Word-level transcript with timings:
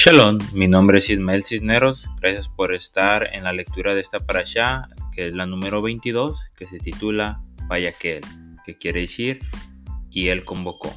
Shalom, 0.00 0.38
mi 0.54 0.68
nombre 0.68 0.98
es 0.98 1.10
Ismael 1.10 1.42
Cisneros. 1.42 2.06
Gracias 2.20 2.48
por 2.48 2.72
estar 2.72 3.34
en 3.34 3.42
la 3.42 3.52
lectura 3.52 3.96
de 3.96 4.00
esta 4.00 4.20
parasha, 4.20 4.88
que 5.12 5.26
es 5.26 5.34
la 5.34 5.44
número 5.44 5.82
22, 5.82 6.52
que 6.56 6.68
se 6.68 6.78
titula 6.78 7.42
Vayaquel, 7.66 8.20
que 8.64 8.78
quiere 8.78 9.00
decir 9.00 9.40
y 10.08 10.28
él 10.28 10.44
convocó. 10.44 10.92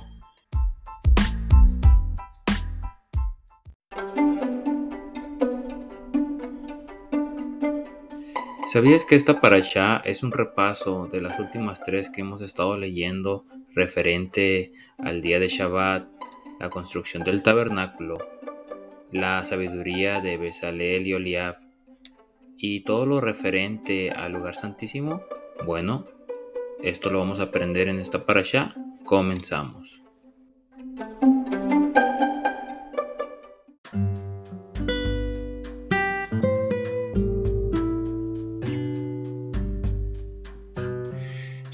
¿Sabías 8.71 9.03
que 9.03 9.15
esta 9.15 9.41
parasha 9.41 9.97
es 10.05 10.21
un 10.21 10.31
repaso 10.31 11.07
de 11.11 11.21
las 11.21 11.39
últimas 11.39 11.81
tres 11.83 12.11
que 12.11 12.21
hemos 12.21 12.43
estado 12.43 12.77
leyendo 12.77 13.47
referente 13.73 14.73
al 14.99 15.23
día 15.23 15.39
de 15.39 15.47
Shabbat, 15.47 16.07
la 16.59 16.69
construcción 16.69 17.23
del 17.23 17.41
tabernáculo, 17.41 18.19
la 19.11 19.43
sabiduría 19.43 20.21
de 20.21 20.37
Besaleel 20.37 21.05
y 21.07 21.13
Oliab 21.13 21.57
y 22.57 22.81
todo 22.81 23.05
lo 23.05 23.21
referente 23.21 24.11
al 24.11 24.33
lugar 24.33 24.55
santísimo? 24.55 25.23
Bueno, 25.65 26.05
esto 26.81 27.09
lo 27.09 27.19
vamos 27.19 27.39
a 27.39 27.43
aprender 27.43 27.87
en 27.87 27.99
esta 27.99 28.25
parasha. 28.25 28.75
Comenzamos. 29.05 30.01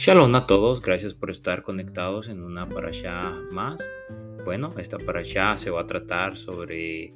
Shalom 0.07 0.33
a 0.35 0.47
todos, 0.47 0.81
gracias 0.81 1.13
por 1.13 1.29
estar 1.29 1.63
conectados 1.63 2.29
en 2.29 2.41
una 2.41 2.69
parasha 2.69 3.33
más. 3.51 3.77
Bueno, 4.47 4.69
esta 4.77 4.97
parasha 4.97 5.57
se 5.57 5.69
va 5.71 5.81
a 5.81 5.87
tratar 5.87 6.37
sobre 6.37 7.13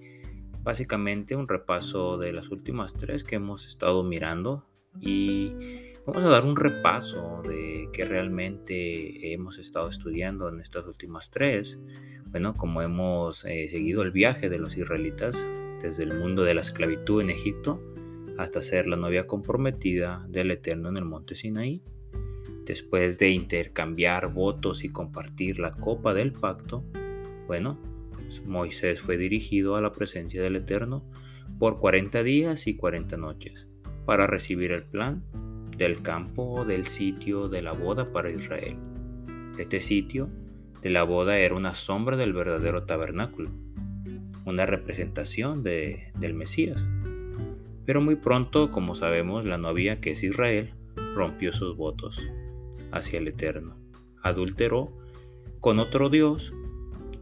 básicamente 0.64 1.34
un 1.34 1.48
repaso 1.48 2.18
de 2.18 2.34
las 2.34 2.50
últimas 2.50 2.94
tres 2.94 3.24
que 3.24 3.38
hemos 3.38 3.66
estado 3.66 4.04
mirando 4.04 4.68
y 5.00 5.54
vamos 6.06 6.26
a 6.26 6.28
dar 6.28 6.44
un 6.44 6.58
repaso 6.58 7.42
de 7.48 7.88
qué 7.94 8.04
realmente 8.04 9.32
hemos 9.32 9.60
estado 9.60 9.88
estudiando 9.88 10.50
en 10.50 10.60
estas 10.60 10.86
últimas 10.86 11.32
tres. 11.32 11.80
Bueno, 12.26 12.54
como 12.54 12.82
hemos 12.82 13.46
eh, 13.46 13.70
seguido 13.70 14.02
el 14.02 14.12
viaje 14.12 14.50
de 14.50 14.60
los 14.60 14.76
israelitas 14.76 15.48
desde 15.82 16.04
el 16.04 16.20
mundo 16.20 16.44
de 16.44 16.54
la 16.54 16.60
esclavitud 16.60 17.22
en 17.22 17.30
Egipto 17.30 17.82
hasta 18.38 18.62
ser 18.62 18.88
la 18.88 18.98
novia 18.98 19.26
comprometida 19.26 20.26
del 20.28 20.52
Eterno 20.52 20.90
en 20.90 20.98
el 20.98 21.06
monte 21.06 21.36
Sinaí 21.36 21.82
Después 22.66 23.18
de 23.18 23.30
intercambiar 23.30 24.32
votos 24.32 24.84
y 24.84 24.90
compartir 24.90 25.60
la 25.60 25.72
copa 25.72 26.14
del 26.14 26.32
pacto, 26.32 26.84
bueno, 27.48 27.78
Moisés 28.46 29.02
fue 29.02 29.18
dirigido 29.18 29.76
a 29.76 29.82
la 29.82 29.92
presencia 29.92 30.42
del 30.42 30.56
Eterno 30.56 31.04
por 31.60 31.80
40 31.80 32.24
días 32.24 32.68
y 32.68 32.76
40 32.76 33.18
noches 33.18 33.68
para 34.06 34.28
recibir 34.28 34.72
el 34.72 34.84
plan 34.84 35.24
del 35.78 36.02
campo 36.02 36.66
del 36.66 36.86
sitio 36.86 37.50
de 37.50 37.62
la 37.62 37.74
boda 37.74 38.12
para 38.12 38.32
Israel. 38.32 38.76
Este 39.58 39.82
sitio 39.82 40.30
de 40.82 40.90
la 40.90 41.04
boda 41.04 41.38
era 41.38 41.56
una 41.56 41.74
sombra 41.74 42.18
del 42.18 42.34
verdadero 42.34 42.84
tabernáculo, 42.84 43.50
una 44.46 44.66
representación 44.66 45.64
de, 45.64 46.12
del 46.18 46.34
Mesías. 46.34 46.90
Pero 47.86 48.02
muy 48.02 48.16
pronto, 48.16 48.72
como 48.72 48.96
sabemos, 48.96 49.46
la 49.46 49.58
novia 49.58 50.00
que 50.02 50.12
es 50.12 50.24
Israel 50.24 50.74
rompió 51.16 51.52
sus 51.54 51.76
votos 51.76 52.30
hacia 52.92 53.20
el 53.20 53.28
Eterno. 53.28 53.76
Adulteró 54.22 54.92
con 55.60 55.80
otro 55.80 56.10
Dios. 56.10 56.54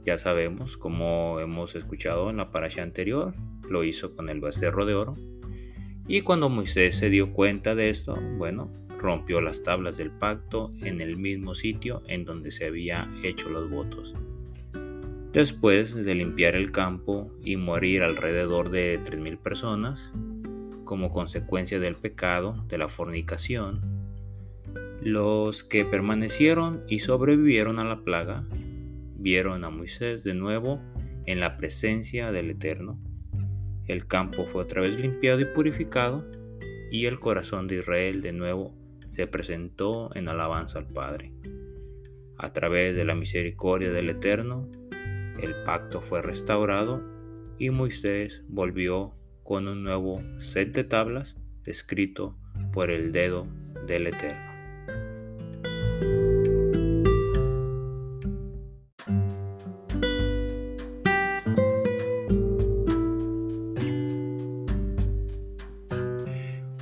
Ya 0.06 0.18
sabemos, 0.18 0.78
como 0.78 1.40
hemos 1.40 1.76
escuchado 1.76 2.30
en 2.30 2.38
la 2.38 2.52
parasha 2.52 2.84
anterior, 2.84 3.34
lo 3.70 3.84
hizo 3.84 4.16
con 4.16 4.30
el 4.30 4.40
becerro 4.40 4.86
de 4.86 4.96
oro. 4.96 5.16
Y 6.08 6.22
cuando 6.22 6.50
Moisés 6.50 6.96
se 6.96 7.10
dio 7.10 7.34
cuenta 7.34 7.76
de 7.76 7.90
esto, 7.90 8.16
bueno, 8.38 8.72
rompió 8.98 9.42
las 9.42 9.64
tablas 9.64 9.98
del 9.98 10.12
pacto 10.12 10.72
en 10.82 11.02
el 11.02 11.18
mismo 11.18 11.56
sitio 11.56 12.02
en 12.08 12.26
donde 12.26 12.52
se 12.52 12.66
había 12.66 13.10
hecho 13.24 13.50
los 13.50 13.70
votos. 13.70 14.16
Después 15.32 15.94
de 15.94 16.16
limpiar 16.16 16.56
el 16.56 16.72
campo 16.72 17.32
y 17.44 17.56
morir 17.56 18.02
alrededor 18.02 18.72
de 18.72 19.00
3.000 19.04 19.38
personas, 19.38 20.12
como 20.86 21.12
consecuencia 21.12 21.80
del 21.80 21.96
pecado, 21.96 22.66
de 22.68 22.80
la 22.80 22.88
fornicación, 22.88 23.80
los 25.02 25.64
que 25.64 25.86
permanecieron 25.86 26.84
y 26.88 27.00
sobrevivieron 27.00 27.80
a 27.80 27.86
la 27.86 28.00
plaga 28.00 28.44
vieron 29.20 29.64
a 29.64 29.70
Moisés 29.70 30.24
de 30.24 30.34
nuevo 30.34 30.82
en 31.26 31.40
la 31.40 31.52
presencia 31.52 32.32
del 32.32 32.50
Eterno. 32.50 33.00
El 33.86 34.08
campo 34.08 34.46
fue 34.46 34.64
otra 34.64 34.82
vez 34.82 35.00
limpiado 35.00 35.40
y 35.42 35.46
purificado 35.46 36.26
y 36.92 37.06
el 37.06 37.20
corazón 37.20 37.68
de 37.68 37.78
Israel 37.78 38.22
de 38.22 38.34
nuevo 38.34 38.76
se 39.10 39.28
presentó 39.28 40.16
en 40.16 40.28
alabanza 40.28 40.80
al 40.80 40.88
Padre. 40.88 41.34
A 42.38 42.54
través 42.54 42.96
de 42.96 43.06
la 43.06 43.16
misericordia 43.16 43.92
del 43.92 44.10
Eterno, 44.10 44.70
el 45.42 45.56
pacto 45.66 46.02
fue 46.02 46.22
restaurado 46.22 47.04
y 47.58 47.70
Moisés 47.70 48.44
volvió 48.48 49.14
con 49.44 49.68
un 49.68 49.84
nuevo 49.84 50.20
set 50.38 50.74
de 50.74 50.84
tablas 50.84 51.38
escrito 51.66 52.38
por 52.72 52.92
el 52.92 53.12
dedo 53.12 53.48
del 53.86 54.08
Eterno. 54.08 54.49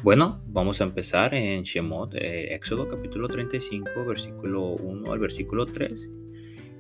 Bueno, 0.08 0.42
vamos 0.48 0.80
a 0.80 0.86
empezar 0.86 1.34
en 1.34 1.64
Shemot, 1.64 2.16
eh, 2.16 2.54
Éxodo 2.54 2.88
capítulo 2.88 3.28
35, 3.28 4.06
versículo 4.06 4.70
1 4.76 5.12
al 5.12 5.20
versículo 5.20 5.66
3. 5.66 6.10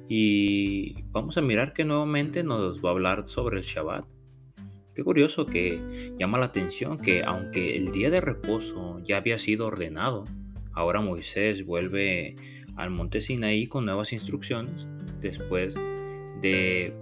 Y 0.07 1.03
vamos 1.11 1.37
a 1.37 1.41
mirar 1.41 1.73
que 1.73 1.83
nuevamente 1.83 2.41
nos 2.45 2.81
va 2.81 2.87
a 2.87 2.91
hablar 2.93 3.27
sobre 3.27 3.57
el 3.57 3.63
Shabbat. 3.63 4.05
Qué 4.95 5.03
curioso 5.03 5.45
que 5.45 6.13
llama 6.17 6.37
la 6.37 6.45
atención 6.45 6.99
que 6.99 7.21
aunque 7.21 7.75
el 7.75 7.91
día 7.91 8.09
de 8.09 8.21
reposo 8.21 9.01
ya 9.03 9.17
había 9.17 9.37
sido 9.37 9.67
ordenado, 9.67 10.23
ahora 10.71 11.01
Moisés 11.01 11.65
vuelve 11.65 12.35
al 12.77 12.91
monte 12.91 13.19
Sinaí 13.19 13.67
con 13.67 13.83
nuevas 13.83 14.13
instrucciones 14.13 14.87
después 15.19 15.75
de 16.41 16.93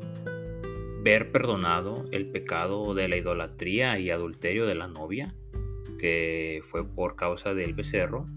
ver 1.04 1.32
perdonado 1.32 2.04
el 2.12 2.32
pecado 2.32 2.96
de 2.96 3.10
la 3.10 3.16
idolatría 3.18 4.00
y 4.00 4.10
adulterio 4.10 4.66
de 4.66 4.74
la 4.74 4.88
novia 4.88 5.36
que 5.98 6.62
fue 6.64 6.88
por 6.88 7.16
causa 7.16 7.54
del 7.54 7.74
becerro, 7.74 8.28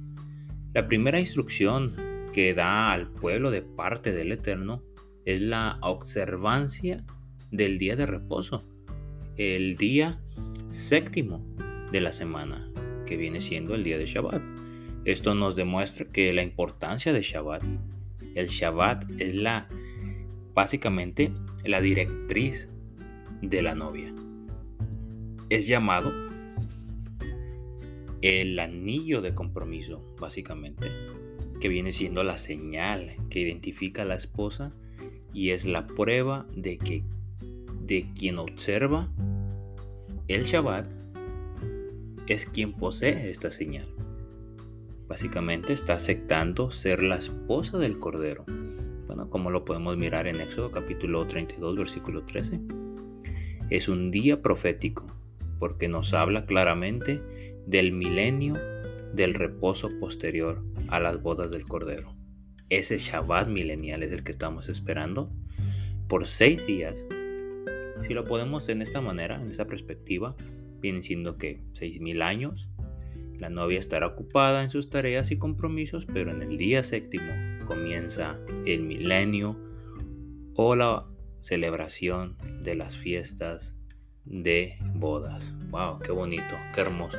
la 0.75 0.87
primera 0.87 1.19
instrucción 1.19 1.95
que 2.33 2.55
da 2.55 2.93
al 2.93 3.11
pueblo 3.11 3.51
de 3.51 3.63
parte 3.63 4.13
del 4.13 4.33
Eterno 4.33 4.83
es 5.25 5.41
la 5.41 5.79
observancia 5.83 7.05
del 7.51 7.79
día 7.79 7.97
de 7.97 8.07
reposo, 8.07 8.65
el 9.37 9.77
día 9.77 10.21
séptimo 10.71 11.45
de 11.91 12.01
la 12.01 12.13
semana, 12.13 12.71
que 13.07 13.17
viene 13.17 13.41
siendo 13.41 13.75
el 13.75 13.85
día 13.85 13.99
de 13.99 14.07
Shabbat. 14.07 14.43
Esto 15.05 15.35
nos 15.35 15.57
demuestra 15.57 16.07
que 16.07 16.33
la 16.33 16.43
importancia 16.43 17.13
de 17.13 17.23
Shabbat, 17.23 17.63
el 18.35 18.49
Shabbat 18.49 19.11
es 19.19 19.35
la 19.35 19.69
básicamente 20.55 21.33
la 21.65 21.81
directriz 21.81 22.69
de 23.43 23.63
la 23.63 23.75
novia. 23.75 24.13
Es 25.51 25.67
llamado 25.67 26.28
el 28.23 28.59
anillo 28.59 29.21
de 29.21 29.35
compromiso, 29.35 30.03
básicamente, 30.19 30.91
que 31.61 31.69
viene 31.69 31.93
siendo 31.93 32.23
la 32.25 32.37
señal 32.37 33.17
que 33.31 33.41
identifica 33.41 34.03
a 34.03 34.07
la 34.07 34.15
esposa 34.15 34.73
y 35.33 35.51
es 35.51 35.67
la 35.67 35.87
prueba 35.87 36.47
de 36.55 36.79
que 36.79 37.03
de 37.85 38.07
quien 38.15 38.39
observa 38.39 39.09
el 40.29 40.45
Shabbat 40.45 40.87
es 42.27 42.45
quien 42.45 42.75
posee 42.75 43.31
esta 43.31 43.51
señal. 43.51 43.89
Básicamente 45.09 45.73
está 45.73 45.95
aceptando 45.95 46.71
ser 46.71 47.03
la 47.03 47.17
esposa 47.17 47.79
del 47.79 47.99
Cordero. 47.99 48.45
Bueno, 49.07 49.31
como 49.31 49.51
lo 49.51 49.65
podemos 49.65 49.97
mirar 49.97 50.27
en 50.27 50.43
Éxodo 50.43 50.71
capítulo 50.71 51.27
32, 51.27 51.77
versículo 51.77 52.25
13. 52.25 52.61
Es 53.71 53.89
un 53.89 54.11
día 54.11 54.43
profético 54.43 55.07
porque 55.59 55.89
nos 55.89 56.13
habla 56.13 56.45
claramente 56.45 57.23
del 57.69 57.93
milenio 57.93 58.55
del 59.13 59.35
reposo 59.35 59.91
posterior 60.01 60.65
a 60.89 61.01
las 61.01 61.21
bodas 61.21 61.51
del 61.51 61.65
Cordero. 61.65 62.17
Ese 62.71 62.97
Shabbat 62.97 63.49
milenial 63.49 64.03
es 64.03 64.11
el 64.11 64.25
que 64.25 64.31
estamos 64.31 64.71
esperando 64.71 65.31
por 66.09 66.27
seis 66.27 66.67
días. 66.67 67.07
Si 68.01 68.15
lo 68.15 68.25
podemos 68.25 68.71
en 68.71 68.81
esta 68.81 69.03
manera, 69.03 69.41
en 69.41 69.51
esta 69.51 69.67
perspectiva, 69.67 70.35
viene 70.81 71.03
siendo 71.03 71.37
que 71.37 71.61
seis 71.75 72.01
mil 72.01 72.23
años. 72.23 72.71
La 73.39 73.51
novia 73.51 73.79
estará 73.79 74.07
ocupada 74.07 74.63
en 74.63 74.71
sus 74.71 74.89
tareas 74.89 75.31
y 75.31 75.37
compromisos, 75.37 76.07
pero 76.07 76.31
en 76.31 76.43
el 76.43 76.57
día 76.57 76.83
séptimo 76.83 77.33
comienza 77.67 78.39
el 78.65 78.83
milenio 78.83 79.57
o 80.55 80.75
la 80.75 81.07
celebración 81.41 82.39
de 82.63 82.77
las 82.77 82.97
fiestas 82.97 83.77
de 84.25 84.79
bodas. 84.95 85.55
¡Wow! 85.71 85.99
¡Qué 86.01 86.13
bonito! 86.13 86.57
¡Qué 86.75 86.81
hermoso! 86.81 87.19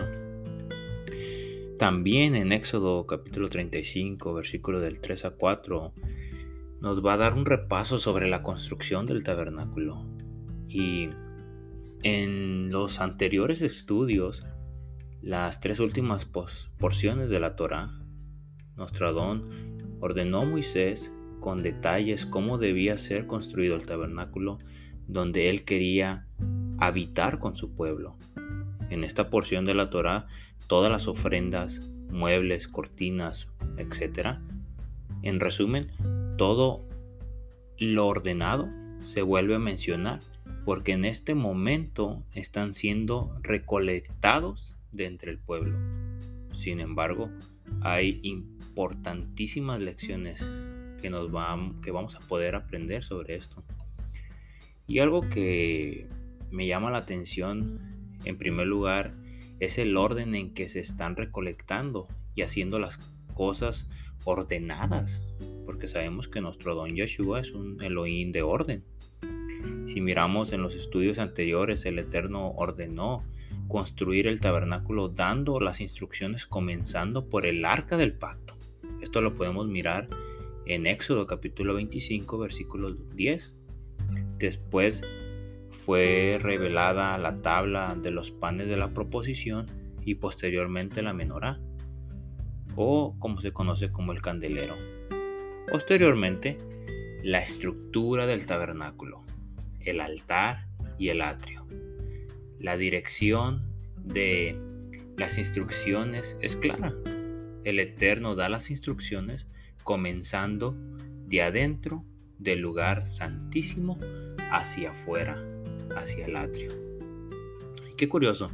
También 1.79 2.35
en 2.35 2.51
Éxodo 2.51 3.07
capítulo 3.07 3.47
35, 3.47 4.33
versículo 4.33 4.81
del 4.81 4.99
3 4.99 5.23
a 5.23 5.29
4, 5.31 5.93
nos 6.81 7.05
va 7.05 7.13
a 7.13 7.17
dar 7.17 7.35
un 7.35 7.45
repaso 7.45 7.99
sobre 7.99 8.29
la 8.29 8.43
construcción 8.43 9.05
del 9.05 9.23
tabernáculo. 9.23 10.05
Y 10.67 11.07
en 12.03 12.69
los 12.69 12.99
anteriores 12.99 13.61
estudios, 13.61 14.45
las 15.21 15.61
tres 15.61 15.79
últimas 15.79 16.25
porciones 16.25 17.29
de 17.29 17.39
la 17.39 17.55
Torah, 17.55 17.97
Adón 18.75 19.49
ordenó 20.01 20.41
a 20.41 20.45
Moisés 20.45 21.13
con 21.39 21.63
detalles 21.63 22.25
cómo 22.25 22.57
debía 22.57 22.97
ser 22.97 23.25
construido 23.25 23.77
el 23.77 23.85
tabernáculo 23.85 24.57
donde 25.07 25.49
él 25.49 25.63
quería 25.63 26.27
habitar 26.77 27.39
con 27.39 27.55
su 27.55 27.73
pueblo. 27.73 28.17
En 28.89 29.03
esta 29.03 29.29
porción 29.29 29.65
de 29.65 29.75
la 29.75 29.89
Torah, 29.89 30.27
todas 30.67 30.91
las 30.91 31.07
ofrendas, 31.07 31.89
muebles, 32.11 32.67
cortinas, 32.67 33.47
etc. 33.77 34.38
En 35.21 35.39
resumen, 35.39 35.91
todo 36.38 36.85
lo 37.77 38.07
ordenado 38.07 38.69
se 39.00 39.21
vuelve 39.21 39.56
a 39.56 39.59
mencionar 39.59 40.19
porque 40.65 40.91
en 40.91 41.06
este 41.06 41.35
momento 41.35 42.23
están 42.33 42.73
siendo 42.73 43.33
recolectados 43.41 44.75
de 44.91 45.06
entre 45.06 45.31
el 45.31 45.39
pueblo. 45.39 45.77
Sin 46.53 46.79
embargo, 46.79 47.29
hay 47.81 48.19
importantísimas 48.23 49.79
lecciones 49.79 50.45
que, 51.01 51.09
nos 51.09 51.29
que 51.81 51.91
vamos 51.91 52.15
a 52.15 52.19
poder 52.19 52.55
aprender 52.55 53.03
sobre 53.03 53.35
esto. 53.35 53.63
Y 54.88 55.00
algo 55.00 55.21
que 55.29 56.07
me 56.51 56.67
llama 56.67 56.91
la 56.91 56.97
atención, 56.97 57.79
en 58.25 58.38
primer 58.38 58.67
lugar, 58.67 59.13
es 59.59 59.77
el 59.77 59.97
orden 59.97 60.35
en 60.35 60.53
que 60.53 60.67
se 60.67 60.79
están 60.79 61.15
recolectando 61.15 62.07
y 62.35 62.41
haciendo 62.41 62.79
las 62.79 62.97
cosas 63.33 63.88
ordenadas, 64.25 65.21
porque 65.65 65.88
sabemos 65.88 66.27
que 66.27 66.41
nuestro 66.41 66.75
don 66.75 66.95
Yeshua 66.95 67.41
es 67.41 67.51
un 67.51 67.81
Elohim 67.81 68.31
de 68.31 68.41
orden. 68.41 68.83
Si 69.88 70.01
miramos 70.01 70.53
en 70.53 70.61
los 70.61 70.75
estudios 70.75 71.19
anteriores, 71.19 71.85
el 71.85 72.00
Eterno 72.00 72.51
ordenó 72.51 73.23
construir 73.67 74.27
el 74.27 74.39
tabernáculo 74.39 75.09
dando 75.09 75.59
las 75.59 75.81
instrucciones 75.81 76.45
comenzando 76.45 77.29
por 77.29 77.45
el 77.45 77.65
arca 77.65 77.97
del 77.97 78.13
pacto. 78.13 78.55
Esto 79.01 79.21
lo 79.21 79.35
podemos 79.35 79.67
mirar 79.67 80.07
en 80.65 80.88
Éxodo 80.88 81.25
capítulo 81.27 81.73
25 81.75 82.38
versículo 82.38 82.91
10. 82.91 83.53
Después 84.38 85.03
fue 85.89 86.38
revelada 86.39 87.18
la 87.18 87.41
tabla 87.41 87.97
de 88.00 88.12
los 88.12 88.30
panes 88.30 88.69
de 88.69 88.77
la 88.77 88.94
proposición 88.94 89.65
y 90.06 90.13
posteriormente 90.13 91.01
la 91.01 91.13
menorá, 91.13 91.59
o 92.75 93.15
como 93.18 93.41
se 93.41 93.53
conoce 93.53 93.91
como 93.91 94.12
el 94.12 94.21
candelero. 94.21 94.75
Posteriormente, 95.68 96.59
la 97.24 97.39
estructura 97.39 98.27
del 98.27 98.45
tabernáculo, 98.45 99.24
el 99.80 100.00
altar 100.00 100.68
y 101.00 101.09
el 101.09 101.24
atrio. 101.24 101.65
La 102.59 102.77
dirección 102.77 103.74
de 103.97 104.62
las 105.18 105.39
instrucciones 105.39 106.38
es 106.39 106.56
clara. 106.56 106.94
El 107.63 107.80
Eterno 107.80 108.36
da 108.36 108.47
las 108.47 108.69
instrucciones 108.69 109.47
comenzando 109.83 110.75
de 111.25 111.41
adentro 111.41 112.06
del 112.38 112.59
lugar 112.59 113.07
santísimo 113.07 113.97
hacia 114.51 114.91
afuera, 114.91 115.44
hacia 115.95 116.25
el 116.25 116.36
atrio. 116.36 116.69
qué 117.97 118.07
curioso 118.07 118.50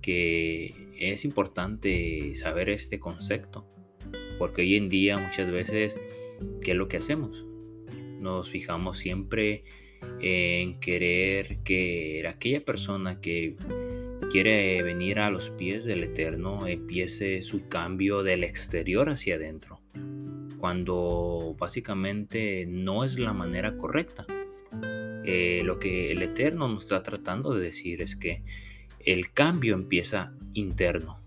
que 0.00 0.74
es 0.98 1.24
importante 1.24 2.34
saber 2.36 2.70
este 2.70 2.98
concepto, 2.98 3.66
porque 4.38 4.62
hoy 4.62 4.76
en 4.76 4.88
día 4.88 5.18
muchas 5.18 5.50
veces, 5.50 5.96
¿qué 6.62 6.72
es 6.72 6.76
lo 6.76 6.88
que 6.88 6.98
hacemos? 6.98 7.46
Nos 8.18 8.48
fijamos 8.48 8.98
siempre 8.98 9.64
en 10.20 10.80
querer 10.80 11.58
que 11.64 12.24
aquella 12.28 12.64
persona 12.64 13.20
que 13.20 13.56
quiere 14.30 14.82
venir 14.82 15.18
a 15.18 15.30
los 15.30 15.50
pies 15.50 15.84
del 15.84 16.04
Eterno 16.04 16.66
empiece 16.66 17.42
su 17.42 17.68
cambio 17.68 18.22
del 18.22 18.44
exterior 18.44 19.08
hacia 19.08 19.34
adentro, 19.34 19.80
cuando 20.58 21.56
básicamente 21.58 22.66
no 22.66 23.04
es 23.04 23.18
la 23.18 23.32
manera 23.32 23.76
correcta. 23.76 24.26
Eh, 25.24 25.62
lo 25.64 25.78
que 25.78 26.12
el 26.12 26.22
Eterno 26.22 26.68
nos 26.68 26.84
está 26.84 27.02
tratando 27.02 27.54
de 27.54 27.64
decir 27.64 28.02
es 28.02 28.16
que 28.16 28.42
el 29.04 29.32
cambio 29.32 29.74
empieza 29.74 30.32
interno, 30.54 31.20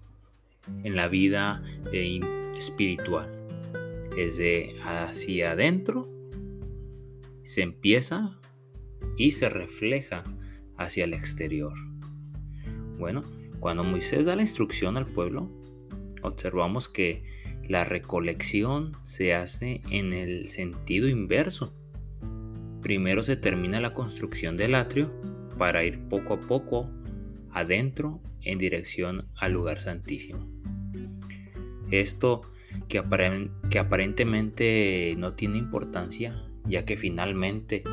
en 0.84 0.96
la 0.96 1.08
vida 1.08 1.64
eh, 1.92 2.20
espiritual. 2.56 3.30
Es 4.18 4.38
de 4.38 4.76
hacia 4.84 5.52
adentro, 5.52 6.08
se 7.44 7.62
empieza 7.62 8.40
y 9.18 9.32
se 9.32 9.50
refleja 9.50 10.24
hacia 10.78 11.04
el 11.04 11.14
exterior. 11.14 11.74
Bueno, 12.98 13.24
cuando 13.60 13.84
Moisés 13.84 14.26
da 14.26 14.36
la 14.36 14.44
instrucción 14.44 14.98
al 14.98 15.06
pueblo, 15.06 15.50
observamos 16.22 16.90
que 16.90 17.24
la 17.68 17.84
recolección 17.84 18.98
se 19.04 19.34
hace 19.34 19.82
en 19.90 20.14
el 20.14 20.50
sentido 20.50 21.08
inverso. 21.08 21.74
Primero 22.84 23.24
se 23.24 23.38
termina 23.38 23.80
la 23.80 23.94
construcción 23.94 24.58
del 24.58 24.76
atrio 24.76 25.10
para 25.58 25.86
ir 25.86 26.00
poco 26.10 26.34
a 26.34 26.42
poco 26.42 26.90
adentro 27.52 28.20
en 28.42 28.58
dirección 28.58 29.26
al 29.38 29.54
lugar 29.54 29.80
santísimo. 29.80 30.46
Esto 31.92 32.42
que, 32.90 32.98
aparentemente 32.98 35.16
no 35.18 35.34
tiene 35.34 35.60
importancia, 35.60 36.44
ya 36.66 36.84
que 36.84 36.98
finalmente 36.98 37.84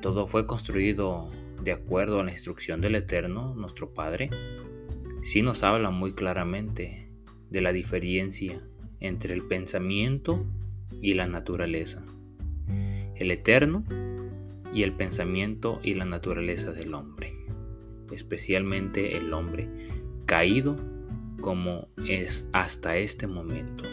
todo 0.00 0.26
fue 0.26 0.46
construido 0.46 1.30
de 1.62 1.72
acuerdo 1.72 2.20
a 2.20 2.24
la 2.24 2.30
instrucción 2.30 2.80
del 2.80 2.94
Eterno, 2.94 3.54
nuestro 3.54 3.92
Padre, 3.92 4.30
sí 5.22 5.42
nos 5.42 5.62
habla 5.62 5.90
muy 5.90 6.14
claramente 6.14 7.10
de 7.50 7.60
la 7.60 7.72
diferencia 7.72 8.62
entre 9.00 9.34
el 9.34 9.42
pensamiento 9.42 10.46
y 11.02 11.14
la 11.14 11.26
naturaleza. 11.26 12.02
El 13.16 13.32
Eterno 13.32 13.84
y 14.72 14.82
el 14.82 14.92
pensamiento 14.92 15.80
y 15.82 15.94
la 15.94 16.04
naturaleza 16.04 16.72
del 16.72 16.94
hombre, 16.94 17.32
especialmente 18.12 19.16
el 19.16 19.32
hombre 19.32 19.68
caído 20.26 20.76
como 21.40 21.88
es 22.06 22.48
hasta 22.52 22.96
este 22.96 23.26
momento. 23.26 23.84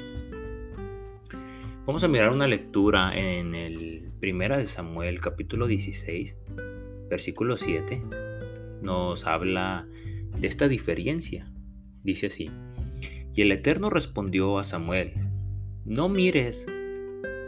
Vamos 1.85 2.03
a 2.03 2.07
mirar 2.07 2.31
una 2.31 2.47
lectura 2.47 3.15
en 3.15 3.53
el 3.53 4.11
Primera 4.19 4.57
de 4.57 4.65
Samuel 4.65 5.21
capítulo 5.21 5.67
16 5.67 6.37
versículo 7.09 7.57
7, 7.57 8.01
nos 8.81 9.25
habla 9.25 9.87
de 10.37 10.47
esta 10.47 10.67
diferencia. 10.67 11.51
Dice 12.03 12.27
así, 12.27 12.51
y 13.33 13.41
el 13.41 13.51
Eterno 13.51 13.89
respondió 13.89 14.59
a 14.59 14.63
Samuel, 14.63 15.13
no 15.85 16.09
mires 16.09 16.67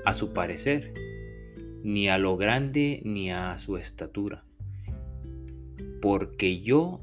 a 0.06 0.14
su 0.14 0.34
parecer, 0.34 0.94
ni 1.84 2.10
a 2.10 2.18
lo 2.18 2.38
grande 2.38 3.02
ni 3.04 3.32
a 3.32 3.58
su 3.58 3.78
estatura, 3.78 4.44
porque 6.02 6.62
yo 6.62 7.02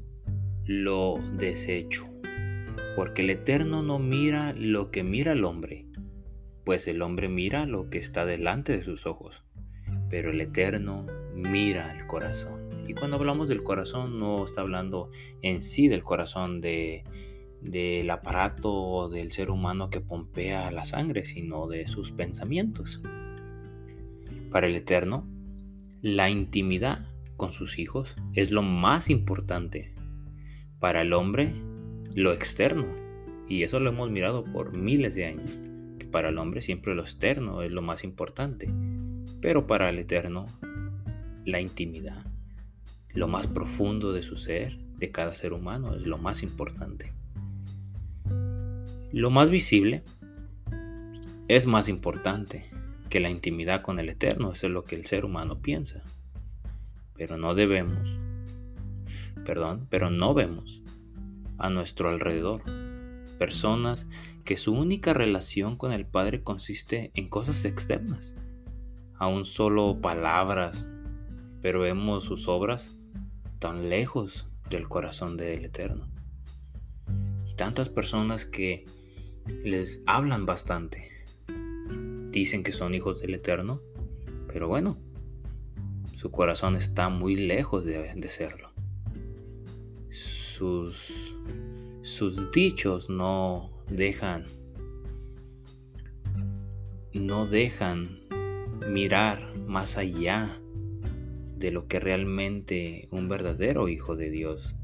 lo 0.65 1.19
desecho. 1.37 2.05
Porque 2.95 3.23
el 3.23 3.29
Eterno 3.29 3.83
no 3.83 3.99
mira 3.99 4.53
lo 4.53 4.89
que 4.89 5.03
mira 5.03 5.33
el 5.33 5.43
hombre, 5.43 5.85
pues 6.63 6.87
el 6.87 7.01
hombre 7.01 7.27
mira 7.27 7.65
lo 7.65 7.89
que 7.89 7.97
está 7.97 8.25
delante 8.25 8.71
de 8.71 8.83
sus 8.83 9.05
ojos, 9.05 9.43
pero 10.09 10.31
el 10.31 10.39
Eterno 10.39 11.05
mira 11.33 11.95
el 11.97 12.07
corazón. 12.07 12.83
Y 12.87 12.93
cuando 12.93 13.17
hablamos 13.17 13.49
del 13.49 13.63
corazón 13.63 14.17
no 14.17 14.45
está 14.45 14.61
hablando 14.61 15.09
en 15.41 15.61
sí 15.61 15.87
del 15.87 16.03
corazón 16.03 16.61
de, 16.61 17.03
del 17.61 18.09
aparato 18.09 19.09
del 19.09 19.31
ser 19.31 19.49
humano 19.49 19.89
que 19.89 20.01
pompea 20.01 20.71
la 20.71 20.85
sangre, 20.85 21.25
sino 21.25 21.67
de 21.67 21.87
sus 21.87 22.11
pensamientos. 22.11 23.01
Para 24.55 24.67
el 24.67 24.75
Eterno, 24.77 25.27
la 26.01 26.29
intimidad 26.29 27.05
con 27.35 27.51
sus 27.51 27.77
hijos 27.77 28.15
es 28.31 28.51
lo 28.51 28.61
más 28.61 29.09
importante. 29.09 29.93
Para 30.79 31.01
el 31.01 31.11
hombre, 31.11 31.53
lo 32.13 32.31
externo. 32.31 32.85
Y 33.49 33.63
eso 33.63 33.81
lo 33.81 33.89
hemos 33.89 34.09
mirado 34.11 34.45
por 34.45 34.77
miles 34.77 35.13
de 35.13 35.25
años. 35.25 35.59
Que 35.99 36.05
para 36.05 36.29
el 36.29 36.37
hombre 36.37 36.61
siempre 36.61 36.95
lo 36.95 37.01
externo 37.01 37.63
es 37.63 37.71
lo 37.73 37.81
más 37.81 38.05
importante. 38.05 38.73
Pero 39.41 39.67
para 39.67 39.89
el 39.89 39.99
Eterno, 39.99 40.45
la 41.43 41.59
intimidad, 41.59 42.25
lo 43.13 43.27
más 43.27 43.47
profundo 43.47 44.13
de 44.13 44.23
su 44.23 44.37
ser, 44.37 44.77
de 44.77 45.11
cada 45.11 45.35
ser 45.35 45.51
humano, 45.51 45.95
es 45.95 46.03
lo 46.03 46.17
más 46.17 46.43
importante. 46.43 47.11
Lo 49.11 49.29
más 49.31 49.49
visible 49.49 50.03
es 51.49 51.67
más 51.67 51.89
importante 51.89 52.73
que 53.09 53.19
la 53.19 53.29
intimidad 53.29 53.81
con 53.81 53.99
el 53.99 54.09
Eterno, 54.09 54.51
eso 54.51 54.67
es 54.67 54.73
lo 54.73 54.83
que 54.83 54.95
el 54.95 55.05
ser 55.05 55.25
humano 55.25 55.59
piensa. 55.59 56.01
Pero 57.15 57.37
no 57.37 57.55
debemos, 57.55 58.09
perdón, 59.45 59.87
pero 59.89 60.09
no 60.09 60.33
vemos 60.33 60.81
a 61.57 61.69
nuestro 61.69 62.09
alrededor 62.09 62.61
personas 63.35 64.07
que 64.43 64.55
su 64.55 64.73
única 64.73 65.13
relación 65.13 65.75
con 65.75 65.91
el 65.91 66.05
Padre 66.05 66.41
consiste 66.41 67.11
en 67.15 67.29
cosas 67.29 67.65
externas, 67.65 68.35
aún 69.17 69.45
solo 69.45 69.99
palabras, 70.01 70.87
pero 71.61 71.81
vemos 71.81 72.25
sus 72.25 72.47
obras 72.47 72.95
tan 73.59 73.89
lejos 73.89 74.47
del 74.69 74.87
corazón 74.87 75.37
del 75.37 75.65
Eterno. 75.65 76.07
Y 77.47 77.55
tantas 77.55 77.89
personas 77.89 78.45
que 78.45 78.85
les 79.63 80.01
hablan 80.05 80.45
bastante, 80.45 81.09
dicen 82.39 82.63
que 82.63 82.71
son 82.71 82.93
hijos 82.93 83.21
del 83.21 83.33
Eterno, 83.33 83.81
pero 84.47 84.67
bueno, 84.67 84.97
su 86.15 86.31
corazón 86.31 86.75
está 86.75 87.09
muy 87.09 87.35
lejos 87.35 87.85
de, 87.85 88.13
de 88.15 88.29
serlo. 88.29 88.71
Sus, 90.09 91.37
sus 92.01 92.51
dichos 92.51 93.09
no 93.09 93.71
dejan 93.89 94.45
no 97.13 97.47
dejan 97.47 98.19
mirar 98.89 99.55
más 99.67 99.97
allá 99.97 100.59
de 101.57 101.71
lo 101.71 101.87
que 101.87 101.99
realmente 101.99 103.07
un 103.11 103.29
verdadero 103.29 103.87
hijo 103.87 104.17
de 104.17 104.29
Dios 104.29 104.75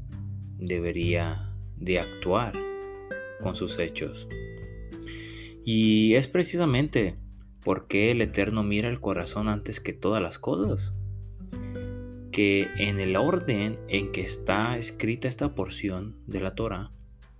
debería 0.58 1.54
de 1.76 2.00
actuar 2.00 2.54
con 3.42 3.54
sus 3.54 3.78
hechos. 3.78 4.28
Y 5.64 6.14
es 6.14 6.26
precisamente 6.26 7.16
porque 7.64 8.10
el 8.10 8.20
Eterno 8.20 8.62
mira 8.62 8.88
el 8.88 9.00
corazón 9.00 9.48
antes 9.48 9.80
que 9.80 9.92
todas 9.92 10.22
las 10.22 10.38
cosas, 10.38 10.94
que 12.32 12.68
en 12.78 12.98
el 12.98 13.16
orden 13.16 13.78
en 13.88 14.10
que 14.10 14.22
está 14.22 14.78
escrita 14.78 15.28
esta 15.28 15.54
porción 15.54 16.16
de 16.26 16.40
la 16.40 16.54
Torah, 16.54 16.90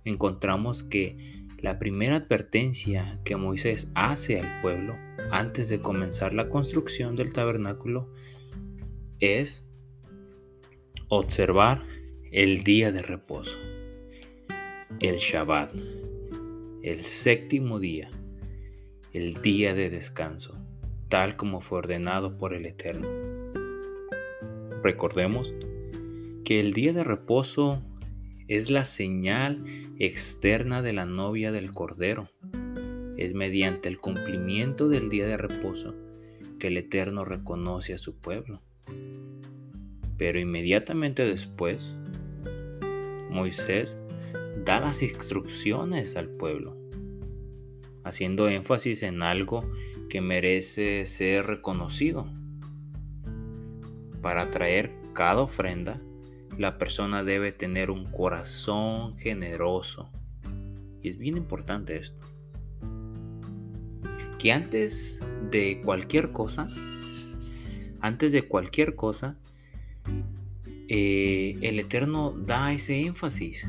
encontramos 0.05 0.83
que 0.83 1.45
la 1.59 1.79
primera 1.79 2.17
advertencia 2.17 3.19
que 3.23 3.35
Moisés 3.35 3.89
hace 3.95 4.39
al 4.39 4.61
pueblo 4.61 4.95
antes 5.31 5.69
de 5.69 5.79
comenzar 5.79 6.33
la 6.33 6.49
construcción 6.49 7.15
del 7.15 7.33
tabernáculo 7.33 8.11
es 9.19 9.65
observar 11.07 11.83
el 12.31 12.63
día 12.63 12.91
de 12.91 13.01
reposo, 13.01 13.57
el 14.99 15.17
Shabbat, 15.17 15.73
el 16.81 17.05
séptimo 17.05 17.79
día, 17.79 18.09
el 19.13 19.43
día 19.43 19.75
de 19.75 19.91
descanso, 19.91 20.57
tal 21.07 21.35
como 21.35 21.61
fue 21.61 21.77
ordenado 21.77 22.35
por 22.39 22.55
el 22.55 22.65
Eterno. 22.65 23.07
Recordemos 24.81 25.53
que 26.43 26.59
el 26.59 26.73
día 26.73 26.93
de 26.93 27.03
reposo 27.03 27.79
es 28.47 28.71
la 28.71 28.85
señal 28.85 29.63
externa 29.99 30.81
de 30.81 30.93
la 30.93 31.05
novia 31.05 31.51
del 31.51 31.71
Cordero. 31.73 32.27
Es 33.15 33.35
mediante 33.35 33.87
el 33.87 33.99
cumplimiento 33.99 34.89
del 34.89 35.09
día 35.09 35.27
de 35.27 35.37
reposo 35.37 35.93
que 36.57 36.69
el 36.69 36.77
Eterno 36.77 37.23
reconoce 37.23 37.93
a 37.93 37.99
su 37.99 38.15
pueblo. 38.15 38.61
Pero 40.17 40.39
inmediatamente 40.39 41.23
después, 41.23 41.95
Moisés 43.29 43.95
da 44.65 44.79
las 44.79 45.03
instrucciones 45.03 46.15
al 46.15 46.29
pueblo, 46.29 46.82
haciendo 48.03 48.47
énfasis 48.47 49.03
en 49.03 49.21
algo 49.21 49.69
que 50.09 50.21
merece 50.21 51.05
ser 51.05 51.45
reconocido. 51.47 52.27
Para 54.21 54.49
traer 54.51 54.91
cada 55.13 55.41
ofrenda, 55.41 55.99
la 56.57 56.77
persona 56.77 57.23
debe 57.23 57.51
tener 57.51 57.89
un 57.89 58.05
corazón 58.11 59.15
generoso. 59.17 60.09
Y 61.01 61.09
es 61.09 61.17
bien 61.17 61.37
importante 61.37 61.97
esto. 61.97 62.25
Que 64.39 64.51
antes 64.51 65.21
de 65.51 65.81
cualquier 65.83 66.31
cosa, 66.31 66.67
antes 68.01 68.31
de 68.31 68.47
cualquier 68.47 68.95
cosa, 68.95 69.37
eh, 70.89 71.57
el 71.61 71.79
Eterno 71.79 72.31
da 72.31 72.73
ese 72.73 73.01
énfasis 73.01 73.67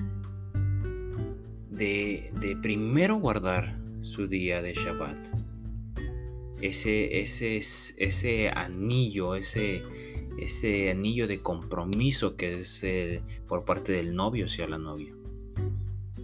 de, 1.71 2.33
de, 2.41 2.57
primero 2.57 3.17
guardar 3.17 3.84
su 4.05 4.27
día 4.27 4.63
de 4.63 4.75
Shabbat. 4.75 5.17
Ese, 6.61 7.21
ese, 7.21 7.57
ese 7.57 8.49
anillo, 8.51 9.35
ese, 9.35 9.83
ese 10.39 10.91
anillo 10.91 11.27
de 11.27 11.41
compromiso 11.41 12.37
que 12.37 12.55
es 12.57 12.87
por 13.49 13.65
parte 13.65 13.93
del 13.93 14.15
novio 14.15 14.47
hacia 14.47 14.69
la 14.69 14.79
novia. 14.79 15.15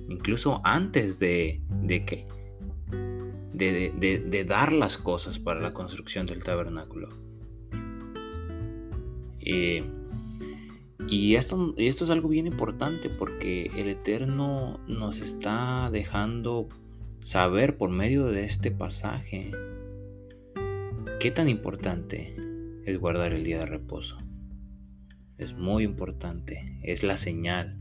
Incluso 0.09 0.61
antes 0.65 1.19
de, 1.19 1.61
de 1.83 2.05
que 2.05 2.27
de, 3.53 4.45
dar 4.47 4.73
las 4.73 4.97
cosas 4.97 5.39
para 5.39 5.61
la 5.61 5.73
construcción 5.73 6.27
del 6.27 6.43
tabernáculo. 6.43 7.09
Eh, 9.41 9.85
y, 11.09 11.35
esto, 11.35 11.75
esto 11.77 12.05
es 12.05 12.11
algo 12.11 12.29
bien 12.29 12.47
importante 12.47 13.11
porque 13.11 13.71
el 13.77 13.89
Eterno 13.89 14.81
nos 14.87 15.21
está 15.21 15.91
dejando 15.91 16.69
saber 17.23 17.77
por 17.77 17.91
medio 17.91 18.27
de 18.27 18.45
este 18.45 18.71
pasaje 18.71 19.53
qué 21.19 21.31
tan 21.31 21.49
importante 21.49 22.35
es 22.85 22.99
guardar 22.99 23.35
el 23.35 23.45
día 23.45 23.61
de 23.61 23.67
reposo. 23.67 24.17
Es 25.39 25.55
muy 25.55 25.85
importante, 25.85 26.79
es 26.83 27.03
la 27.03 27.17
señal, 27.17 27.79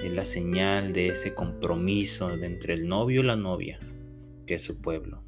es 0.00 0.12
la 0.12 0.24
señal 0.24 0.92
de 0.92 1.08
ese 1.08 1.34
compromiso 1.34 2.30
entre 2.30 2.74
el 2.74 2.88
novio 2.88 3.20
y 3.20 3.24
la 3.24 3.36
novia, 3.36 3.78
que 4.46 4.54
es 4.54 4.62
su 4.62 4.80
pueblo. 4.80 5.22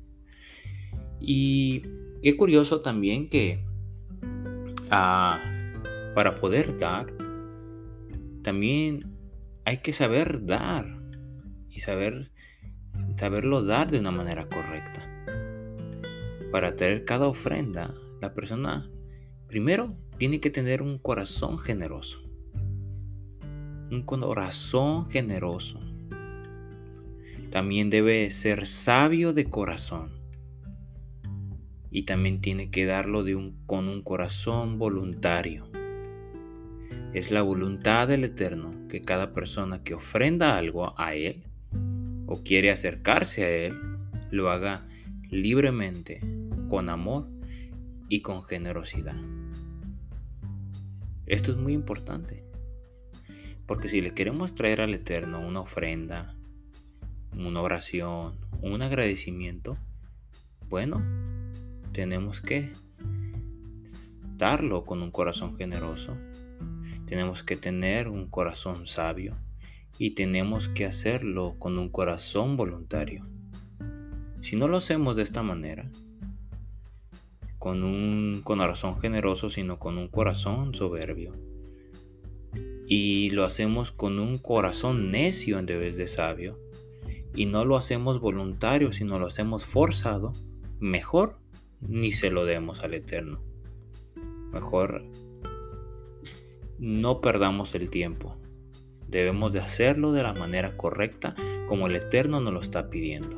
Y 1.20 1.82
qué 2.22 2.36
curioso 2.36 2.80
también 2.82 3.28
que 3.28 3.64
ah, 4.90 5.40
para 6.14 6.34
poder 6.36 6.78
dar, 6.78 7.06
también 8.42 9.04
hay 9.64 9.78
que 9.78 9.92
saber 9.92 10.44
dar 10.44 10.98
y 11.70 11.80
saber 11.80 12.32
saberlo 13.16 13.62
dar 13.62 13.90
de 13.90 13.98
una 13.98 14.10
manera 14.10 14.48
correcta. 14.48 15.08
Para 16.50 16.76
traer 16.76 17.04
cada 17.04 17.26
ofrenda 17.26 17.94
la 18.20 18.34
persona 18.34 18.90
primero 19.48 19.96
tiene 20.18 20.40
que 20.40 20.50
tener 20.50 20.82
un 20.82 20.98
corazón 20.98 21.58
generoso. 21.58 22.20
Un 23.90 24.02
corazón 24.04 25.10
generoso. 25.10 25.80
También 27.50 27.90
debe 27.90 28.30
ser 28.30 28.66
sabio 28.66 29.32
de 29.32 29.50
corazón. 29.50 30.10
Y 31.90 32.04
también 32.04 32.40
tiene 32.40 32.70
que 32.70 32.86
darlo 32.86 33.24
de 33.24 33.34
un, 33.34 33.66
con 33.66 33.88
un 33.88 34.02
corazón 34.02 34.78
voluntario. 34.78 35.68
Es 37.12 37.30
la 37.30 37.42
voluntad 37.42 38.08
del 38.08 38.24
Eterno 38.24 38.70
que 38.88 39.02
cada 39.02 39.34
persona 39.34 39.82
que 39.82 39.94
ofrenda 39.94 40.56
algo 40.56 40.98
a 40.98 41.14
Él 41.14 41.51
o 42.32 42.42
quiere 42.42 42.70
acercarse 42.70 43.44
a 43.44 43.50
Él, 43.50 43.78
lo 44.30 44.50
haga 44.50 44.88
libremente, 45.28 46.18
con 46.70 46.88
amor 46.88 47.28
y 48.08 48.22
con 48.22 48.42
generosidad. 48.42 49.16
Esto 51.26 51.50
es 51.50 51.58
muy 51.58 51.74
importante, 51.74 52.42
porque 53.66 53.88
si 53.88 54.00
le 54.00 54.14
queremos 54.14 54.54
traer 54.54 54.80
al 54.80 54.94
Eterno 54.94 55.46
una 55.46 55.60
ofrenda, 55.60 56.34
una 57.36 57.60
oración, 57.60 58.38
un 58.62 58.80
agradecimiento, 58.80 59.76
bueno, 60.70 61.02
tenemos 61.92 62.40
que 62.40 62.72
darlo 64.38 64.86
con 64.86 65.02
un 65.02 65.10
corazón 65.10 65.58
generoso, 65.58 66.16
tenemos 67.04 67.42
que 67.42 67.56
tener 67.56 68.08
un 68.08 68.26
corazón 68.30 68.86
sabio 68.86 69.36
y 69.98 70.10
tenemos 70.10 70.68
que 70.68 70.86
hacerlo 70.86 71.54
con 71.58 71.78
un 71.78 71.88
corazón 71.88 72.56
voluntario. 72.56 73.26
Si 74.40 74.56
no 74.56 74.68
lo 74.68 74.78
hacemos 74.78 75.16
de 75.16 75.22
esta 75.22 75.42
manera, 75.42 75.90
con 77.62 77.84
un 77.84 78.40
corazón 78.42 78.98
generoso, 79.00 79.48
sino 79.48 79.78
con 79.78 79.96
un 79.96 80.08
corazón 80.08 80.74
soberbio. 80.74 81.32
Y 82.88 83.30
lo 83.30 83.44
hacemos 83.44 83.92
con 83.92 84.18
un 84.18 84.38
corazón 84.38 85.12
necio 85.12 85.60
en 85.60 85.66
vez 85.66 85.96
de 85.96 86.08
sabio. 86.08 86.58
Y 87.36 87.46
no 87.46 87.64
lo 87.64 87.76
hacemos 87.76 88.20
voluntario, 88.20 88.90
sino 88.90 89.20
lo 89.20 89.28
hacemos 89.28 89.64
forzado. 89.64 90.32
Mejor 90.80 91.38
ni 91.80 92.10
se 92.10 92.30
lo 92.30 92.44
demos 92.44 92.82
al 92.82 92.94
Eterno. 92.94 93.40
Mejor 94.52 95.04
no 96.80 97.20
perdamos 97.20 97.76
el 97.76 97.90
tiempo. 97.90 98.41
Debemos 99.12 99.52
de 99.52 99.60
hacerlo 99.60 100.12
de 100.12 100.22
la 100.22 100.32
manera 100.32 100.74
correcta 100.74 101.34
como 101.68 101.86
el 101.86 101.96
Eterno 101.96 102.40
nos 102.40 102.54
lo 102.54 102.60
está 102.62 102.88
pidiendo. 102.88 103.36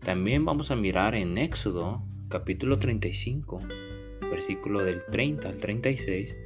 También 0.00 0.44
vamos 0.44 0.72
a 0.72 0.76
mirar 0.76 1.14
en 1.14 1.38
Éxodo 1.38 2.02
capítulo 2.28 2.80
35, 2.80 3.60
versículo 4.28 4.82
del 4.82 5.04
30 5.04 5.48
al 5.48 5.56
36, 5.56 6.36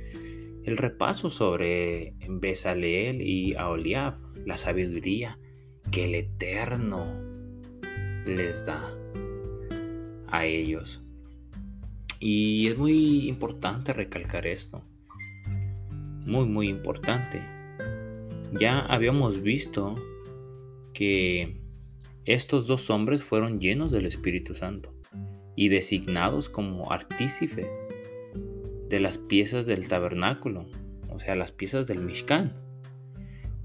el 0.64 0.76
repaso 0.76 1.30
sobre 1.30 2.12
Bezaleel 2.28 3.22
y 3.22 3.54
Aholiab, 3.54 4.18
la 4.44 4.58
sabiduría 4.58 5.38
que 5.90 6.04
el 6.04 6.14
Eterno 6.14 7.06
les 8.26 8.66
da 8.66 8.82
a 10.28 10.44
ellos. 10.44 11.02
Y 12.20 12.66
es 12.68 12.76
muy 12.76 13.28
importante 13.30 13.94
recalcar 13.94 14.46
esto. 14.46 14.82
Muy, 16.24 16.46
muy 16.46 16.68
importante. 16.68 17.42
Ya 18.58 18.80
habíamos 18.80 19.42
visto 19.42 19.96
que 20.92 21.60
estos 22.24 22.66
dos 22.66 22.88
hombres 22.88 23.22
fueron 23.22 23.60
llenos 23.60 23.92
del 23.92 24.06
Espíritu 24.06 24.54
Santo 24.54 24.94
y 25.56 25.68
designados 25.68 26.48
como 26.48 26.90
artícipe 26.90 27.68
de 28.88 29.00
las 29.00 29.18
piezas 29.18 29.66
del 29.66 29.88
tabernáculo, 29.88 30.66
o 31.10 31.20
sea, 31.20 31.36
las 31.36 31.52
piezas 31.52 31.86
del 31.86 32.00
Mishkan. 32.00 32.54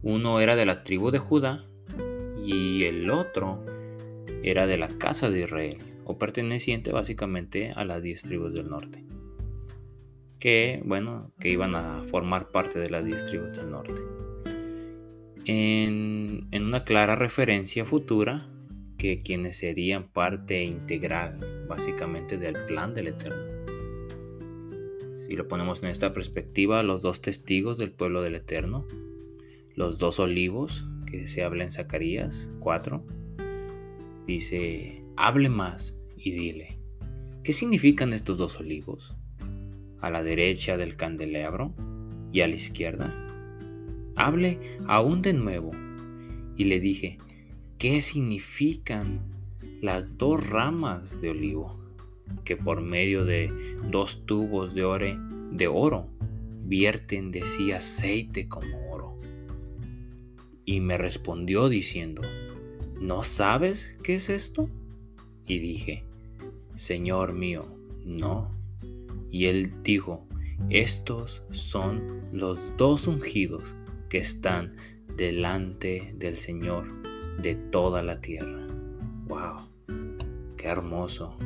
Uno 0.02 0.40
era 0.40 0.56
de 0.56 0.66
la 0.66 0.84
tribu 0.84 1.12
de 1.12 1.20
Judá 1.20 1.66
y 2.44 2.84
el 2.84 3.10
otro 3.10 3.64
era 4.44 4.68
de 4.68 4.78
la 4.78 4.88
casa 4.88 5.30
de 5.30 5.42
Israel, 5.42 5.78
o 6.06 6.18
perteneciente 6.18 6.92
básicamente 6.92 7.72
a 7.76 7.84
las 7.86 8.02
diez 8.02 8.24
tribus 8.24 8.54
del 8.54 8.70
norte. 8.70 9.04
Que, 10.40 10.82
bueno, 10.86 11.32
que 11.40 11.50
iban 11.50 11.76
a 11.76 12.04
formar 12.04 12.50
parte 12.50 12.80
de 12.80 12.90
las 12.90 13.04
diez 13.04 13.26
tribus 13.26 13.58
del 13.58 13.72
norte. 13.72 14.02
En, 15.46 16.48
en 16.52 16.66
una 16.66 16.84
clara 16.84 17.16
referencia 17.16 17.86
futura 17.86 18.48
que 18.98 19.22
quienes 19.22 19.58
serían 19.58 20.10
parte 20.10 20.64
integral 20.64 21.66
básicamente 21.68 22.38
del 22.38 22.54
plan 22.68 22.94
del 22.94 23.08
Eterno. 23.08 23.60
Si 25.16 25.36
lo 25.36 25.48
ponemos 25.48 25.82
en 25.84 25.90
esta 25.90 26.14
perspectiva, 26.14 26.84
los 26.84 27.02
dos 27.02 27.22
testigos 27.22 27.78
del 27.78 27.92
pueblo 27.92 28.22
del 28.22 28.36
Eterno, 28.36 28.86
los 29.76 30.00
dos 30.00 30.20
olivos 30.20 30.86
que 31.06 31.28
se 31.28 31.44
habla 31.44 31.64
en 31.64 31.72
Zacarías 31.72 32.52
4, 32.60 33.04
dice, 34.28 35.04
hable 35.16 35.50
más 35.50 35.98
y 36.18 36.32
dile, 36.32 36.80
¿qué 37.44 37.54
significan 37.54 38.12
estos 38.12 38.38
dos 38.38 38.60
olivos? 38.60 39.16
A 40.02 40.10
la 40.10 40.24
derecha 40.24 40.78
del 40.78 40.96
candelabro 40.96 41.74
y 42.32 42.42
a 42.42 42.48
la 42.48 42.56
izquierda. 42.56 43.14
Hable 44.16 44.78
aún 44.88 45.22
de 45.22 45.34
nuevo. 45.34 45.72
Y 46.58 46.66
le 46.66 46.80
dije, 46.80 47.18
¿qué 47.78 48.02
significan 48.02 49.22
las 49.82 50.18
dos 50.18 50.46
ramas 50.48 51.22
de 51.22 51.30
olivo? 51.30 51.80
que 52.44 52.58
por 52.58 52.82
medio 52.82 53.26
de 53.26 53.52
dos 53.90 54.26
tubos 54.26 54.74
de, 54.74 54.84
ore, 54.84 55.18
de 55.52 55.68
oro 55.68 56.10
vierten 56.66 57.32
de 57.32 57.44
sí 57.44 57.72
aceite 57.72 58.48
como 58.48 58.92
oro. 58.92 59.20
Y 60.66 60.82
me 60.82 60.98
respondió 60.98 61.70
diciendo, 61.70 62.22
¿no 63.00 63.24
sabes 63.24 63.98
qué 64.04 64.16
es 64.16 64.30
esto? 64.30 64.70
Y 65.48 65.60
dije, 65.60 66.04
Señor 66.76 67.34
mío, 67.34 67.66
no. 68.06 68.59
Y 69.32 69.46
él 69.46 69.84
dijo, 69.84 70.28
estos 70.70 71.44
son 71.52 72.22
los 72.32 72.60
dos 72.78 73.08
ungidos 73.08 73.76
que 74.10 74.20
están 74.20 74.76
delante 75.16 76.14
del 76.18 76.38
Señor 76.38 76.86
de 77.42 77.56
toda 77.56 78.04
la 78.04 78.20
tierra. 78.22 78.68
¡Wow! 79.28 79.70
¡Qué 80.58 80.68
hermoso! 80.68 81.38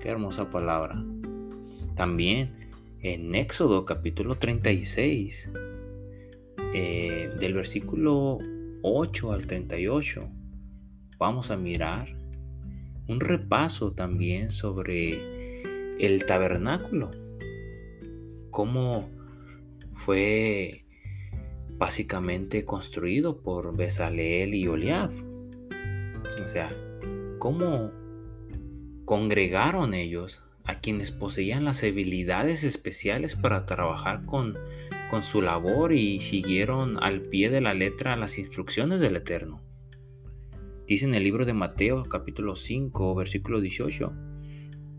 Qué 0.00 0.08
hermosa 0.08 0.50
palabra. 0.50 1.02
También 1.94 2.54
en 3.00 3.34
Éxodo 3.34 3.84
capítulo 3.84 4.34
36, 4.36 5.50
eh, 6.74 7.30
del 7.38 7.52
versículo 7.52 8.38
8 8.82 9.32
al 9.32 9.46
38, 9.46 10.28
vamos 11.18 11.50
a 11.50 11.56
mirar 11.56 12.16
un 13.08 13.20
repaso 13.20 13.92
también 13.92 14.50
sobre 14.52 15.41
el 15.98 16.24
tabernáculo. 16.26 17.10
Cómo 18.50 19.08
fue 19.94 20.84
básicamente 21.78 22.64
construido 22.64 23.40
por 23.42 23.76
Besaleel 23.76 24.54
y 24.54 24.68
Oliab. 24.68 25.10
O 26.44 26.48
sea, 26.48 26.70
cómo 27.38 27.90
congregaron 29.04 29.94
ellos 29.94 30.44
a 30.64 30.78
quienes 30.80 31.10
poseían 31.10 31.64
las 31.64 31.82
habilidades 31.82 32.64
especiales 32.64 33.34
para 33.34 33.66
trabajar 33.66 34.24
con, 34.26 34.56
con 35.10 35.22
su 35.22 35.42
labor 35.42 35.92
y 35.92 36.20
siguieron 36.20 37.02
al 37.02 37.22
pie 37.22 37.50
de 37.50 37.60
la 37.60 37.74
letra 37.74 38.16
las 38.16 38.38
instrucciones 38.38 39.00
del 39.00 39.16
Eterno. 39.16 39.60
Dice 40.86 41.04
en 41.04 41.14
el 41.14 41.24
libro 41.24 41.44
de 41.46 41.52
Mateo 41.52 42.04
capítulo 42.04 42.54
5 42.54 43.14
versículo 43.14 43.60
18, 43.60 44.12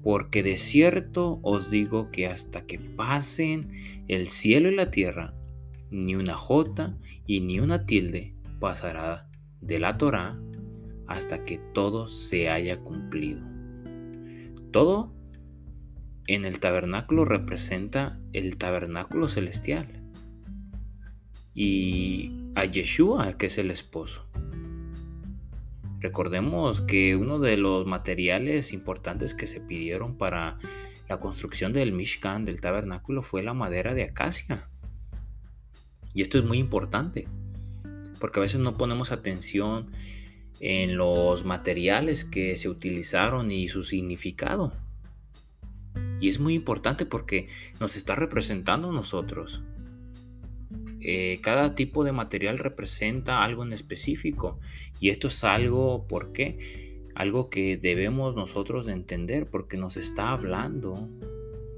porque 0.03 0.43
de 0.43 0.57
cierto 0.57 1.39
os 1.41 1.71
digo 1.71 2.11
que 2.11 2.27
hasta 2.27 2.65
que 2.65 2.77
pasen 2.77 3.71
el 4.07 4.27
cielo 4.27 4.69
y 4.69 4.75
la 4.75 4.91
tierra, 4.91 5.33
ni 5.89 6.15
una 6.15 6.35
jota 6.35 6.97
y 7.25 7.39
ni 7.39 7.59
una 7.59 7.85
tilde 7.85 8.35
pasará 8.59 9.29
de 9.61 9.79
la 9.79 9.97
Torá 9.97 10.37
hasta 11.07 11.43
que 11.43 11.59
todo 11.73 12.07
se 12.07 12.49
haya 12.49 12.79
cumplido. 12.79 13.41
Todo 14.71 15.13
en 16.27 16.45
el 16.45 16.59
tabernáculo 16.59 17.25
representa 17.25 18.19
el 18.33 18.57
tabernáculo 18.57 19.29
celestial 19.29 19.87
y 21.53 22.31
a 22.55 22.65
Yeshua, 22.65 23.37
que 23.37 23.45
es 23.45 23.57
el 23.57 23.71
esposo. 23.71 24.25
Recordemos 26.03 26.81
que 26.81 27.15
uno 27.15 27.39
de 27.39 27.55
los 27.55 27.87
materiales 27.87 28.73
importantes 28.73 29.33
que 29.33 29.47
se 29.47 29.61
pidieron 29.61 30.17
para 30.17 30.59
la 31.07 31.21
construcción 31.21 31.71
del 31.71 31.93
Mishkan, 31.93 32.43
del 32.43 32.59
tabernáculo, 32.59 33.21
fue 33.23 33.41
la 33.41 33.53
madera 33.53 33.93
de 33.93 34.03
acacia. 34.03 34.67
Y 36.13 36.21
esto 36.21 36.37
es 36.37 36.43
muy 36.43 36.57
importante, 36.57 37.29
porque 38.19 38.41
a 38.41 38.43
veces 38.43 38.59
no 38.59 38.77
ponemos 38.77 39.13
atención 39.13 39.91
en 40.59 40.97
los 40.97 41.45
materiales 41.45 42.25
que 42.25 42.57
se 42.57 42.67
utilizaron 42.67 43.49
y 43.49 43.69
su 43.69 43.85
significado. 43.85 44.73
Y 46.19 46.27
es 46.27 46.37
muy 46.37 46.53
importante 46.53 47.05
porque 47.05 47.47
nos 47.79 47.95
está 47.95 48.13
representando 48.15 48.89
a 48.89 48.93
nosotros. 48.93 49.63
Eh, 51.05 51.39
cada 51.41 51.75
tipo 51.75 52.05
de 52.05 52.13
material 52.13 52.57
representa 52.57 53.43
algo 53.43 53.63
en 53.63 53.73
específico. 53.73 54.59
Y 54.99 55.09
esto 55.09 55.27
es 55.27 55.43
algo, 55.43 56.07
¿por 56.07 56.31
qué? 56.31 57.01
Algo 57.13 57.49
que 57.49 57.77
debemos 57.77 58.35
nosotros 58.35 58.85
de 58.85 58.93
entender 58.93 59.47
porque 59.49 59.77
nos 59.77 59.97
está 59.97 60.29
hablando 60.29 61.09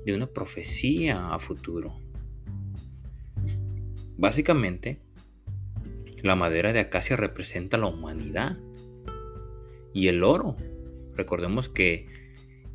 de 0.06 0.14
una 0.14 0.28
profecía 0.28 1.34
a 1.34 1.40
futuro. 1.40 1.96
Básicamente, 4.18 5.00
la 6.22 6.36
madera 6.36 6.72
de 6.72 6.80
acacia 6.80 7.18
representa 7.18 7.78
la 7.78 7.88
humanidad 7.88 8.58
y 9.94 10.08
el 10.08 10.24
oro. 10.24 10.56
Recordemos 11.16 11.68
que 11.68 12.08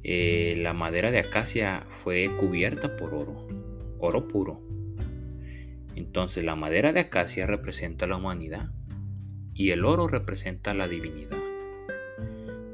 eh, 0.03 0.57
la 0.59 0.73
madera 0.73 1.11
de 1.11 1.21
acacia 1.21 1.87
fue 2.03 2.29
cubierta 2.39 2.97
por 2.97 3.15
oro, 3.15 3.47
oro 3.99 4.27
puro. 4.27 4.70
Entonces 5.96 6.44
la 6.44 6.57
madera 6.57 6.92
de 6.92 7.00
acacia 7.00 7.46
representa 7.46 8.07
la 8.07 8.16
humanidad 8.16 8.70
y 9.55 9.70
el 9.70 9.85
oro 9.85 10.09
representa 10.09 10.74
la 10.74 10.88
divinidad. 10.88 11.38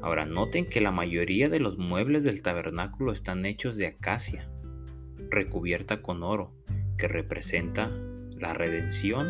Ahora 0.01 0.25
noten 0.25 0.69
que 0.69 0.79
la 0.79 0.91
mayoría 0.91 1.49
de 1.49 1.59
los 1.59 1.77
muebles 1.77 2.23
del 2.23 2.41
tabernáculo 2.41 3.11
están 3.11 3.45
hechos 3.45 3.75
de 3.75 3.87
acacia, 3.87 4.47
recubierta 5.29 6.01
con 6.01 6.23
oro, 6.23 6.53
que 6.97 7.07
representa 7.07 7.91
la 8.37 8.53
redención 8.53 9.29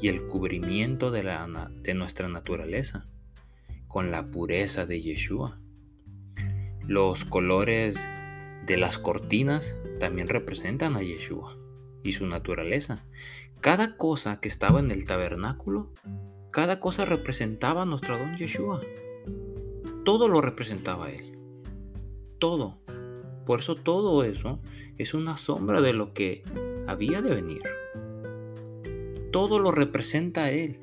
y 0.00 0.08
el 0.08 0.26
cubrimiento 0.26 1.10
de, 1.10 1.22
de 1.82 1.94
nuestra 1.94 2.28
naturaleza 2.28 3.06
con 3.88 4.10
la 4.10 4.30
pureza 4.30 4.86
de 4.86 5.02
Yeshua. 5.02 5.58
Los 6.86 7.24
colores 7.24 8.00
de 8.66 8.76
las 8.76 8.98
cortinas 8.98 9.76
también 9.98 10.28
representan 10.28 10.96
a 10.96 11.02
Yeshua 11.02 11.56
y 12.02 12.12
su 12.12 12.26
naturaleza. 12.26 13.04
Cada 13.60 13.96
cosa 13.96 14.40
que 14.40 14.48
estaba 14.48 14.80
en 14.80 14.90
el 14.90 15.04
tabernáculo, 15.04 15.92
cada 16.50 16.80
cosa 16.80 17.04
representaba 17.04 17.82
a 17.82 17.86
nuestro 17.86 18.18
don 18.18 18.36
Yeshua. 18.36 18.80
Todo 20.04 20.28
lo 20.28 20.40
representaba 20.40 21.06
a 21.06 21.10
él. 21.10 21.38
Todo. 22.38 22.78
Por 23.44 23.60
eso 23.60 23.74
todo 23.74 24.24
eso 24.24 24.60
es 24.98 25.14
una 25.14 25.36
sombra 25.36 25.80
de 25.80 25.92
lo 25.92 26.12
que 26.12 26.42
había 26.86 27.22
de 27.22 27.30
venir. 27.30 27.62
Todo 29.32 29.58
lo 29.58 29.72
representa 29.72 30.44
a 30.44 30.50
él. 30.50 30.80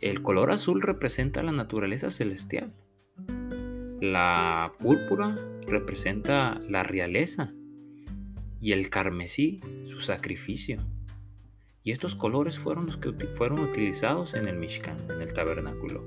El 0.00 0.22
color 0.22 0.50
azul 0.50 0.80
representa 0.80 1.42
la 1.42 1.52
naturaleza 1.52 2.10
celestial. 2.10 2.72
La 4.00 4.72
púrpura 4.78 5.36
representa 5.66 6.60
la 6.68 6.82
realeza 6.82 7.52
y 8.60 8.72
el 8.72 8.90
carmesí 8.90 9.60
su 9.86 10.00
sacrificio. 10.00 10.84
Y 11.82 11.92
estos 11.92 12.14
colores 12.14 12.58
fueron 12.58 12.86
los 12.86 12.96
que 12.96 13.12
fueron 13.28 13.60
utilizados 13.60 14.34
en 14.34 14.46
el 14.46 14.56
Mishkan, 14.56 14.96
en 15.10 15.22
el 15.22 15.32
tabernáculo. 15.32 16.04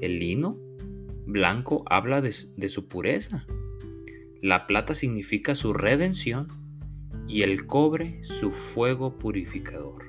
El 0.00 0.18
lino 0.18 0.58
blanco 1.26 1.84
habla 1.86 2.20
de, 2.20 2.34
de 2.56 2.68
su 2.68 2.88
pureza. 2.88 3.46
La 4.42 4.66
plata 4.66 4.94
significa 4.94 5.54
su 5.54 5.72
redención 5.72 6.48
y 7.28 7.42
el 7.42 7.66
cobre 7.66 8.22
su 8.24 8.50
fuego 8.50 9.16
purificador. 9.18 10.06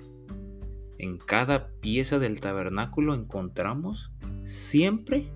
En 0.98 1.18
cada 1.18 1.72
pieza 1.82 2.20
del 2.20 2.42
tabernáculo 2.42 3.14
encontramos 3.14 4.12
siempre 4.44 5.32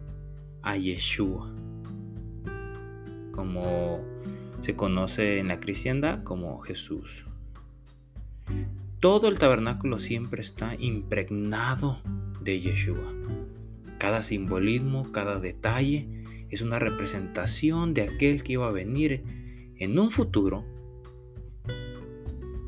a 0.62 0.78
Yeshua, 0.78 1.54
como 3.32 4.15
se 4.66 4.76
conoce 4.76 5.38
en 5.38 5.50
la 5.50 5.60
cristiandad 5.60 6.24
como 6.24 6.58
Jesús. 6.58 7.24
Todo 9.00 9.28
el 9.28 9.38
tabernáculo 9.38 10.00
siempre 10.00 10.42
está 10.42 10.74
impregnado 10.80 12.02
de 12.42 12.60
Yeshua. 12.60 13.14
Cada 14.00 14.24
simbolismo, 14.24 15.12
cada 15.12 15.40
detalle 15.40 16.08
es 16.50 16.64
una 16.64 16.80
representación 16.80 17.94
de 17.94 18.10
aquel 18.10 18.42
que 18.42 18.54
iba 18.54 18.68
a 18.68 18.72
venir 18.72 19.22
en 19.78 20.00
un 20.00 20.10
futuro 20.10 20.66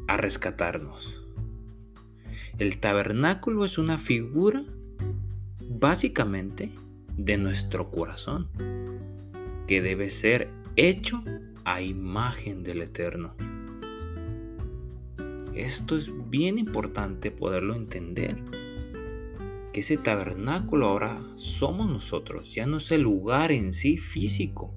a 0.07 0.17
rescatarnos. 0.17 1.19
El 2.60 2.77
tabernáculo 2.77 3.65
es 3.65 3.79
una 3.79 3.97
figura 3.97 4.63
básicamente 5.67 6.69
de 7.15 7.38
nuestro 7.39 7.89
corazón, 7.89 8.49
que 9.65 9.81
debe 9.81 10.12
ser 10.12 10.47
hecho 10.75 11.23
a 11.67 11.82
imagen 11.82 12.63
del 12.63 12.82
Eterno. 12.82 13.36
Esto 15.53 15.97
es 15.97 16.10
bien 16.30 16.58
importante 16.58 17.30
poderlo 17.30 17.75
entender. 17.75 18.41
Que 19.73 19.82
ese 19.82 19.97
tabernáculo 19.97 20.88
ahora 20.88 21.21
somos 21.36 21.89
nosotros, 21.89 22.53
ya 22.56 22.65
no 22.65 22.77
es 22.77 22.89
el 22.93 23.01
lugar 23.01 23.51
en 23.51 23.73
sí 23.73 23.97
físico. 23.97 24.73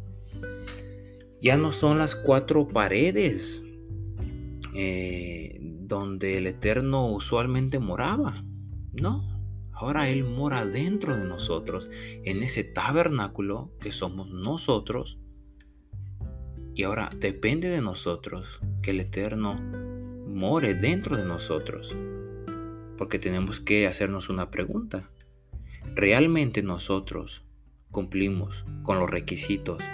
Ya 1.40 1.56
no 1.56 1.70
son 1.70 1.98
las 1.98 2.16
cuatro 2.16 2.66
paredes 2.66 3.62
eh, 4.74 5.60
donde 5.62 6.38
el 6.38 6.48
Eterno 6.48 7.06
usualmente 7.06 7.78
moraba. 7.78 8.34
No, 9.00 9.22
ahora 9.72 10.08
Él 10.08 10.24
mora 10.24 10.66
dentro 10.66 11.16
de 11.16 11.24
nosotros, 11.24 11.88
en 12.24 12.42
ese 12.42 12.64
tabernáculo 12.64 13.70
que 13.78 13.92
somos 13.92 14.32
nosotros. 14.32 15.20
Y 16.80 16.84
ahora 16.84 17.10
depende 17.14 17.68
de 17.68 17.82
nosotros 17.82 18.58
que 18.80 18.92
el 18.92 19.00
Eterno 19.00 19.60
more 20.26 20.72
dentro 20.72 21.18
de 21.18 21.26
nosotros. 21.26 21.94
Porque 22.96 23.18
tenemos 23.18 23.60
que 23.60 23.86
hacernos 23.86 24.30
una 24.30 24.50
pregunta. 24.50 25.10
¿Realmente 25.94 26.62
nosotros 26.62 27.42
cumplimos 27.90 28.64
con 28.82 28.98
los 28.98 29.10
requisitos 29.10 29.84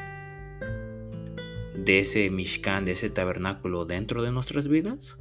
de 1.74 1.98
ese 1.98 2.30
Mishkan, 2.30 2.84
de 2.84 2.92
ese 2.92 3.10
tabernáculo 3.10 3.84
dentro 3.84 4.22
de 4.22 4.30
nuestras 4.30 4.68
vidas? 4.68 5.18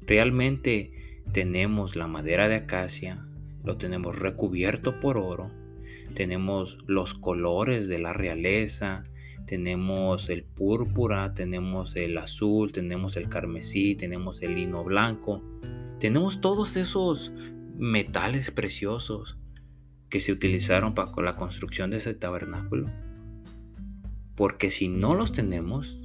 ¿Realmente 0.00 1.20
tenemos 1.34 1.96
la 1.96 2.06
madera 2.06 2.48
de 2.48 2.54
acacia? 2.54 3.26
¿Lo 3.62 3.76
tenemos 3.76 4.18
recubierto 4.18 5.00
por 5.00 5.18
oro? 5.18 5.50
¿Tenemos 6.14 6.78
los 6.86 7.12
colores 7.12 7.88
de 7.88 7.98
la 7.98 8.14
realeza? 8.14 9.02
Tenemos 9.46 10.30
el 10.30 10.44
púrpura, 10.44 11.34
tenemos 11.34 11.96
el 11.96 12.16
azul, 12.18 12.72
tenemos 12.72 13.16
el 13.16 13.28
carmesí, 13.28 13.94
tenemos 13.94 14.42
el 14.42 14.54
lino 14.54 14.84
blanco, 14.84 15.42
tenemos 16.00 16.40
todos 16.40 16.76
esos 16.76 17.32
metales 17.76 18.50
preciosos 18.50 19.38
que 20.08 20.20
se 20.20 20.32
utilizaron 20.32 20.94
para 20.94 21.10
la 21.22 21.36
construcción 21.36 21.90
de 21.90 21.98
ese 21.98 22.14
tabernáculo. 22.14 22.90
Porque 24.36 24.70
si 24.70 24.88
no 24.88 25.14
los 25.14 25.32
tenemos, 25.32 26.00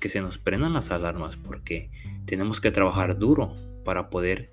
que 0.00 0.08
se 0.10 0.20
nos 0.20 0.38
prendan 0.38 0.74
las 0.74 0.90
alarmas 0.90 1.36
porque 1.36 1.90
tenemos 2.26 2.60
que 2.60 2.70
trabajar 2.70 3.18
duro 3.18 3.54
para 3.84 4.10
poder 4.10 4.50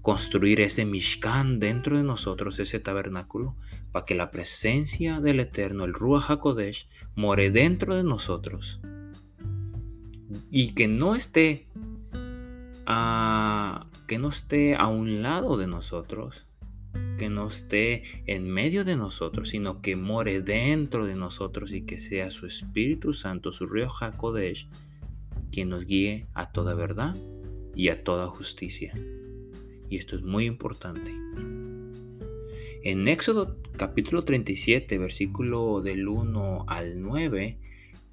construir 0.00 0.60
ese 0.60 0.84
Mishkan 0.84 1.60
dentro 1.60 1.96
de 1.96 2.02
nosotros, 2.02 2.58
ese 2.58 2.80
tabernáculo, 2.80 3.54
para 3.92 4.04
que 4.04 4.14
la 4.14 4.30
presencia 4.30 5.20
del 5.20 5.40
Eterno, 5.40 5.84
el 5.84 5.92
Ruach 5.92 6.30
HaKodesh, 6.30 6.88
more 7.14 7.50
dentro 7.50 7.94
de 7.94 8.02
nosotros. 8.02 8.80
Y 10.50 10.74
que 10.74 10.88
no 10.88 11.14
esté 11.14 11.66
a, 12.86 13.86
que 14.06 14.18
no 14.18 14.30
esté 14.30 14.74
a 14.74 14.88
un 14.88 15.22
lado 15.22 15.56
de 15.56 15.66
nosotros, 15.66 16.46
que 17.18 17.28
no 17.28 17.48
esté 17.48 18.02
en 18.26 18.50
medio 18.50 18.84
de 18.84 18.96
nosotros, 18.96 19.50
sino 19.50 19.80
que 19.80 19.96
more 19.96 20.40
dentro 20.40 21.06
de 21.06 21.14
nosotros 21.14 21.72
y 21.72 21.82
que 21.82 21.98
sea 21.98 22.30
su 22.30 22.46
Espíritu 22.46 23.12
Santo, 23.12 23.52
su 23.52 23.66
Ruach 23.66 24.02
HaKodesh, 24.02 24.68
quien 25.50 25.68
nos 25.68 25.84
guíe 25.84 26.26
a 26.34 26.50
toda 26.50 26.74
verdad 26.74 27.14
y 27.74 27.88
a 27.88 28.02
toda 28.02 28.26
justicia 28.28 28.94
y 29.92 29.98
esto 29.98 30.16
es 30.16 30.22
muy 30.22 30.46
importante. 30.46 31.12
En 32.84 33.06
Éxodo 33.06 33.58
capítulo 33.76 34.24
37, 34.24 34.98
versículo 34.98 35.82
del 35.82 36.08
1 36.08 36.64
al 36.66 37.00
9, 37.00 37.56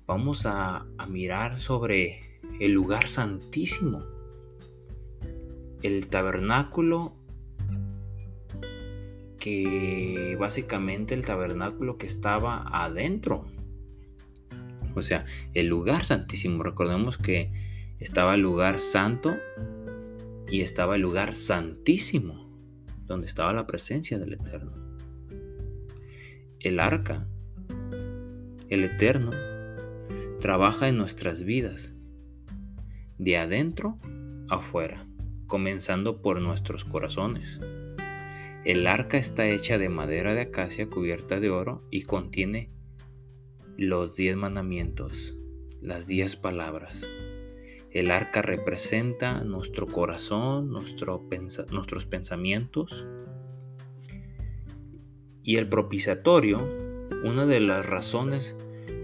vamos 0.05 0.45
a, 0.45 0.85
mirar 1.09 1.57
sobre 1.57 2.19
el 2.59 2.73
lugar 2.73 3.07
santísimo, 3.07 4.03
el 5.81 6.05
tabernáculo 6.05 7.15
que 9.39 10.37
básicamente 10.39 11.15
el 11.15 11.25
tabernáculo 11.25 11.97
que 11.97 12.05
estaba 12.05 12.63
adentro. 12.71 13.47
O 14.93 15.01
sea, 15.01 15.25
el 15.55 15.65
lugar 15.65 16.05
santísimo. 16.05 16.61
Recordemos 16.61 17.17
que 17.17 17.51
estaba 17.99 18.35
el 18.35 18.41
lugar 18.41 18.79
santo 18.79 19.35
y 20.47 20.61
estaba 20.61 20.95
el 20.95 21.01
lugar 21.01 21.33
santísimo, 21.33 22.48
donde 23.09 23.27
estaba 23.27 23.51
la 23.51 23.67
presencia 23.67 24.17
del 24.17 24.33
Eterno. 24.33 24.71
El 26.59 26.79
arca, 26.79 27.27
el 28.69 28.83
Eterno, 28.83 29.31
trabaja 30.39 30.87
en 30.87 30.97
nuestras 30.97 31.43
vidas, 31.43 31.95
de 33.17 33.37
adentro 33.37 33.99
afuera, 34.47 35.05
comenzando 35.47 36.21
por 36.21 36.41
nuestros 36.41 36.85
corazones. 36.85 37.59
El 38.63 38.85
arca 38.87 39.17
está 39.17 39.47
hecha 39.47 39.77
de 39.77 39.89
madera 39.89 40.33
de 40.33 40.41
acacia 40.41 40.87
cubierta 40.87 41.39
de 41.39 41.49
oro 41.49 41.83
y 41.89 42.03
contiene 42.03 42.69
los 43.75 44.15
diez 44.15 44.35
mandamientos, 44.35 45.35
las 45.81 46.07
diez 46.07 46.35
palabras, 46.35 47.09
el 47.91 48.11
arca 48.11 48.41
representa 48.41 49.43
nuestro 49.43 49.87
corazón, 49.87 50.71
nuestros 50.71 52.05
pensamientos. 52.05 53.07
Y 55.43 55.57
el 55.57 55.67
propiciatorio, 55.67 56.59
una 57.23 57.45
de 57.45 57.59
las 57.59 57.85
razones 57.87 58.55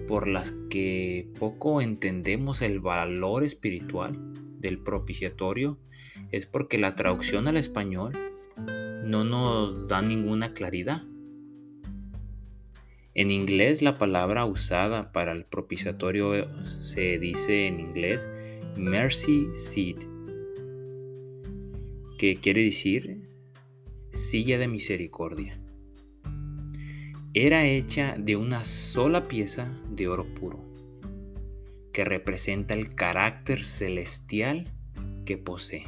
por 0.07 0.27
las 0.27 0.53
que 0.69 1.27
poco 1.39 1.81
entendemos 1.81 2.61
el 2.61 2.79
valor 2.79 3.43
espiritual 3.43 4.19
del 4.59 4.77
propiciatorio 4.77 5.79
es 6.31 6.45
porque 6.45 6.77
la 6.77 6.95
traducción 6.95 7.47
al 7.47 7.57
español 7.57 8.13
no 9.03 9.23
nos 9.23 9.87
da 9.87 10.01
ninguna 10.01 10.53
claridad. 10.53 11.03
En 13.15 13.31
inglés 13.31 13.81
la 13.81 13.93
palabra 13.93 14.45
usada 14.45 15.11
para 15.11 15.31
el 15.31 15.45
propiciatorio 15.45 16.47
se 16.81 17.17
dice 17.17 17.67
en 17.67 17.79
inglés 17.79 18.29
Mercy 18.77 19.47
Seat, 19.55 20.03
que 22.17 22.35
quiere 22.35 22.61
decir 22.61 23.21
silla 24.11 24.57
de 24.57 24.67
misericordia. 24.67 25.57
Era 27.33 27.65
hecha 27.65 28.15
de 28.17 28.35
una 28.35 28.65
sola 28.65 29.29
pieza 29.29 29.71
de 29.89 30.09
oro 30.09 30.25
puro, 30.25 30.59
que 31.93 32.03
representa 32.03 32.73
el 32.73 32.93
carácter 32.93 33.63
celestial 33.63 34.73
que 35.25 35.37
posee. 35.37 35.85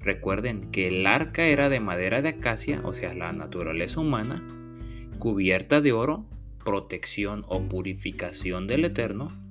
Recuerden 0.00 0.72
que 0.72 0.88
el 0.88 1.06
arca 1.06 1.44
era 1.44 1.68
de 1.68 1.78
madera 1.78 2.20
de 2.20 2.30
acacia, 2.30 2.80
o 2.84 2.94
sea, 2.94 3.12
la 3.12 3.32
naturaleza 3.32 4.00
humana, 4.00 4.44
cubierta 5.20 5.80
de 5.80 5.92
oro, 5.92 6.26
protección 6.64 7.44
o 7.46 7.62
purificación 7.62 8.66
del 8.66 8.86
Eterno, 8.86 9.49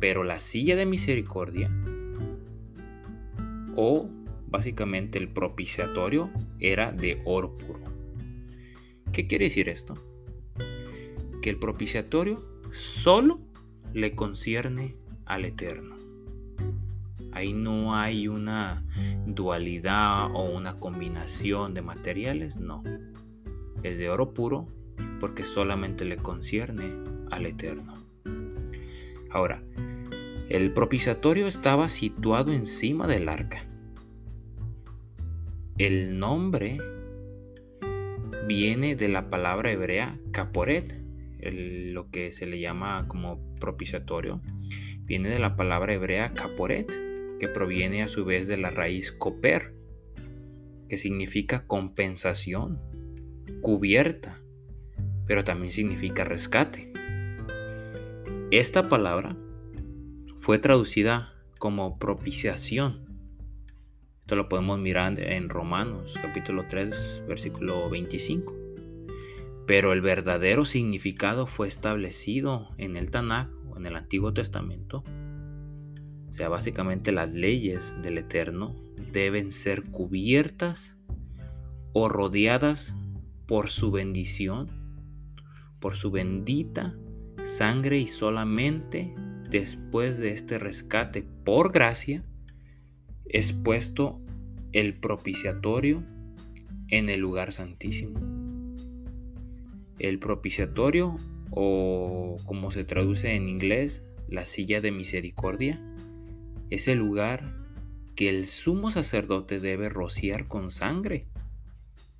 pero 0.00 0.24
la 0.24 0.38
silla 0.38 0.76
de 0.76 0.86
misericordia 0.86 1.70
o 3.74 4.08
básicamente 4.46 5.18
el 5.18 5.28
propiciatorio 5.28 6.30
era 6.58 6.92
de 6.92 7.20
oro 7.24 7.56
puro. 7.58 7.80
¿Qué 9.12 9.26
quiere 9.26 9.46
decir 9.46 9.68
esto? 9.68 9.94
que 11.46 11.50
el 11.50 11.58
propiciatorio 11.60 12.44
solo 12.72 13.38
le 13.92 14.16
concierne 14.16 14.96
al 15.26 15.44
Eterno. 15.44 15.94
Ahí 17.30 17.52
no 17.52 17.94
hay 17.94 18.26
una 18.26 18.82
dualidad 19.26 20.28
o 20.34 20.50
una 20.50 20.80
combinación 20.80 21.72
de 21.72 21.82
materiales, 21.82 22.56
no. 22.56 22.82
Es 23.84 24.00
de 24.00 24.10
oro 24.10 24.34
puro 24.34 24.66
porque 25.20 25.44
solamente 25.44 26.04
le 26.04 26.16
concierne 26.16 26.90
al 27.30 27.46
Eterno. 27.46 27.94
Ahora, 29.30 29.62
el 30.48 30.72
propiciatorio 30.72 31.46
estaba 31.46 31.88
situado 31.88 32.52
encima 32.52 33.06
del 33.06 33.28
arca. 33.28 33.66
El 35.76 36.18
nombre 36.18 36.78
viene 38.46 38.94
de 38.94 39.08
la 39.08 39.28
palabra 39.28 39.72
hebrea 39.72 40.18
caporet, 40.32 41.02
lo 41.40 42.10
que 42.10 42.32
se 42.32 42.46
le 42.46 42.60
llama 42.60 43.06
como 43.08 43.40
propiciatorio. 43.60 44.40
Viene 45.00 45.28
de 45.28 45.38
la 45.38 45.56
palabra 45.56 45.94
hebrea 45.94 46.28
caporet, 46.28 46.90
que 47.38 47.48
proviene 47.48 48.02
a 48.02 48.08
su 48.08 48.24
vez 48.24 48.46
de 48.46 48.56
la 48.56 48.70
raíz 48.70 49.12
coper, 49.12 49.74
que 50.88 50.96
significa 50.96 51.66
compensación, 51.66 52.80
cubierta, 53.60 54.40
pero 55.26 55.44
también 55.44 55.72
significa 55.72 56.24
rescate. 56.24 56.92
Esta 58.50 58.88
palabra 58.88 59.36
fue 60.46 60.60
traducida 60.60 61.32
como 61.58 61.98
propiciación. 61.98 63.00
Esto 64.20 64.36
lo 64.36 64.48
podemos 64.48 64.78
mirar 64.78 65.18
en 65.18 65.48
Romanos 65.48 66.14
capítulo 66.22 66.66
3 66.68 67.24
versículo 67.26 67.90
25. 67.90 68.54
Pero 69.66 69.92
el 69.92 70.02
verdadero 70.02 70.64
significado 70.64 71.48
fue 71.48 71.66
establecido 71.66 72.68
en 72.78 72.96
el 72.96 73.10
Tanakh 73.10 73.50
o 73.70 73.76
en 73.76 73.86
el 73.86 73.96
Antiguo 73.96 74.32
Testamento. 74.32 75.02
O 76.30 76.32
sea, 76.32 76.48
básicamente 76.48 77.10
las 77.10 77.34
leyes 77.34 77.92
del 78.00 78.18
Eterno 78.18 78.76
deben 79.12 79.50
ser 79.50 79.82
cubiertas 79.90 80.96
o 81.92 82.08
rodeadas 82.08 82.96
por 83.48 83.68
su 83.68 83.90
bendición, 83.90 84.70
por 85.80 85.96
su 85.96 86.12
bendita 86.12 86.94
sangre 87.42 87.98
y 87.98 88.06
solamente 88.06 89.12
después 89.50 90.18
de 90.18 90.32
este 90.32 90.58
rescate 90.58 91.24
por 91.44 91.72
gracia, 91.72 92.24
es 93.26 93.52
puesto 93.52 94.20
el 94.72 94.94
propiciatorio 94.94 96.04
en 96.88 97.08
el 97.08 97.20
lugar 97.20 97.52
santísimo. 97.52 98.20
El 99.98 100.18
propiciatorio, 100.18 101.16
o 101.50 102.36
como 102.44 102.70
se 102.70 102.84
traduce 102.84 103.34
en 103.34 103.48
inglés, 103.48 104.04
la 104.28 104.44
silla 104.44 104.80
de 104.80 104.92
misericordia, 104.92 105.80
es 106.70 106.88
el 106.88 106.98
lugar 106.98 107.54
que 108.14 108.28
el 108.28 108.46
sumo 108.46 108.90
sacerdote 108.90 109.58
debe 109.58 109.88
rociar 109.88 110.48
con 110.48 110.70
sangre. 110.70 111.26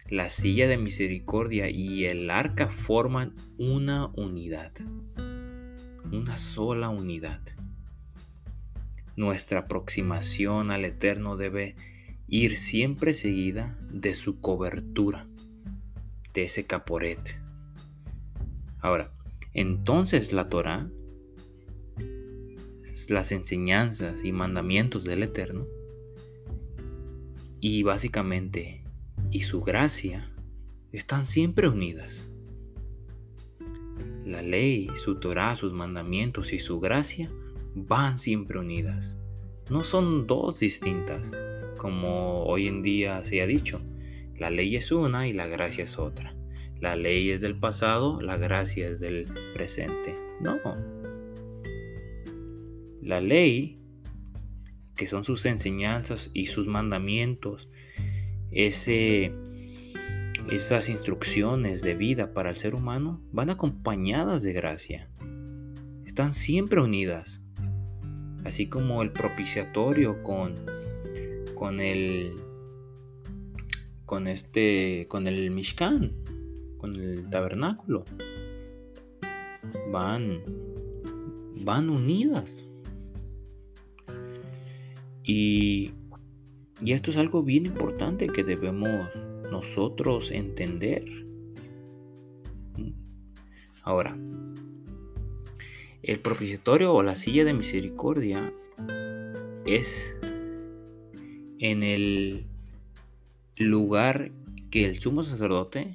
La 0.09 0.29
silla 0.29 0.69
de 0.69 0.79
misericordia 0.79 1.69
y 1.69 2.05
el 2.05 2.31
arca 2.31 2.69
forman 2.69 3.35
una 3.59 4.07
unidad 4.15 4.73
una 6.13 6.37
sola 6.37 6.89
unidad. 6.89 7.41
Nuestra 9.17 9.61
aproximación 9.61 10.71
al 10.71 10.85
Eterno 10.85 11.37
debe 11.37 11.75
ir 12.29 12.59
siempre 12.59 13.15
seguida 13.15 13.79
de 13.91 14.15
su 14.15 14.41
cobertura, 14.41 15.27
de 16.35 16.45
ese 16.45 16.67
caporet. 16.67 17.39
Ahora, 18.81 19.11
entonces 19.55 20.33
la 20.33 20.49
Torah, 20.49 20.89
las 23.09 23.33
enseñanzas 23.33 24.25
y 24.25 24.33
mandamientos 24.33 25.05
del 25.05 25.23
Eterno, 25.23 25.67
y 27.61 27.83
básicamente, 27.83 28.85
y 29.31 29.41
su 29.41 29.63
gracia, 29.63 30.31
están 30.93 31.27
siempre 31.27 31.69
unidas. 31.69 32.29
La 34.27 34.43
ley, 34.43 34.89
su 34.97 35.21
Torah, 35.21 35.55
sus 35.55 35.73
mandamientos 35.73 36.53
y 36.53 36.59
su 36.59 36.81
gracia 36.81 37.31
van 37.77 38.19
siempre 38.19 38.59
unidas. 38.59 39.17
No 39.71 39.85
son 39.85 40.27
dos 40.27 40.59
distintas, 40.59 41.31
como 41.79 42.43
hoy 42.43 42.67
en 42.67 42.83
día 42.83 43.25
se 43.25 43.41
ha 43.41 43.47
dicho. 43.47 43.81
La 44.37 44.51
ley 44.51 44.75
es 44.75 44.91
una 44.91 45.29
y 45.29 45.33
la 45.33 45.47
gracia 45.47 45.85
es 45.85 45.97
otra. 45.97 46.35
La 46.81 46.97
ley 46.97 47.31
es 47.31 47.41
del 47.41 47.57
pasado, 47.57 48.21
la 48.21 48.37
gracia 48.37 48.89
es 48.89 48.99
del 48.99 49.27
presente. 49.55 50.17
No. 50.41 50.59
La 53.01 53.21
ley, 53.21 53.79
que 54.97 55.07
son 55.07 55.23
sus 55.23 55.47
enseñanzas 55.47 56.33
y 56.35 56.47
sus 56.47 56.67
mandamientos, 56.67 57.69
ese 58.51 59.33
esas 60.51 60.89
instrucciones 60.89 61.83
de 61.83 61.95
vida 61.95 62.33
para 62.33 62.51
el 62.51 62.57
ser 62.57 62.75
humano 62.75 63.21
van 63.33 63.51
acompañadas 63.51 64.43
de 64.43 64.53
gracia. 64.53 65.09
Están 66.05 66.33
siempre 66.33 66.81
unidas. 66.81 67.43
Así 68.45 68.69
como 68.69 69.03
el 69.03 69.11
propiciatorio 69.11 70.23
con, 70.23 70.55
con 71.55 71.81
el 71.81 72.35
con 74.05 74.29
este 74.29 75.07
con 75.09 75.27
el 75.27 75.51
Mishkan, 75.51 76.13
con 76.79 76.95
el 76.95 77.29
tabernáculo. 77.29 78.05
Van 79.91 80.43
van 81.65 81.91
unidas. 81.91 82.65
Y, 85.25 85.91
y 86.81 86.93
esto 86.93 87.11
es 87.11 87.17
algo 87.17 87.43
bien 87.43 87.67
importante 87.67 88.29
que 88.29 88.45
debemos 88.45 89.09
nosotros 89.51 90.31
entender. 90.31 91.05
Ahora, 93.83 94.17
el 96.03 96.21
propiciatorio 96.21 96.95
o 96.95 97.03
la 97.03 97.15
silla 97.15 97.45
de 97.45 97.55
misericordia 97.55 98.53
es 99.65 100.17
en 101.59 101.83
el 101.83 102.47
lugar 103.57 104.31
que 104.71 104.87
el 104.87 104.99
sumo 104.99 105.23
sacerdote 105.23 105.95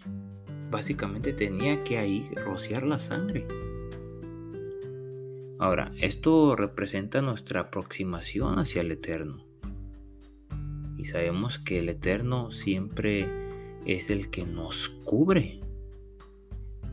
básicamente 0.69 1.33
tenía 1.33 1.79
que 1.79 1.97
ahí 1.97 2.29
rociar 2.45 2.83
la 2.83 2.97
sangre. 2.97 3.45
Ahora, 5.59 5.91
esto 5.99 6.55
representa 6.55 7.21
nuestra 7.21 7.61
aproximación 7.61 8.57
hacia 8.57 8.81
el 8.81 8.91
Eterno. 8.91 9.50
Y 11.01 11.05
sabemos 11.05 11.57
que 11.57 11.79
el 11.79 11.89
Eterno 11.89 12.51
siempre 12.51 13.27
es 13.87 14.11
el 14.11 14.29
que 14.29 14.45
nos 14.45 14.87
cubre. 14.87 15.59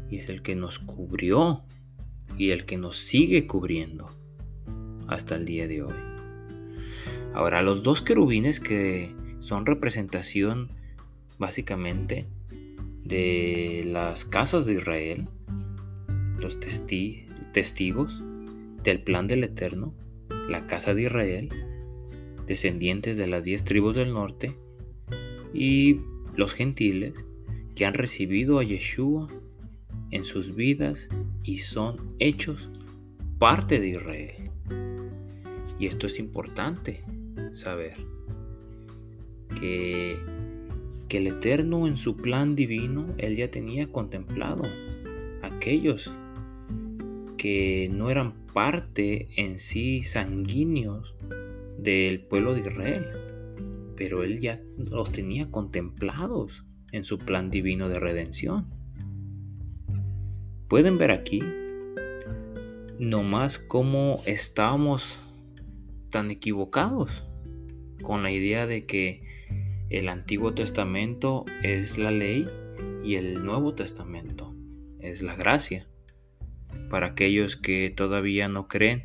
Y 0.08 0.16
es 0.16 0.30
el 0.30 0.40
que 0.40 0.56
nos 0.56 0.78
cubrió. 0.78 1.62
Y 2.38 2.52
el 2.52 2.64
que 2.64 2.78
nos 2.78 2.96
sigue 2.96 3.46
cubriendo 3.46 4.08
hasta 5.08 5.34
el 5.34 5.44
día 5.44 5.68
de 5.68 5.82
hoy. 5.82 5.94
Ahora, 7.34 7.60
los 7.60 7.82
dos 7.82 8.00
querubines 8.00 8.60
que 8.60 9.14
son 9.40 9.66
representación 9.66 10.70
básicamente 11.38 12.26
de 13.04 13.82
las 13.86 14.24
casas 14.24 14.64
de 14.64 14.76
Israel, 14.76 15.28
los 16.38 16.58
testigos 17.52 18.24
del 18.84 19.02
plan 19.02 19.26
del 19.26 19.44
Eterno, 19.44 19.92
la 20.48 20.66
casa 20.66 20.94
de 20.94 21.02
Israel, 21.02 21.50
descendientes 22.48 23.16
de 23.16 23.26
las 23.28 23.44
diez 23.44 23.62
tribus 23.62 23.94
del 23.94 24.12
norte, 24.12 24.56
y 25.52 26.00
los 26.34 26.54
gentiles 26.54 27.14
que 27.74 27.86
han 27.86 27.94
recibido 27.94 28.58
a 28.58 28.64
Yeshua 28.64 29.28
en 30.10 30.24
sus 30.24 30.54
vidas 30.54 31.08
y 31.44 31.58
son 31.58 32.14
hechos 32.18 32.70
parte 33.38 33.78
de 33.78 33.88
Israel. 33.88 34.50
Y 35.78 35.86
esto 35.86 36.06
es 36.06 36.18
importante 36.18 37.04
saber, 37.52 37.94
que, 39.60 40.16
que 41.08 41.18
el 41.18 41.28
Eterno 41.28 41.86
en 41.86 41.96
su 41.96 42.16
plan 42.16 42.56
divino, 42.56 43.14
Él 43.18 43.36
ya 43.36 43.50
tenía 43.50 43.92
contemplado 43.92 44.62
aquellos 45.42 46.10
que 47.36 47.88
no 47.92 48.10
eran 48.10 48.32
parte 48.52 49.28
en 49.36 49.58
sí 49.58 50.02
sanguíneos 50.02 51.14
del 51.78 52.20
pueblo 52.20 52.54
de 52.54 52.60
Israel 52.60 53.06
pero 53.98 54.22
él 54.22 54.38
ya 54.38 54.60
los 54.76 55.10
tenía 55.10 55.50
contemplados 55.50 56.64
en 56.92 57.02
su 57.02 57.18
plan 57.18 57.50
divino 57.50 57.88
de 57.88 57.98
redención. 57.98 58.66
Pueden 60.68 60.98
ver 60.98 61.10
aquí 61.10 61.42
nomás 63.00 63.58
cómo 63.58 64.22
estábamos 64.24 65.18
tan 66.10 66.30
equivocados 66.30 67.26
con 68.00 68.22
la 68.22 68.30
idea 68.30 68.68
de 68.68 68.86
que 68.86 69.24
el 69.90 70.08
Antiguo 70.08 70.54
Testamento 70.54 71.44
es 71.64 71.98
la 71.98 72.12
ley 72.12 72.46
y 73.02 73.16
el 73.16 73.44
Nuevo 73.44 73.74
Testamento 73.74 74.54
es 75.00 75.22
la 75.22 75.34
gracia. 75.34 75.88
para 76.88 77.08
aquellos 77.08 77.56
que 77.56 77.92
todavía 77.94 78.48
no 78.48 78.68
creen 78.68 79.04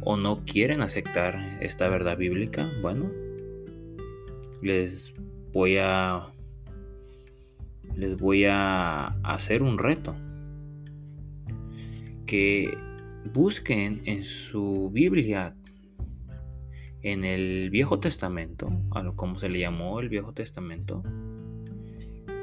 o 0.00 0.16
no 0.16 0.44
quieren 0.44 0.82
aceptar 0.82 1.58
esta 1.60 1.88
verdad 1.88 2.16
bíblica, 2.16 2.70
bueno, 2.82 3.10
les 4.62 5.12
voy 5.52 5.76
a 5.78 6.28
les 7.96 8.20
voy 8.20 8.44
a 8.44 9.06
hacer 9.22 9.62
un 9.62 9.78
reto. 9.78 10.14
Que 12.26 12.76
busquen 13.32 14.02
en 14.04 14.24
su 14.24 14.90
Biblia 14.92 15.54
en 17.02 17.24
el 17.24 17.70
Viejo 17.70 18.00
Testamento, 18.00 18.68
a 18.90 19.02
lo 19.02 19.14
como 19.14 19.38
se 19.38 19.48
le 19.48 19.60
llamó 19.60 20.00
el 20.00 20.08
Viejo 20.08 20.32
Testamento, 20.32 21.04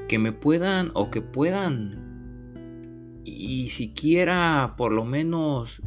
que 0.08 0.18
me 0.18 0.32
puedan 0.32 0.92
o 0.94 1.12
que 1.12 1.22
puedan 1.22 3.22
y 3.26 3.70
siquiera 3.70 4.76
por 4.78 4.94
lo 4.94 5.06
menos 5.06 5.82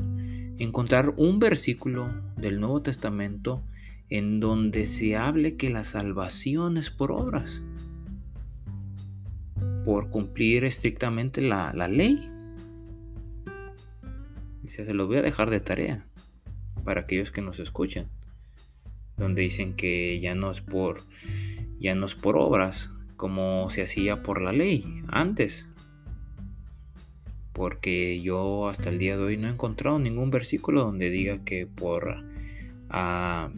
encontrar 0.58 1.14
un 1.16 1.38
versículo 1.38 2.10
del 2.36 2.60
Nuevo 2.60 2.82
Testamento 2.82 3.62
en 4.08 4.40
donde 4.40 4.86
se 4.86 5.16
hable 5.16 5.56
que 5.56 5.68
la 5.68 5.84
salvación 5.84 6.76
es 6.76 6.90
por 6.90 7.12
obras, 7.12 7.62
por 9.84 10.10
cumplir 10.10 10.64
estrictamente 10.64 11.40
la, 11.40 11.72
ley. 11.88 12.30
Y 14.62 14.68
se 14.68 14.92
lo 14.94 15.06
voy 15.06 15.18
a 15.18 15.22
dejar 15.22 15.50
de 15.50 15.60
tarea 15.60 16.06
para 16.84 17.02
aquellos 17.02 17.30
que 17.30 17.42
nos 17.42 17.58
escuchan, 17.58 18.08
donde 19.16 19.42
dicen 19.42 19.74
que 19.74 20.20
ya 20.20 20.34
no 20.34 20.50
es 20.50 20.60
por 20.60 21.02
ya 21.78 21.94
no 21.94 22.06
es 22.06 22.14
por 22.14 22.38
obras 22.38 22.90
como 23.16 23.70
se 23.70 23.82
hacía 23.82 24.22
por 24.22 24.40
la 24.40 24.52
ley 24.52 25.02
antes. 25.08 25.68
Porque 27.56 28.20
yo 28.20 28.68
hasta 28.68 28.90
el 28.90 28.98
día 28.98 29.16
de 29.16 29.22
hoy 29.22 29.38
no 29.38 29.48
he 29.48 29.50
encontrado 29.50 29.98
ningún 29.98 30.30
versículo 30.30 30.82
donde 30.84 31.08
diga 31.08 31.42
que 31.42 31.66
por 31.66 32.22
ah, 32.90 33.50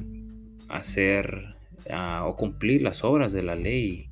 hacer 0.69 1.57
ah, 1.91 2.25
o 2.25 2.37
cumplir 2.37 2.83
las 2.83 3.03
obras 3.03 3.33
de 3.33 3.43
la 3.43 3.57
ley, 3.57 4.09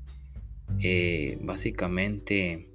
eh, 0.80 1.38
básicamente 1.40 2.68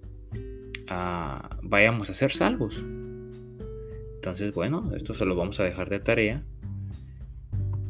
ah, 0.87 1.57
vayamos 1.61 2.09
a 2.09 2.13
ser 2.13 2.31
salvos. 2.31 2.81
Entonces, 4.15 4.53
bueno, 4.53 4.91
esto 4.95 5.13
se 5.13 5.25
lo 5.25 5.35
vamos 5.35 5.59
a 5.59 5.65
dejar 5.65 5.89
de 5.89 5.99
tarea. 5.99 6.45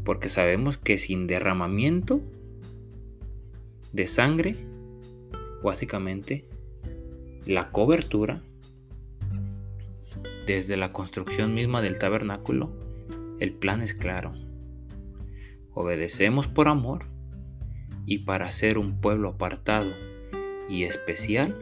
Porque 0.04 0.30
sabemos 0.30 0.80
que 0.80 0.98
sin 0.98 1.28
derramamiento 1.28 2.24
de 3.94 4.08
sangre, 4.08 4.56
básicamente, 5.62 6.44
la 7.46 7.70
cobertura, 7.70 8.42
desde 10.46 10.78
la 10.78 10.92
construcción 10.92 11.54
misma 11.54 11.82
del 11.82 12.00
tabernáculo, 12.00 12.72
el 13.40 13.54
plan 13.54 13.82
es 13.82 13.94
claro. 13.94 14.34
Obedecemos 15.74 16.48
por 16.48 16.68
amor 16.68 17.06
y 18.06 18.20
para 18.20 18.52
ser 18.52 18.78
un 18.78 19.00
pueblo 19.00 19.30
apartado 19.30 19.92
y 20.70 20.84
especial, 20.84 21.58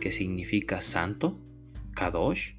que 0.00 0.12
significa 0.12 0.80
santo, 0.80 1.38
Kadosh, 1.94 2.54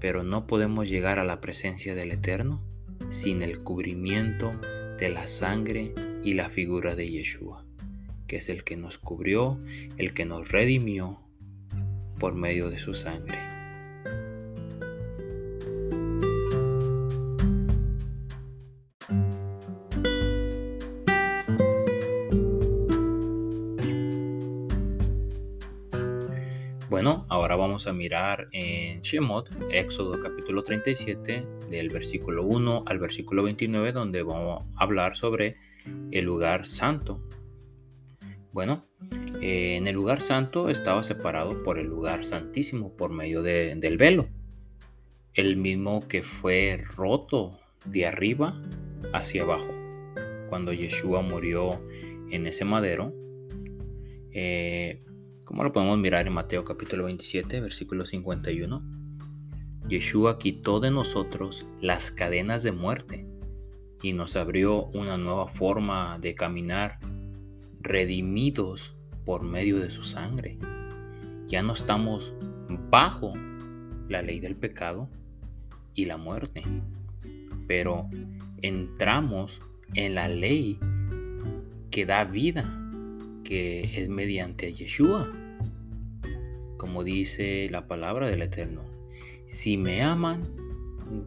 pero 0.00 0.22
no 0.22 0.46
podemos 0.46 0.88
llegar 0.88 1.18
a 1.18 1.24
la 1.24 1.40
presencia 1.40 1.94
del 1.94 2.12
Eterno 2.12 2.62
sin 3.08 3.42
el 3.42 3.62
cubrimiento 3.62 4.52
de 4.98 5.08
la 5.08 5.26
sangre 5.26 5.94
y 6.22 6.34
la 6.34 6.48
figura 6.48 6.94
de 6.94 7.10
Yeshua, 7.10 7.64
que 8.26 8.36
es 8.36 8.48
el 8.48 8.64
que 8.64 8.76
nos 8.76 8.98
cubrió, 8.98 9.60
el 9.96 10.12
que 10.14 10.24
nos 10.24 10.50
redimió 10.50 11.20
por 12.18 12.34
medio 12.34 12.70
de 12.70 12.78
su 12.78 12.94
sangre. 12.94 13.59
A 27.90 27.92
mirar 27.92 28.48
en 28.52 29.02
Shemot, 29.02 29.48
Éxodo 29.72 30.20
capítulo 30.20 30.62
37, 30.62 31.44
del 31.68 31.90
versículo 31.90 32.44
1 32.44 32.84
al 32.86 32.98
versículo 33.00 33.42
29, 33.42 33.92
donde 33.92 34.22
vamos 34.22 34.64
a 34.76 34.84
hablar 34.84 35.16
sobre 35.16 35.56
el 36.12 36.24
lugar 36.24 36.66
santo. 36.66 37.20
Bueno, 38.52 38.86
eh, 39.42 39.76
en 39.76 39.88
el 39.88 39.94
lugar 39.94 40.20
santo 40.20 40.68
estaba 40.70 41.02
separado 41.02 41.62
por 41.64 41.78
el 41.80 41.86
lugar 41.86 42.24
santísimo 42.24 42.96
por 42.96 43.10
medio 43.10 43.42
del 43.42 43.98
velo, 43.98 44.28
el 45.34 45.56
mismo 45.56 46.06
que 46.06 46.22
fue 46.22 46.80
roto 46.96 47.58
de 47.86 48.06
arriba 48.06 48.62
hacia 49.12 49.42
abajo. 49.42 49.74
Cuando 50.48 50.72
Yeshua 50.72 51.22
murió 51.22 51.70
en 52.30 52.46
ese 52.46 52.64
madero, 52.64 53.12
eh, 54.32 55.02
como 55.50 55.64
lo 55.64 55.72
podemos 55.72 55.98
mirar 55.98 56.28
en 56.28 56.32
Mateo 56.32 56.64
capítulo 56.64 57.06
27, 57.06 57.60
versículo 57.60 58.06
51. 58.06 58.84
Yeshua 59.88 60.38
quitó 60.38 60.78
de 60.78 60.92
nosotros 60.92 61.66
las 61.80 62.12
cadenas 62.12 62.62
de 62.62 62.70
muerte 62.70 63.26
y 64.00 64.12
nos 64.12 64.36
abrió 64.36 64.84
una 64.94 65.18
nueva 65.18 65.48
forma 65.48 66.20
de 66.20 66.36
caminar 66.36 67.00
redimidos 67.80 68.94
por 69.24 69.42
medio 69.42 69.80
de 69.80 69.90
su 69.90 70.04
sangre. 70.04 70.56
Ya 71.48 71.64
no 71.64 71.72
estamos 71.72 72.32
bajo 72.88 73.32
la 74.08 74.22
ley 74.22 74.38
del 74.38 74.54
pecado 74.54 75.08
y 75.96 76.04
la 76.04 76.16
muerte, 76.16 76.62
pero 77.66 78.08
entramos 78.62 79.60
en 79.94 80.14
la 80.14 80.28
ley 80.28 80.78
que 81.90 82.06
da 82.06 82.22
vida 82.22 82.79
que 83.50 84.00
es 84.00 84.08
mediante 84.08 84.72
Yeshua, 84.72 85.28
como 86.76 87.02
dice 87.02 87.66
la 87.68 87.88
palabra 87.88 88.28
del 88.28 88.42
Eterno. 88.42 88.82
Si 89.46 89.76
me 89.76 90.04
aman, 90.04 90.42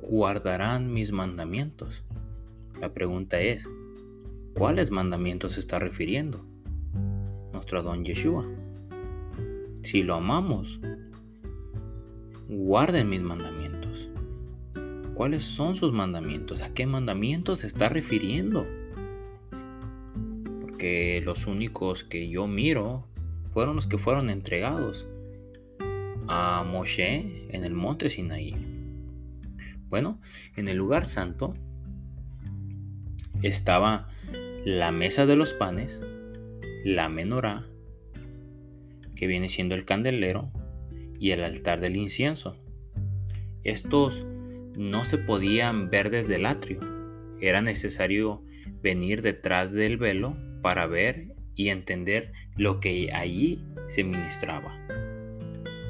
guardarán 0.01 0.93
mis 0.93 1.11
mandamientos. 1.11 2.05
La 2.79 2.93
pregunta 2.93 3.41
es, 3.41 3.69
¿cuáles 4.53 4.89
mandamientos 4.89 5.51
se 5.51 5.59
está 5.59 5.79
refiriendo? 5.79 6.45
Nuestro 7.51 7.83
don 7.83 8.05
Yeshua. 8.05 8.47
Si 9.81 10.01
lo 10.01 10.15
amamos, 10.15 10.79
guarden 12.47 13.09
mis 13.09 13.21
mandamientos. 13.21 14.09
¿Cuáles 15.13 15.43
son 15.43 15.75
sus 15.75 15.91
mandamientos? 15.91 16.61
¿A 16.61 16.73
qué 16.73 16.87
mandamientos 16.87 17.59
se 17.59 17.67
está 17.67 17.89
refiriendo? 17.89 18.65
Los 21.23 21.47
únicos 21.47 22.03
que 22.03 22.29
yo 22.29 22.47
miro 22.47 23.07
fueron 23.53 23.75
los 23.75 23.87
que 23.87 23.97
fueron 23.97 24.29
entregados 24.29 25.07
a 26.27 26.63
Moshe 26.63 27.47
en 27.49 27.63
el 27.63 27.73
monte 27.73 28.09
Sinaí. 28.09 28.55
Bueno, 29.89 30.19
en 30.55 30.67
el 30.67 30.77
lugar 30.77 31.05
santo 31.05 31.53
estaba 33.41 34.09
la 34.65 34.91
mesa 34.91 35.25
de 35.25 35.35
los 35.35 35.53
panes, 35.53 36.03
la 36.83 37.09
menorá, 37.09 37.65
que 39.15 39.27
viene 39.27 39.49
siendo 39.49 39.75
el 39.75 39.85
candelero, 39.85 40.51
y 41.23 41.31
el 41.31 41.41
altar 41.41 41.79
del 41.79 41.95
incienso. 41.95 42.57
Estos 43.63 44.25
no 44.77 45.05
se 45.05 45.17
podían 45.17 45.89
ver 45.89 46.09
desde 46.09 46.35
el 46.35 46.45
atrio. 46.45 46.79
Era 47.39 47.61
necesario 47.61 48.41
venir 48.81 49.21
detrás 49.21 49.71
del 49.71 49.95
velo 49.95 50.35
para 50.63 50.87
ver 50.87 51.35
y 51.53 51.69
entender 51.69 52.31
lo 52.57 52.79
que 52.79 53.11
allí 53.13 53.63
se 53.87 54.03
ministraba. 54.03 54.71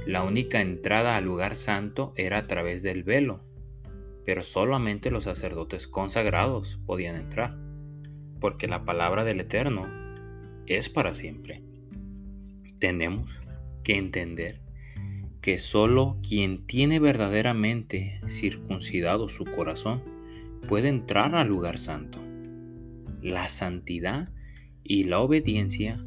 La 0.06 0.24
única 0.24 0.60
entrada 0.60 1.16
al 1.16 1.24
lugar 1.24 1.56
santo 1.56 2.12
era 2.18 2.40
a 2.40 2.48
través 2.48 2.84
del 2.84 3.04
velo, 3.04 3.42
pero 4.26 4.44
solamente 4.44 5.12
los 5.12 5.24
sacerdotes 5.24 5.88
consagrados 5.88 6.82
podían 6.86 7.16
entrar, 7.16 7.56
porque 8.42 8.68
la 8.68 8.84
palabra 8.84 9.24
del 9.24 9.40
Eterno 9.40 9.88
es 10.66 10.90
para 10.90 11.14
siempre. 11.14 11.62
Tenemos 12.80 13.40
que 13.84 13.96
entender 13.96 14.60
que 15.40 15.60
solo 15.60 16.18
quien 16.28 16.66
tiene 16.66 17.00
verdaderamente 17.00 18.20
circuncidado 18.28 19.30
su 19.30 19.46
corazón 19.46 20.02
puede 20.68 20.90
entrar 20.90 21.36
al 21.36 21.48
lugar 21.48 21.78
santo. 21.78 22.20
La 23.22 23.48
santidad 23.48 24.33
y 24.84 25.06
la 25.06 25.20
obediencia 25.20 26.04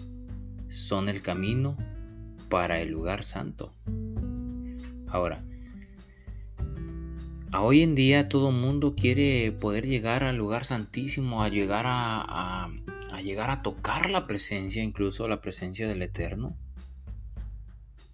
son 0.68 1.08
el 1.08 1.22
camino 1.22 1.76
para 2.48 2.80
el 2.80 2.90
lugar 2.90 3.24
santo. 3.24 3.74
Ahora, 5.08 5.44
a 7.52 7.62
hoy 7.62 7.82
en 7.82 7.94
día 7.94 8.28
todo 8.28 8.50
el 8.50 8.56
mundo 8.56 8.94
quiere 8.94 9.52
poder 9.52 9.86
llegar 9.86 10.24
al 10.24 10.36
lugar 10.36 10.64
santísimo, 10.64 11.42
a 11.42 11.48
llegar 11.48 11.84
a, 11.88 12.70
llegar 13.22 13.50
a 13.50 13.62
tocar 13.62 14.10
la 14.10 14.26
presencia, 14.26 14.82
incluso 14.82 15.26
la 15.26 15.40
presencia 15.40 15.88
del 15.88 16.02
Eterno. 16.02 16.56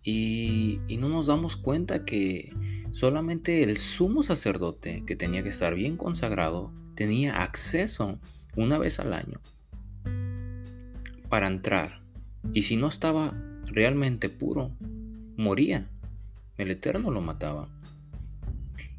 Y 0.05 0.81
no 0.99 1.09
nos 1.09 1.27
damos 1.27 1.57
cuenta 1.57 2.05
que 2.05 2.53
solamente 2.91 3.63
el 3.63 3.77
sumo 3.77 4.23
sacerdote, 4.23 5.05
que 5.07 5.17
tenía 5.17 5.43
que 5.43 5.49
estar 5.49 5.75
bien 5.75 5.97
consagrado, 5.97 6.73
tenía 6.97 7.43
acceso 7.43 8.19
una 8.57 8.79
vez 8.79 8.99
al 8.99 9.13
año 9.13 9.41
para 11.33 11.47
entrar. 11.47 12.03
Y 12.53 12.61
si 12.61 12.77
no 12.77 12.89
estaba 12.89 13.33
realmente 13.65 14.29
puro, 14.29 14.77
moría. 15.39 15.91
El 16.59 16.71
Eterno 16.71 17.11
lo 17.11 17.23
mataba. 17.23 17.71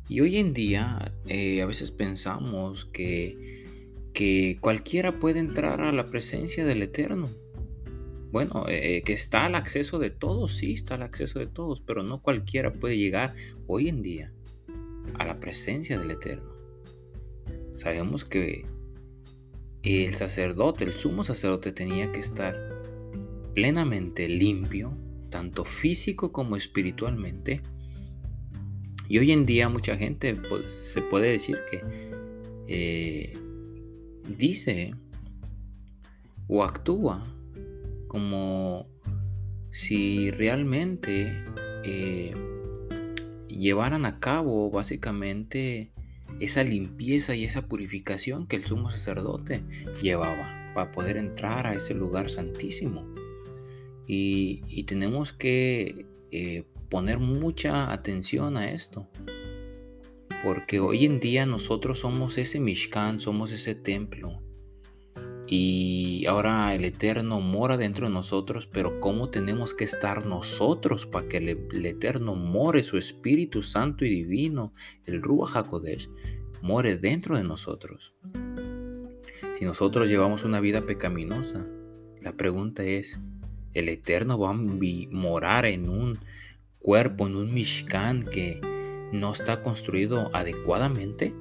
Y 0.09 0.19
hoy 0.21 0.37
en 0.37 0.51
día 0.51 1.13
eh, 1.27 1.61
a 1.61 1.67
veces 1.67 1.91
pensamos 1.91 2.85
que, 2.85 3.67
que 4.15 4.57
cualquiera 4.59 5.19
puede 5.19 5.41
entrar 5.41 5.81
a 5.81 5.91
la 5.91 6.05
presencia 6.05 6.65
del 6.65 6.81
Eterno. 6.81 7.29
Bueno, 8.31 8.65
eh, 8.67 9.03
que 9.05 9.13
está 9.13 9.45
al 9.45 9.53
acceso 9.53 9.99
de 9.99 10.09
todos, 10.09 10.55
sí, 10.55 10.73
está 10.73 10.95
al 10.95 11.03
acceso 11.03 11.37
de 11.37 11.45
todos, 11.45 11.81
pero 11.81 12.01
no 12.01 12.23
cualquiera 12.23 12.73
puede 12.73 12.97
llegar 12.97 13.35
hoy 13.67 13.89
en 13.89 14.01
día 14.01 14.33
a 15.19 15.27
la 15.27 15.39
presencia 15.39 15.99
del 15.99 16.09
Eterno. 16.09 16.51
Sabemos 17.75 18.25
que 18.25 18.65
el 19.83 20.15
sacerdote, 20.15 20.85
el 20.85 20.93
sumo 20.93 21.23
sacerdote 21.23 21.71
tenía 21.71 22.11
que 22.11 22.19
estar 22.19 22.55
plenamente 23.53 24.27
limpio, 24.27 24.97
tanto 25.29 25.65
físico 25.65 26.31
como 26.31 26.55
espiritualmente. 26.55 27.61
Y 29.09 29.19
hoy 29.19 29.31
en 29.31 29.45
día 29.45 29.69
mucha 29.69 29.97
gente 29.97 30.33
pues, 30.35 30.73
se 30.73 31.01
puede 31.01 31.31
decir 31.31 31.57
que 31.69 31.83
eh, 32.67 33.33
dice 34.37 34.95
o 36.47 36.63
actúa 36.63 37.23
como 38.07 38.87
si 39.71 40.31
realmente 40.31 41.35
eh, 41.83 42.33
llevaran 43.47 44.05
a 44.05 44.19
cabo 44.19 44.69
básicamente 44.71 45.91
esa 46.39 46.63
limpieza 46.63 47.35
y 47.35 47.45
esa 47.45 47.67
purificación 47.67 48.47
que 48.47 48.55
el 48.55 48.63
sumo 48.63 48.89
sacerdote 48.89 49.63
llevaba 50.01 50.71
para 50.73 50.91
poder 50.91 51.17
entrar 51.17 51.67
a 51.67 51.75
ese 51.75 51.93
lugar 51.93 52.29
santísimo. 52.29 53.05
Y, 54.05 54.83
tenemos 54.83 55.31
que 55.31 56.05
eh, 56.31 56.65
poner 56.89 57.19
mucha 57.19 57.91
atención 57.91 58.57
a 58.57 58.71
esto. 58.71 59.07
Porque 60.43 60.81
hoy 60.81 61.05
en 61.05 61.21
día 61.21 61.45
nosotros 61.45 61.99
somos 61.99 62.37
ese 62.37 62.59
Mishkan, 62.59 63.21
somos 63.21 63.53
ese 63.53 63.75
templo 63.75 64.42
y 65.45 66.25
ahora 66.25 66.73
el 66.73 66.85
Eterno 66.85 67.41
mora 67.41 67.75
dentro 67.75 68.07
de 68.07 68.13
nosotros, 68.13 68.67
pero 68.67 68.99
¿cómo 68.99 69.29
tenemos 69.29 69.73
que 69.73 69.83
estar 69.83 70.25
nosotros 70.25 71.05
para 71.05 71.27
que 71.27 71.37
el, 71.37 71.85
Eterno 71.85 72.35
more, 72.35 72.81
su 72.83 72.97
Espíritu 72.97 73.61
Santo 73.61 74.05
y 74.05 74.09
Divino, 74.09 74.73
el 75.05 75.21
Ruach 75.21 75.55
HaKodesh, 75.55 76.09
more 76.61 76.97
dentro 76.97 77.37
de 77.37 77.43
nosotros? 77.43 78.13
Si 79.59 79.65
nosotros 79.65 80.09
llevamos 80.09 80.45
una 80.45 80.61
vida 80.61 80.81
pecaminosa, 80.81 81.65
la 82.21 82.33
pregunta 82.37 82.83
es, 82.83 83.19
¿el 83.73 83.89
Eterno 83.89 84.39
va 84.39 84.51
a 84.51 84.53
morar 84.53 85.65
en 85.65 85.89
un 85.89 86.17
cuerpo, 86.79 87.27
en 87.27 87.35
un 87.35 87.53
Mishkan 87.53 88.23
que 88.23 88.61
no 89.11 89.33
está 89.33 89.61
construido 89.61 90.29
adecuadamente? 90.33 91.33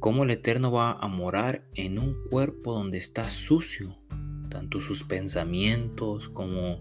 Cómo 0.00 0.24
el 0.24 0.30
Eterno 0.30 0.72
va 0.72 0.92
a 0.92 1.06
morar 1.08 1.64
en 1.74 1.98
un 1.98 2.16
cuerpo 2.30 2.72
donde 2.72 2.98
está 2.98 3.28
sucio, 3.28 3.98
tanto 4.48 4.80
sus 4.80 5.04
pensamientos 5.04 6.30
como 6.30 6.78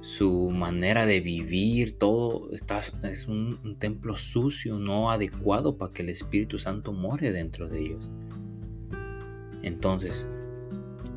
su 0.00 0.50
manera 0.50 1.06
de 1.06 1.20
vivir, 1.20 1.96
todo 1.98 2.52
está, 2.52 2.80
es 3.04 3.28
un, 3.28 3.76
templo 3.78 4.16
sucio, 4.16 4.78
no 4.78 5.10
adecuado 5.10 5.78
para 5.78 5.92
que 5.92 6.02
el 6.02 6.08
Espíritu 6.08 6.58
Santo 6.58 6.92
more 6.92 7.30
dentro 7.32 7.68
de 7.68 7.80
ellos. 7.80 8.10
Entonces, 9.62 10.26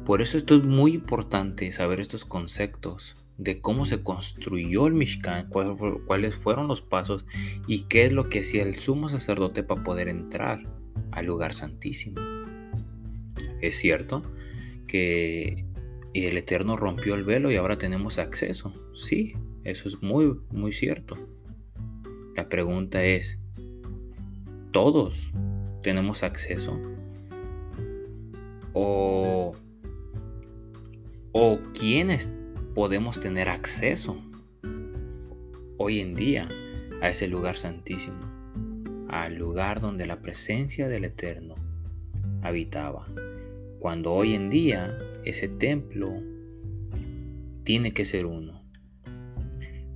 por 0.06 0.22
eso 0.22 0.38
esto 0.38 0.56
es 0.56 0.64
muy 0.64 0.94
importante 0.94 1.72
saber 1.72 2.00
estos 2.00 2.26
conceptos 2.26 3.16
de 3.38 3.60
cómo 3.60 3.86
se 3.86 4.04
construyó 4.04 4.86
el 4.86 4.94
Mishkan, 4.94 5.50
cuáles 5.50 6.36
fueron 6.36 6.68
los 6.68 6.82
pasos 6.82 7.26
y 7.66 7.84
qué 7.84 8.06
es 8.06 8.12
lo 8.14 8.30
que 8.30 8.42
hacía 8.42 8.64
el 8.64 8.76
sumo 8.76 9.10
sacerdote 9.10 9.64
para 9.64 9.84
poder 9.84 10.10
entrar 10.10 10.73
al 11.14 11.26
lugar 11.26 11.54
santísimo. 11.54 12.22
Es 13.62 13.78
cierto 13.78 14.24
que 14.88 15.66
el 16.14 16.38
Eterno 16.38 16.78
rompió 16.78 17.16
el 17.16 17.24
velo 17.24 17.52
y 17.52 17.56
ahora 17.56 17.78
tenemos 17.78 18.20
acceso. 18.20 18.74
Sí, 18.94 19.36
eso 19.64 19.88
es 19.88 20.02
muy, 20.02 20.40
muy 20.52 20.72
cierto. 20.72 21.18
La 22.36 22.50
pregunta 22.50 23.04
es, 23.04 23.40
¿todos 24.72 25.32
tenemos 25.82 26.24
acceso? 26.24 26.80
¿O, 28.74 29.56
o 31.32 31.60
quiénes 31.78 32.34
podemos 32.74 33.20
tener 33.20 33.50
acceso 33.50 34.18
hoy 35.78 36.00
en 36.00 36.16
día 36.16 36.50
a 37.02 37.10
ese 37.10 37.28
lugar 37.28 37.58
santísimo? 37.58 38.33
Al 39.22 39.36
lugar 39.36 39.80
donde 39.80 40.08
la 40.08 40.22
presencia 40.22 40.88
del 40.88 41.06
Eterno 41.06 41.56
habitaba. 42.42 43.06
Cuando 43.80 44.12
hoy 44.12 44.34
en 44.34 44.50
día 44.50 44.98
ese 45.24 45.48
templo 45.48 46.22
tiene 47.64 47.94
que 47.94 48.06
ser 48.06 48.26
uno. 48.26 48.64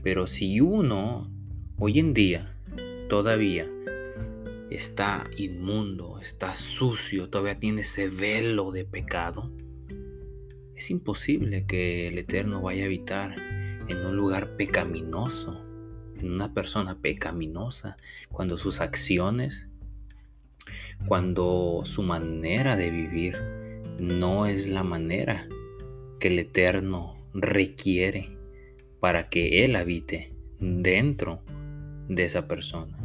Pero 0.03 0.27
si 0.27 0.61
uno 0.61 1.31
hoy 1.79 1.99
en 1.99 2.13
día 2.13 2.55
todavía 3.09 3.67
está 4.69 5.29
inmundo, 5.37 6.19
está 6.19 6.53
sucio, 6.53 7.29
todavía 7.29 7.59
tiene 7.59 7.81
ese 7.81 8.09
velo 8.09 8.71
de 8.71 8.85
pecado, 8.85 9.51
es 10.77 10.91
imposible 10.91 11.65
que 11.65 12.07
el 12.07 12.19
Eterno 12.19 12.61
vaya 12.61 12.83
a 12.83 12.85
habitar 12.85 13.35
en 13.87 14.05
un 14.05 14.15
lugar 14.15 14.55
pecaminoso 14.57 15.66
una 16.25 16.53
persona 16.53 16.97
pecaminosa, 16.99 17.97
cuando 18.31 18.57
sus 18.57 18.81
acciones, 18.81 19.67
cuando 21.07 21.81
su 21.85 22.03
manera 22.03 22.75
de 22.75 22.89
vivir 22.89 23.37
no 23.99 24.45
es 24.45 24.67
la 24.67 24.83
manera 24.83 25.47
que 26.19 26.29
el 26.29 26.39
Eterno 26.39 27.15
requiere 27.33 28.29
para 28.99 29.29
que 29.29 29.63
Él 29.63 29.75
habite 29.75 30.33
dentro 30.59 31.41
de 32.09 32.23
esa 32.25 32.47
persona. 32.47 32.97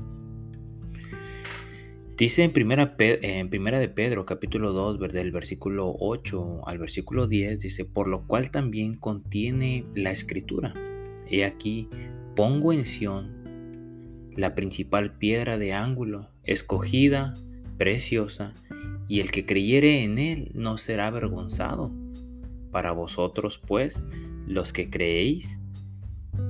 Dice 2.17 2.45
en 2.45 2.53
primera, 2.53 2.95
en 2.99 3.49
primera 3.49 3.79
de 3.79 3.89
Pedro 3.89 4.25
capítulo 4.27 4.73
2 4.73 5.13
del 5.13 5.33
versículo 5.33 5.97
8 5.99 6.69
al 6.69 6.79
versículo 6.79 7.27
10, 7.27 7.59
dice, 7.59 7.85
por 7.85 8.07
lo 8.07 8.27
cual 8.27 8.51
también 8.51 8.95
contiene 8.95 9.85
la 9.95 10.11
escritura. 10.11 10.73
He 11.27 11.45
aquí, 11.45 11.89
Pongo 12.35 12.73
en 12.73 12.87
Sión 12.87 13.43
la 14.37 14.55
principal 14.55 15.19
piedra 15.19 15.59
de 15.59 15.75
ángulo, 15.75 16.31
escogida, 16.45 17.35
preciosa, 17.77 18.55
y 19.07 19.21
el 19.21 19.31
que 19.31 19.45
creyere 19.45 20.05
en 20.05 20.19
él 20.19 20.51
no 20.55 20.79
será 20.79 21.09
avergonzado. 21.09 21.93
Para 22.71 22.93
vosotros, 22.93 23.59
pues, 23.59 24.03
los 24.47 24.73
que 24.73 24.89
creéis, 24.89 25.61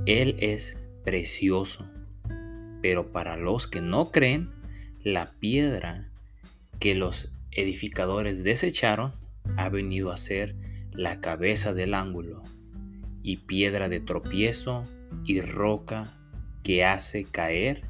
él 0.07 0.37
es 0.39 0.79
precioso. 1.05 1.85
Pero 2.81 3.11
para 3.11 3.37
los 3.37 3.67
que 3.67 3.81
no 3.81 4.13
creen, 4.13 4.51
la 5.03 5.33
piedra 5.41 6.09
que 6.79 6.95
los 6.95 7.33
edificadores 7.51 8.45
desecharon 8.45 9.13
ha 9.57 9.69
venido 9.69 10.13
a 10.13 10.17
ser 10.17 10.55
la 10.93 11.21
cabeza 11.21 11.75
del 11.75 11.95
ángulo 11.95 12.43
y 13.25 13.39
piedra 13.39 13.89
de 13.89 13.99
tropiezo 13.99 14.85
y 15.25 15.41
roca 15.41 16.13
que 16.63 16.85
hace 16.85 17.25
caer, 17.25 17.85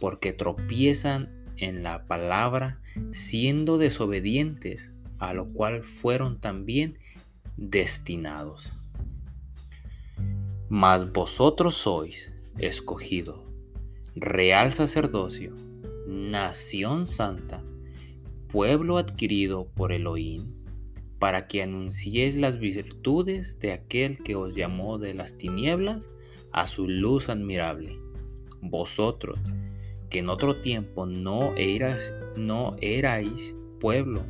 porque 0.00 0.32
tropiezan 0.32 1.30
en 1.56 1.82
la 1.82 2.06
palabra, 2.06 2.80
siendo 3.12 3.78
desobedientes, 3.78 4.90
a 5.18 5.34
lo 5.34 5.52
cual 5.52 5.84
fueron 5.84 6.40
también 6.40 6.98
destinados. 7.56 8.76
Mas 10.68 11.12
vosotros 11.12 11.76
sois 11.76 12.32
escogido, 12.58 13.44
real 14.14 14.72
sacerdocio, 14.72 15.54
nación 16.06 17.06
santa, 17.06 17.62
pueblo 18.48 18.98
adquirido 18.98 19.68
por 19.74 19.92
Elohim, 19.92 20.54
para 21.18 21.46
que 21.46 21.62
anunciéis 21.62 22.36
las 22.36 22.58
virtudes 22.58 23.58
de 23.58 23.72
aquel 23.72 24.18
que 24.18 24.36
os 24.36 24.54
llamó 24.54 24.98
de 24.98 25.14
las 25.14 25.36
tinieblas 25.38 26.10
a 26.54 26.68
su 26.68 26.86
luz 26.86 27.28
admirable. 27.28 27.98
Vosotros, 28.60 29.40
que 30.08 30.20
en 30.20 30.28
otro 30.28 30.60
tiempo 30.60 31.04
no 31.04 31.52
eras, 31.56 32.14
no 32.36 32.76
erais 32.80 33.56
pueblo, 33.80 34.22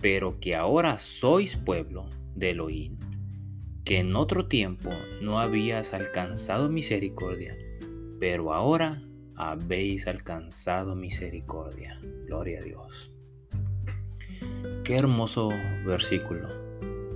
pero 0.00 0.38
que 0.38 0.54
ahora 0.54 1.00
sois 1.00 1.56
pueblo 1.56 2.08
de 2.36 2.50
Elohim, 2.50 2.96
que 3.84 3.98
en 3.98 4.14
otro 4.14 4.46
tiempo 4.46 4.90
no 5.20 5.40
habías 5.40 5.92
alcanzado 5.92 6.68
misericordia, 6.68 7.58
pero 8.20 8.54
ahora 8.54 9.02
habéis 9.34 10.06
alcanzado 10.06 10.94
misericordia. 10.94 12.00
Gloria 12.26 12.60
a 12.60 12.62
Dios. 12.62 13.10
Qué 14.84 14.96
hermoso 14.96 15.48
versículo 15.84 16.48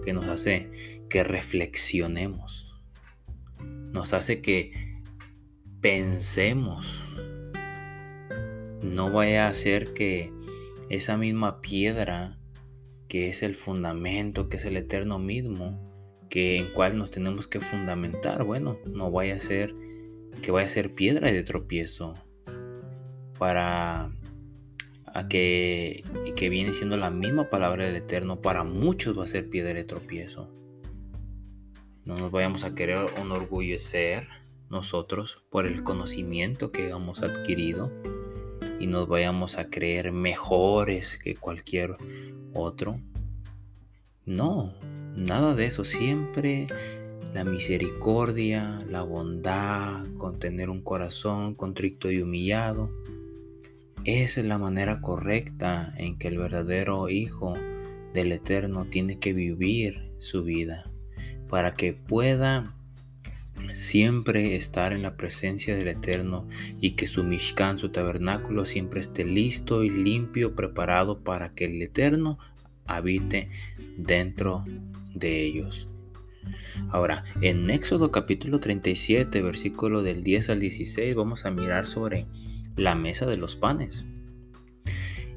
que 0.05 0.13
nos 0.13 0.29
hace 0.29 0.99
que 1.09 1.23
reflexionemos. 1.23 2.64
Nos 3.95 4.13
hace 4.13 4.43
que 4.43 4.73
pensemos. 5.81 7.01
No 8.83 9.13
vaya 9.13 9.47
a 9.47 9.55
ser 9.55 9.95
que 9.95 10.33
esa 10.91 11.17
misma 11.17 11.61
piedra 11.61 12.37
que 13.07 13.29
es 13.29 13.45
el 13.45 13.55
fundamento, 13.55 14.49
que 14.49 14.57
es 14.57 14.65
el 14.65 14.77
eterno 14.77 15.21
mismo, 15.21 15.81
que 16.29 16.59
en 16.59 16.73
cual 16.73 16.99
nos 16.99 17.13
tenemos 17.13 17.47
que 17.47 17.61
fundamentar, 17.61 18.43
bueno, 18.43 18.81
no 18.85 19.13
vaya 19.13 19.37
a 19.37 19.39
ser 19.39 19.73
que 20.43 20.51
vaya 20.51 20.67
a 20.67 20.71
ser 20.71 20.93
piedra 20.97 21.31
de 21.31 21.45
tropiezo 21.45 22.15
para 23.39 24.11
a 25.07 25.29
que, 25.29 26.03
que 26.35 26.49
viene 26.49 26.73
siendo 26.73 26.97
la 26.97 27.11
misma 27.11 27.49
palabra 27.49 27.85
del 27.85 27.95
Eterno, 27.95 28.43
para 28.43 28.65
muchos 28.65 29.17
va 29.17 29.23
a 29.23 29.29
ser 29.29 29.49
piedra 29.49 29.73
de 29.73 29.85
tropiezo. 29.85 30.51
No 32.05 32.19
nos 32.19 32.31
vayamos 32.31 32.65
a 32.65 32.75
querer 32.75 33.07
enorgullecer 33.17 34.29
nosotros 34.69 35.43
por 35.49 35.67
el 35.67 35.83
conocimiento 35.83 36.71
que 36.71 36.91
hemos 36.91 37.23
adquirido 37.23 37.91
y 38.79 38.87
nos 38.89 39.09
vayamos 39.09 39.57
a 39.57 39.71
creer 39.71 40.13
mejores 40.13 41.19
que 41.23 41.35
cualquier 41.35 41.97
otro. 42.53 43.01
No, 44.27 44.75
nada 45.17 45.55
de 45.55 45.65
eso. 45.65 45.83
Siempre 45.83 46.67
la 47.33 47.43
misericordia, 47.43 48.81
la 48.87 49.03
bondad, 49.03 50.05
con 50.19 50.39
tener 50.39 50.69
un 50.69 50.83
corazón 50.83 51.55
contrito 51.55 52.11
y 52.11 52.21
humillado. 52.21 52.91
Es 54.05 54.37
la 54.37 54.59
manera 54.59 55.01
correcta 55.01 55.95
en 55.97 56.19
que 56.19 56.29
el 56.29 56.37
verdadero 56.37 57.09
Hijo 57.09 57.55
del 58.13 58.33
Eterno 58.33 58.85
tiene 58.85 59.19
que 59.19 59.33
vivir 59.33 60.13
su 60.19 60.45
vida 60.45 60.91
para 61.55 61.77
que 61.77 61.93
pueda 61.93 62.75
siempre 63.75 64.57
estar 64.57 64.93
en 64.93 65.03
la 65.03 65.17
presencia 65.17 65.77
del 65.77 65.87
Eterno 65.87 66.49
y 66.81 66.97
que 66.97 67.07
su 67.07 67.23
Mishkan, 67.23 67.79
su 67.79 67.91
tabernáculo, 67.91 68.65
siempre 68.65 68.99
esté 68.99 69.25
listo 69.25 69.85
y 69.85 69.89
limpio, 69.89 70.57
preparado 70.57 71.21
para 71.21 71.55
que 71.55 71.67
el 71.67 71.81
Eterno 71.81 72.41
habite 72.87 73.51
dentro 73.97 74.65
de 75.15 75.45
ellos. 75.45 75.89
Ahora, 76.89 77.23
en 77.41 77.71
Éxodo 77.71 78.11
capítulo 78.11 78.59
37, 78.59 79.41
versículo 79.41 80.03
del 80.03 80.25
10 80.25 80.51
al 80.51 80.59
16, 80.59 81.15
vamos 81.15 81.45
a 81.45 81.53
mirar 81.53 81.87
sobre 81.87 82.27
la 82.75 82.97
mesa 82.97 83.27
de 83.27 83.37
los 83.37 83.55
panes. 83.55 84.05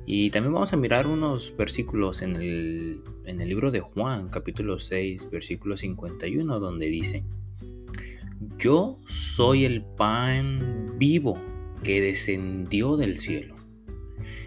Y 0.09 0.29
también 0.29 0.53
vamos 0.53 0.71
a 0.71 0.77
mirar 0.77 1.05
unos 1.05 1.53
versículos 1.57 2.21
en 2.21 2.37
el, 2.37 3.01
en 3.25 3.41
el 3.41 3.49
libro 3.49 3.71
de 3.71 3.81
Juan, 3.81 4.29
capítulo 4.29 4.79
6, 4.79 5.29
versículo 5.29 5.75
51, 5.75 6.61
donde 6.61 6.85
dice, 6.85 7.25
Yo 8.57 8.99
soy 9.05 9.65
el 9.65 9.83
pan 9.83 10.93
vivo 10.97 11.37
que 11.83 11.99
descendió 11.99 12.95
del 12.95 13.17
cielo. 13.17 13.57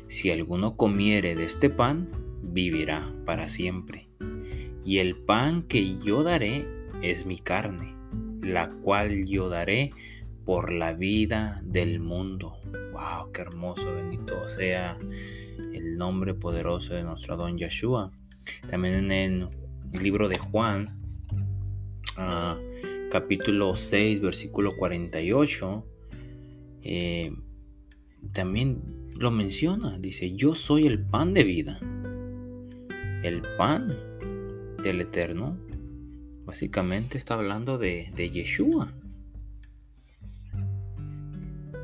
Si 0.07 0.31
alguno 0.31 0.79
comiere 0.79 1.35
de 1.35 1.45
este 1.45 1.69
pan, 1.69 2.09
vivirá 2.43 3.13
para 3.27 3.51
siempre. 3.51 4.09
Y 4.83 4.97
el 4.97 5.15
pan 5.15 5.65
que 5.65 5.99
yo 5.99 6.23
daré 6.23 6.67
es 7.03 7.27
mi 7.27 7.39
carne, 7.39 7.95
la 8.41 8.71
cual 8.71 9.27
yo 9.27 9.51
daré 9.51 9.93
por 10.47 10.73
la 10.73 10.95
vida 10.95 11.61
del 11.67 12.01
mundo. 12.01 12.57
¡Wow! 12.93 13.31
¡Qué 13.31 13.43
hermoso! 13.43 13.95
Bendito 13.95 14.49
sea 14.49 14.97
el 15.75 15.97
nombre 15.97 16.35
poderoso 16.35 16.95
de 16.95 17.03
nuestro 17.03 17.37
don 17.37 17.59
Yeshua. 17.59 18.11
También 18.69 19.11
en 19.11 19.49
el 19.93 20.03
libro 20.03 20.29
de 20.29 20.39
Juan, 20.39 21.01
ah, 22.17 22.59
capítulo 23.11 23.77
6, 23.77 24.21
versículo 24.21 24.77
48, 24.77 25.87
eh, 26.83 27.33
también 28.33 28.83
lo 29.17 29.31
menciona. 29.31 29.99
Dice, 29.99 30.35
yo 30.35 30.55
soy 30.55 30.87
el 30.87 31.05
pan 31.05 31.35
de 31.35 31.45
vida. 31.45 31.79
El 33.23 33.43
pan 33.59 33.97
del 34.83 35.03
Eterno, 35.03 35.59
básicamente 36.45 37.19
está 37.19 37.35
hablando 37.35 37.77
de, 37.77 38.11
de 38.15 38.31
Yeshua. 38.31 38.93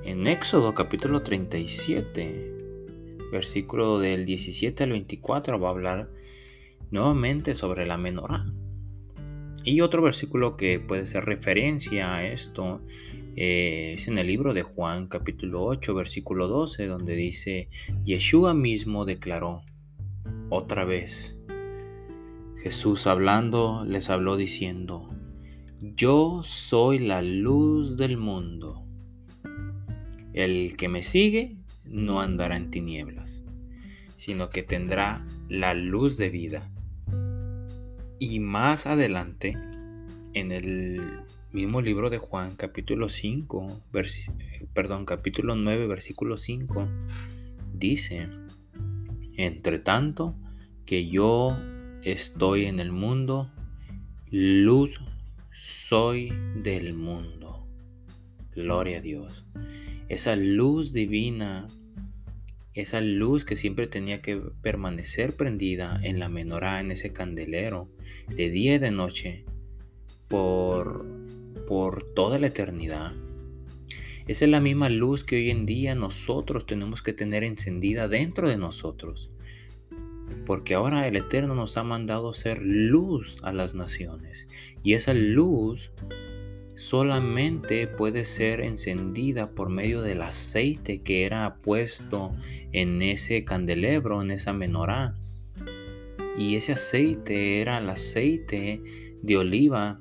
En 0.02 0.26
Éxodo 0.28 0.72
capítulo 0.72 1.22
37, 1.22 2.55
versículo 3.30 3.98
del 3.98 4.26
17 4.26 4.84
al 4.84 4.90
24, 4.90 5.58
va 5.58 5.68
a 5.68 5.72
hablar 5.72 6.10
nuevamente 6.90 7.54
sobre 7.54 7.86
la 7.86 7.96
menorá. 7.96 8.44
Y 9.64 9.80
otro 9.80 10.02
versículo 10.02 10.56
que 10.56 10.78
puede 10.78 11.06
ser 11.06 11.24
referencia 11.24 12.14
a 12.14 12.26
esto 12.26 12.80
eh, 13.34 13.94
es 13.96 14.06
en 14.08 14.18
el 14.18 14.28
libro 14.28 14.54
de 14.54 14.62
Juan 14.62 15.08
capítulo 15.08 15.64
8 15.64 15.94
versículo 15.94 16.46
12 16.46 16.86
donde 16.86 17.16
dice, 17.16 17.68
Yeshua 18.04 18.54
mismo 18.54 19.04
declaró 19.04 19.62
otra 20.48 20.84
vez, 20.84 21.36
Jesús 22.62 23.06
hablando 23.06 23.84
les 23.84 24.08
habló 24.08 24.36
diciendo, 24.36 25.10
Yo 25.80 26.42
soy 26.44 27.00
la 27.00 27.22
luz 27.22 27.96
del 27.96 28.16
mundo. 28.16 28.84
El 30.32 30.76
que 30.76 30.88
me 30.88 31.02
sigue 31.02 31.56
no 31.88 32.20
andará 32.20 32.56
en 32.56 32.70
tinieblas, 32.70 33.42
sino 34.16 34.50
que 34.50 34.62
tendrá 34.62 35.24
la 35.48 35.74
luz 35.74 36.16
de 36.16 36.30
vida. 36.30 36.70
Y 38.18 38.40
más 38.40 38.86
adelante, 38.86 39.56
en 40.32 40.52
el 40.52 41.20
mismo 41.52 41.80
libro 41.80 42.10
de 42.10 42.18
Juan, 42.18 42.54
capítulo 42.56 43.08
5, 43.08 43.82
perdón, 44.74 45.06
capítulo 45.06 45.56
9, 45.56 45.86
versículo 45.86 46.38
5, 46.38 46.88
dice, 47.72 48.28
entre 49.36 49.78
tanto 49.78 50.34
que 50.84 51.08
yo 51.08 51.56
estoy 52.02 52.66
en 52.66 52.80
el 52.80 52.92
mundo, 52.92 53.50
luz 54.30 55.00
soy 55.52 56.32
del 56.62 56.94
mundo. 56.94 57.66
Gloria 58.54 58.98
a 58.98 59.00
Dios. 59.00 59.46
Esa 60.08 60.36
luz 60.36 60.92
divina, 60.92 61.66
esa 62.74 63.00
luz 63.00 63.44
que 63.44 63.56
siempre 63.56 63.86
tenía 63.86 64.22
que 64.22 64.36
permanecer 64.62 65.36
prendida 65.36 65.98
en 66.02 66.18
la 66.18 66.28
menorá, 66.28 66.80
en 66.80 66.90
ese 66.90 67.12
candelero, 67.12 67.88
de 68.28 68.50
día 68.50 68.74
y 68.74 68.78
de 68.78 68.90
noche, 68.90 69.44
por, 70.28 71.06
por 71.66 72.02
toda 72.14 72.38
la 72.38 72.48
eternidad. 72.48 73.12
Esa 74.28 74.44
es 74.44 74.50
la 74.50 74.60
misma 74.60 74.88
luz 74.88 75.24
que 75.24 75.36
hoy 75.36 75.50
en 75.50 75.66
día 75.66 75.94
nosotros 75.94 76.66
tenemos 76.66 77.02
que 77.02 77.12
tener 77.12 77.44
encendida 77.44 78.08
dentro 78.08 78.48
de 78.48 78.56
nosotros 78.56 79.30
porque 80.44 80.74
ahora 80.74 81.06
el 81.06 81.16
Eterno 81.16 81.54
nos 81.54 81.76
ha 81.76 81.82
mandado 81.82 82.32
ser 82.32 82.62
luz 82.62 83.36
a 83.42 83.52
las 83.52 83.74
naciones. 83.74 84.48
Y 84.82 84.94
esa 84.94 85.12
luz 85.12 85.90
solamente 86.76 87.86
puede 87.88 88.24
ser 88.24 88.60
encendida 88.60 89.50
por 89.50 89.70
medio 89.70 90.02
del 90.02 90.22
aceite 90.22 91.02
que 91.02 91.24
era 91.24 91.56
puesto 91.56 92.36
en 92.72 93.02
ese 93.02 93.44
candelebro, 93.44 94.22
en 94.22 94.30
esa 94.30 94.52
menorá. 94.52 95.14
Y 96.38 96.56
ese 96.56 96.72
aceite 96.72 97.60
era 97.60 97.78
el 97.78 97.88
aceite 97.88 98.82
de 99.22 99.36
oliva 99.36 99.98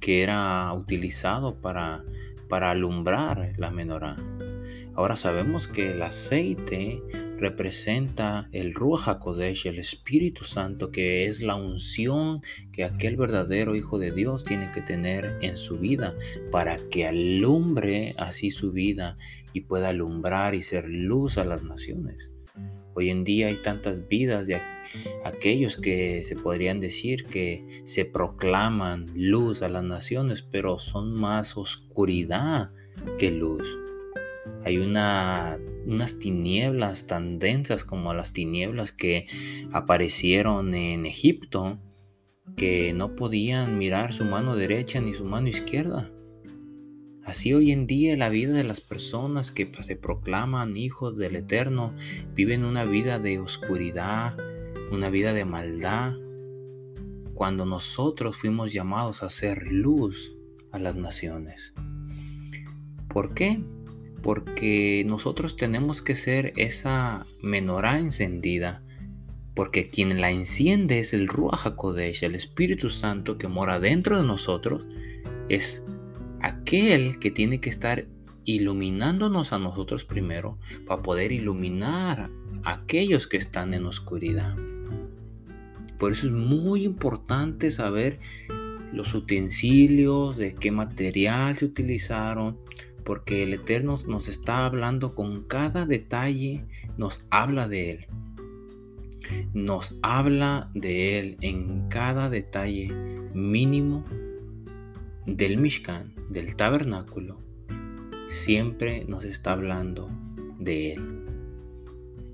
que 0.00 0.22
era 0.22 0.72
utilizado 0.72 1.60
para, 1.60 2.02
para 2.48 2.70
alumbrar 2.70 3.52
la 3.58 3.70
menorá. 3.70 4.16
Ahora 4.94 5.14
sabemos 5.14 5.68
que 5.68 5.90
el 5.90 6.02
aceite 6.02 7.02
representa 7.38 8.48
el 8.52 8.74
Ruach 8.74 9.08
HaKodesh, 9.08 9.66
el 9.66 9.78
Espíritu 9.78 10.44
Santo, 10.44 10.90
que 10.90 11.26
es 11.26 11.42
la 11.42 11.56
unción 11.56 12.40
que 12.72 12.84
aquel 12.84 13.16
verdadero 13.16 13.74
Hijo 13.74 13.98
de 13.98 14.12
Dios 14.12 14.44
tiene 14.44 14.70
que 14.72 14.82
tener 14.82 15.38
en 15.42 15.56
su 15.56 15.78
vida 15.78 16.14
para 16.50 16.76
que 16.90 17.06
alumbre 17.06 18.14
así 18.18 18.50
su 18.50 18.72
vida 18.72 19.16
y 19.52 19.62
pueda 19.62 19.88
alumbrar 19.88 20.54
y 20.54 20.62
ser 20.62 20.88
luz 20.88 21.38
a 21.38 21.44
las 21.44 21.62
naciones. 21.62 22.30
Hoy 22.94 23.10
en 23.10 23.24
día 23.24 23.48
hay 23.48 23.56
tantas 23.56 24.08
vidas 24.08 24.46
de 24.46 24.58
aquellos 25.22 25.76
que 25.76 26.24
se 26.24 26.34
podrían 26.34 26.80
decir 26.80 27.26
que 27.26 27.82
se 27.84 28.06
proclaman 28.06 29.04
luz 29.14 29.62
a 29.62 29.68
las 29.68 29.84
naciones, 29.84 30.40
pero 30.40 30.78
son 30.78 31.12
más 31.12 31.58
oscuridad 31.58 32.70
que 33.18 33.30
luz. 33.30 33.78
Hay 34.64 34.78
una, 34.78 35.58
unas 35.86 36.18
tinieblas 36.18 37.06
tan 37.06 37.38
densas 37.38 37.84
como 37.84 38.12
las 38.12 38.32
tinieblas 38.32 38.92
que 38.92 39.26
aparecieron 39.72 40.74
en 40.74 41.06
Egipto, 41.06 41.78
que 42.56 42.92
no 42.92 43.16
podían 43.16 43.78
mirar 43.78 44.12
su 44.12 44.24
mano 44.24 44.56
derecha 44.56 45.00
ni 45.00 45.14
su 45.14 45.24
mano 45.24 45.48
izquierda. 45.48 46.10
Así 47.24 47.52
hoy 47.52 47.72
en 47.72 47.86
día 47.86 48.16
la 48.16 48.28
vida 48.28 48.52
de 48.52 48.62
las 48.62 48.80
personas 48.80 49.50
que 49.50 49.66
pues, 49.66 49.86
se 49.86 49.96
proclaman 49.96 50.76
hijos 50.76 51.16
del 51.16 51.34
Eterno 51.34 51.94
viven 52.34 52.64
una 52.64 52.84
vida 52.84 53.18
de 53.18 53.40
oscuridad, 53.40 54.36
una 54.92 55.10
vida 55.10 55.32
de 55.32 55.44
maldad, 55.44 56.14
cuando 57.34 57.66
nosotros 57.66 58.36
fuimos 58.36 58.72
llamados 58.72 59.22
a 59.22 59.30
ser 59.30 59.66
luz 59.66 60.36
a 60.70 60.78
las 60.78 60.96
naciones. 60.96 61.74
¿Por 63.08 63.34
qué? 63.34 63.60
Porque 64.26 65.04
nosotros 65.06 65.56
tenemos 65.56 66.02
que 66.02 66.16
ser 66.16 66.52
esa 66.56 67.26
menorá 67.42 68.00
encendida, 68.00 68.82
porque 69.54 69.88
quien 69.88 70.20
la 70.20 70.32
enciende 70.32 70.98
es 70.98 71.14
el 71.14 71.28
Ruach 71.28 71.64
HaKodesh, 71.64 72.24
el 72.24 72.34
Espíritu 72.34 72.90
Santo 72.90 73.38
que 73.38 73.46
mora 73.46 73.78
dentro 73.78 74.20
de 74.20 74.26
nosotros, 74.26 74.88
es 75.48 75.84
aquel 76.40 77.20
que 77.20 77.30
tiene 77.30 77.60
que 77.60 77.68
estar 77.68 78.08
iluminándonos 78.44 79.52
a 79.52 79.60
nosotros 79.60 80.04
primero 80.04 80.58
para 80.88 81.02
poder 81.02 81.30
iluminar 81.30 82.28
a 82.64 82.72
aquellos 82.72 83.28
que 83.28 83.36
están 83.36 83.74
en 83.74 83.86
oscuridad. 83.86 84.56
Por 86.00 86.10
eso 86.10 86.26
es 86.26 86.32
muy 86.32 86.82
importante 86.82 87.70
saber 87.70 88.18
los 88.92 89.14
utensilios, 89.14 90.36
de 90.36 90.56
qué 90.56 90.72
material 90.72 91.54
se 91.54 91.66
utilizaron, 91.66 92.58
porque 93.06 93.44
el 93.44 93.54
Eterno 93.54 93.96
nos 94.08 94.28
está 94.28 94.66
hablando 94.66 95.14
con 95.14 95.44
cada 95.44 95.86
detalle, 95.86 96.64
nos 96.98 97.24
habla 97.30 97.68
de 97.68 97.92
Él. 97.92 98.06
Nos 99.54 99.96
habla 100.02 100.70
de 100.74 101.18
Él 101.18 101.36
en 101.40 101.88
cada 101.88 102.28
detalle 102.28 102.88
mínimo 103.32 104.04
del 105.24 105.58
Mishkan, 105.58 106.14
del 106.30 106.56
tabernáculo, 106.56 107.38
siempre 108.28 109.04
nos 109.06 109.24
está 109.24 109.52
hablando 109.52 110.10
de 110.58 110.94
Él, 110.94 111.24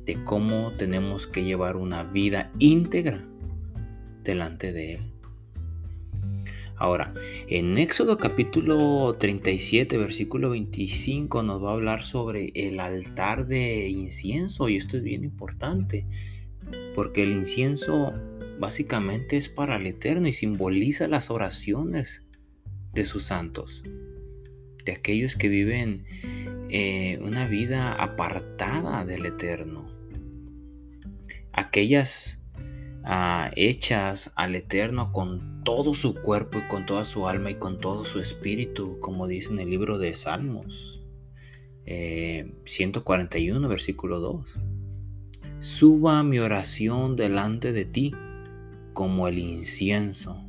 de 0.07 0.25
cómo 0.25 0.73
tenemos 0.73 1.27
que 1.27 1.45
llevar 1.45 1.77
una 1.77 2.03
vida 2.03 2.51
íntegra 2.59 3.23
delante 4.25 4.73
de 4.73 4.95
Él. 4.95 5.12
Ahora, 6.77 7.15
en 7.49 7.79
Éxodo 7.79 8.19
capítulo 8.19 9.15
37, 9.19 9.99
versículo 9.99 10.51
25, 10.51 11.43
nos 11.43 11.63
va 11.63 11.71
a 11.71 11.75
hablar 11.75 12.03
sobre 12.03 12.51
el 12.55 12.81
altar 12.81 13.47
de 13.47 13.89
incienso, 13.89 14.69
y 14.69 14.77
esto 14.77 14.97
es 14.97 15.03
bien 15.03 15.23
importante, 15.23 16.07
porque 16.95 17.23
el 17.23 17.31
incienso 17.31 18.13
básicamente 18.59 19.37
es 19.37 19.49
para 19.49 19.77
el 19.77 19.87
Eterno 19.87 20.29
y 20.29 20.33
simboliza 20.33 21.07
las 21.09 21.31
oraciones 21.31 22.25
de 22.93 23.05
sus 23.05 23.25
santos, 23.25 23.83
de 24.85 24.93
aquellos 24.93 25.37
que 25.37 25.49
viven 25.49 26.05
eh, 26.69 27.19
una 27.23 27.47
vida 27.47 27.93
apartada 27.93 29.05
del 29.05 29.27
Eterno, 29.27 29.89
aquellas 31.53 32.42
hechas 33.57 34.33
al 34.37 34.55
Eterno 34.55 35.13
con 35.13 35.63
todo 35.65 35.95
su 35.95 36.15
cuerpo 36.15 36.59
y 36.59 36.69
con 36.69 36.87
toda 36.87 37.05
su 37.05 37.29
alma 37.29 37.51
y 37.51 37.57
con 37.57 37.79
todo 37.81 38.05
su 38.05 38.21
espíritu, 38.21 38.99
como 39.01 39.27
dice 39.27 39.51
en 39.51 39.59
el 39.59 39.71
libro 39.71 39.99
de 39.99 40.15
Salmos 40.15 41.01
141, 41.85 43.67
eh, 43.67 43.69
versículo 43.69 44.21
2. 44.21 44.59
Suba 45.61 46.23
mi 46.23 46.39
oración 46.39 47.17
delante 47.17 47.73
de 47.73 47.85
ti 47.85 48.13
como 48.93 49.29
el 49.29 49.39
incienso 49.39 50.45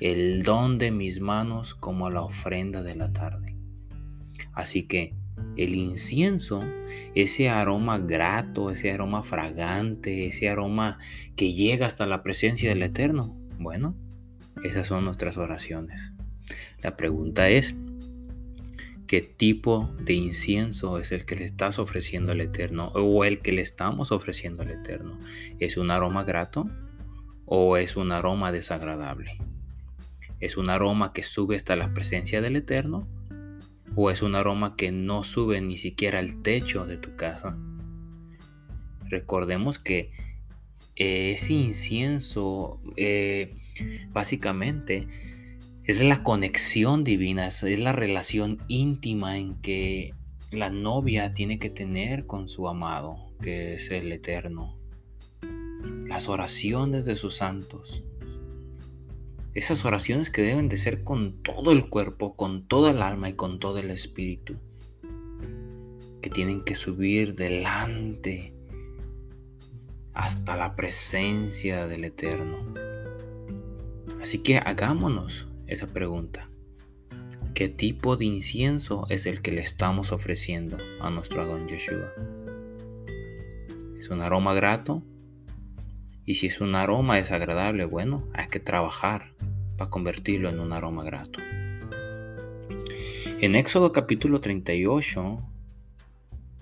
el 0.00 0.44
don 0.44 0.78
de 0.78 0.90
mis 0.92 1.20
manos 1.20 1.74
como 1.74 2.08
la 2.10 2.22
ofrenda 2.22 2.82
de 2.82 2.94
la 2.94 3.12
tarde. 3.12 3.56
Así 4.52 4.86
que 4.86 5.14
el 5.56 5.74
incienso, 5.74 6.62
ese 7.14 7.48
aroma 7.48 7.98
grato, 7.98 8.70
ese 8.70 8.92
aroma 8.92 9.22
fragante, 9.22 10.26
ese 10.26 10.48
aroma 10.48 10.98
que 11.36 11.52
llega 11.52 11.86
hasta 11.86 12.06
la 12.06 12.22
presencia 12.22 12.68
del 12.68 12.82
Eterno, 12.82 13.36
bueno, 13.58 13.96
esas 14.62 14.86
son 14.86 15.04
nuestras 15.04 15.36
oraciones. 15.36 16.12
La 16.82 16.96
pregunta 16.96 17.48
es, 17.48 17.74
¿qué 19.06 19.20
tipo 19.20 19.90
de 20.00 20.14
incienso 20.14 20.98
es 20.98 21.12
el 21.12 21.24
que 21.24 21.36
le 21.36 21.44
estás 21.44 21.78
ofreciendo 21.78 22.32
al 22.32 22.40
Eterno 22.40 22.88
o 22.94 23.24
el 23.24 23.40
que 23.40 23.52
le 23.52 23.62
estamos 23.62 24.12
ofreciendo 24.12 24.62
al 24.62 24.70
Eterno? 24.70 25.18
¿Es 25.58 25.76
un 25.76 25.90
aroma 25.90 26.24
grato 26.24 26.68
o 27.46 27.76
es 27.76 27.96
un 27.96 28.12
aroma 28.12 28.52
desagradable? 28.52 29.38
¿Es 30.40 30.56
un 30.56 30.70
aroma 30.70 31.12
que 31.12 31.24
sube 31.24 31.56
hasta 31.56 31.74
la 31.74 31.92
presencia 31.94 32.40
del 32.40 32.56
Eterno? 32.56 33.08
¿O 33.94 34.10
es 34.10 34.22
un 34.22 34.34
aroma 34.34 34.76
que 34.76 34.92
no 34.92 35.24
sube 35.24 35.60
ni 35.60 35.76
siquiera 35.76 36.18
al 36.18 36.42
techo 36.42 36.86
de 36.86 36.98
tu 36.98 37.16
casa? 37.16 37.58
Recordemos 39.08 39.78
que 39.78 40.12
ese 40.94 41.52
incienso 41.52 42.80
eh, 42.96 43.56
básicamente 44.10 45.06
es 45.84 46.02
la 46.02 46.22
conexión 46.22 47.04
divina, 47.04 47.46
es 47.46 47.62
la 47.62 47.92
relación 47.92 48.58
íntima 48.68 49.38
en 49.38 49.54
que 49.62 50.14
la 50.50 50.70
novia 50.70 51.34
tiene 51.34 51.58
que 51.58 51.70
tener 51.70 52.26
con 52.26 52.48
su 52.48 52.68
amado, 52.68 53.16
que 53.40 53.74
es 53.74 53.90
el 53.90 54.12
Eterno. 54.12 54.76
Las 56.06 56.28
oraciones 56.28 57.06
de 57.06 57.14
sus 57.14 57.36
santos 57.36 58.04
esas 59.58 59.84
oraciones 59.84 60.30
que 60.30 60.42
deben 60.42 60.68
de 60.68 60.76
ser 60.76 61.02
con 61.02 61.42
todo 61.42 61.72
el 61.72 61.88
cuerpo, 61.88 62.36
con 62.36 62.68
toda 62.68 62.92
el 62.92 63.02
alma 63.02 63.28
y 63.28 63.32
con 63.32 63.58
todo 63.58 63.78
el 63.78 63.90
espíritu. 63.90 64.54
Que 66.22 66.30
tienen 66.30 66.62
que 66.62 66.76
subir 66.76 67.34
delante 67.34 68.54
hasta 70.14 70.56
la 70.56 70.76
presencia 70.76 71.88
del 71.88 72.04
Eterno. 72.04 72.72
Así 74.22 74.38
que 74.38 74.58
hagámonos 74.58 75.48
esa 75.66 75.88
pregunta. 75.88 76.48
¿Qué 77.54 77.68
tipo 77.68 78.16
de 78.16 78.26
incienso 78.26 79.06
es 79.08 79.26
el 79.26 79.42
que 79.42 79.50
le 79.50 79.62
estamos 79.62 80.12
ofreciendo 80.12 80.76
a 81.00 81.10
nuestro 81.10 81.42
Adón 81.42 81.66
Yeshua? 81.66 82.12
¿Es 83.98 84.08
un 84.08 84.20
aroma 84.20 84.54
grato? 84.54 85.02
Y 86.28 86.34
si 86.34 86.48
es 86.48 86.60
un 86.60 86.74
aroma 86.74 87.16
desagradable, 87.16 87.86
bueno, 87.86 88.28
hay 88.34 88.48
que 88.48 88.60
trabajar 88.60 89.32
para 89.78 89.88
convertirlo 89.88 90.50
en 90.50 90.60
un 90.60 90.74
aroma 90.74 91.02
grato. 91.02 91.40
En 93.40 93.54
Éxodo 93.54 93.92
capítulo 93.92 94.38
38, 94.38 95.38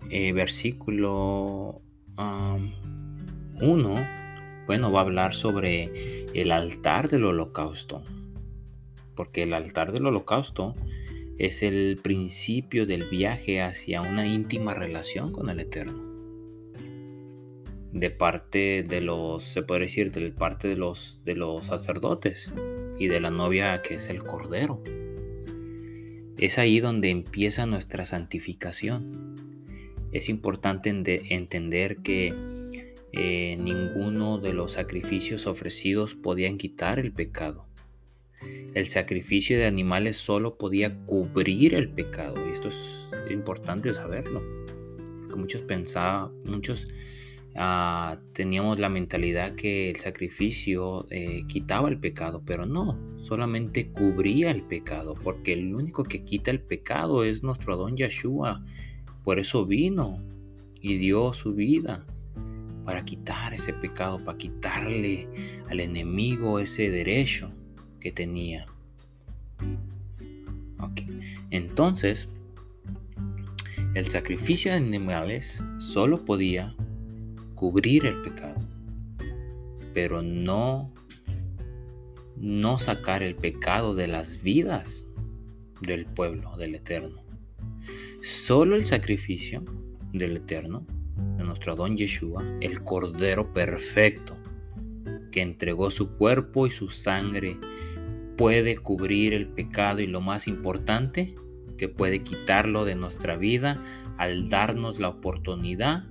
eh, 0.08 0.32
versículo 0.32 1.82
1, 2.16 3.94
bueno, 4.68 4.92
va 4.92 5.00
a 5.00 5.02
hablar 5.02 5.34
sobre 5.34 6.26
el 6.32 6.52
altar 6.52 7.08
del 7.08 7.24
holocausto. 7.24 8.04
Porque 9.16 9.42
el 9.42 9.52
altar 9.52 9.90
del 9.90 10.06
holocausto 10.06 10.76
es 11.38 11.64
el 11.64 11.98
principio 12.00 12.86
del 12.86 13.10
viaje 13.10 13.60
hacia 13.62 14.00
una 14.00 14.28
íntima 14.28 14.74
relación 14.74 15.32
con 15.32 15.50
el 15.50 15.58
Eterno 15.58 16.05
de 18.00 18.10
parte 18.10 18.82
de 18.82 19.00
los, 19.00 19.42
se 19.42 19.62
puede 19.62 19.82
decir, 19.82 20.10
de 20.10 20.30
parte 20.30 20.68
de 20.68 20.76
los, 20.76 21.20
de 21.24 21.34
los 21.34 21.66
sacerdotes 21.66 22.52
y 22.98 23.08
de 23.08 23.20
la 23.20 23.30
novia 23.30 23.80
que 23.80 23.94
es 23.94 24.10
el 24.10 24.22
Cordero. 24.22 24.82
Es 26.38 26.58
ahí 26.58 26.80
donde 26.80 27.08
empieza 27.08 27.64
nuestra 27.64 28.04
santificación. 28.04 29.34
Es 30.12 30.28
importante 30.28 30.90
entender 31.34 31.98
que 31.98 32.34
eh, 33.12 33.56
ninguno 33.58 34.36
de 34.38 34.52
los 34.52 34.74
sacrificios 34.74 35.46
ofrecidos 35.46 36.14
podían 36.14 36.58
quitar 36.58 36.98
el 36.98 37.12
pecado. 37.12 37.66
El 38.74 38.88
sacrificio 38.88 39.56
de 39.56 39.64
animales 39.64 40.18
solo 40.18 40.58
podía 40.58 40.94
cubrir 41.06 41.74
el 41.74 41.88
pecado. 41.88 42.46
Y 42.46 42.52
esto 42.52 42.68
es 42.68 43.06
importante 43.30 43.94
saberlo. 43.94 44.42
Porque 45.22 45.36
muchos 45.36 45.62
pensaban, 45.62 46.32
muchos 46.44 46.86
Ah, 47.58 48.18
teníamos 48.34 48.78
la 48.78 48.90
mentalidad 48.90 49.54
que 49.54 49.88
el 49.88 49.96
sacrificio 49.96 51.06
eh, 51.10 51.44
quitaba 51.46 51.88
el 51.88 51.98
pecado, 51.98 52.42
pero 52.44 52.66
no, 52.66 52.98
solamente 53.18 53.88
cubría 53.88 54.50
el 54.50 54.62
pecado, 54.62 55.14
porque 55.14 55.54
el 55.54 55.74
único 55.74 56.04
que 56.04 56.22
quita 56.22 56.50
el 56.50 56.60
pecado 56.60 57.24
es 57.24 57.42
nuestro 57.42 57.72
Adón 57.72 57.96
Yeshua. 57.96 58.62
Por 59.24 59.38
eso 59.38 59.64
vino 59.64 60.22
y 60.82 60.98
dio 60.98 61.32
su 61.32 61.54
vida 61.54 62.04
para 62.84 63.04
quitar 63.04 63.54
ese 63.54 63.72
pecado, 63.72 64.22
para 64.22 64.36
quitarle 64.36 65.26
al 65.70 65.80
enemigo 65.80 66.60
ese 66.60 66.90
derecho 66.90 67.50
que 68.00 68.12
tenía. 68.12 68.66
Entonces, 71.50 72.28
el 73.94 74.06
sacrificio 74.06 74.72
de 74.72 74.76
animales 74.76 75.64
solo 75.78 76.24
podía 76.24 76.76
cubrir 77.56 78.06
el 78.06 78.22
pecado, 78.22 78.60
pero 79.92 80.22
no 80.22 80.92
no 82.36 82.78
sacar 82.78 83.22
el 83.22 83.34
pecado 83.34 83.94
de 83.94 84.06
las 84.06 84.42
vidas 84.42 85.06
del 85.80 86.04
pueblo 86.04 86.54
del 86.58 86.74
Eterno. 86.74 87.22
Solo 88.22 88.76
el 88.76 88.84
sacrificio 88.84 89.64
del 90.12 90.36
Eterno, 90.36 90.86
de 91.38 91.44
nuestro 91.44 91.76
Don 91.76 91.96
Yeshua, 91.96 92.44
el 92.60 92.84
Cordero 92.84 93.54
perfecto, 93.54 94.36
que 95.32 95.40
entregó 95.40 95.90
su 95.90 96.10
cuerpo 96.16 96.66
y 96.66 96.70
su 96.70 96.90
sangre, 96.90 97.56
puede 98.36 98.76
cubrir 98.76 99.32
el 99.32 99.48
pecado 99.48 100.00
y 100.00 100.06
lo 100.06 100.20
más 100.20 100.46
importante, 100.46 101.34
que 101.78 101.88
puede 101.88 102.22
quitarlo 102.22 102.84
de 102.84 102.96
nuestra 102.96 103.36
vida 103.36 103.82
al 104.18 104.50
darnos 104.50 104.98
la 104.98 105.08
oportunidad 105.08 106.04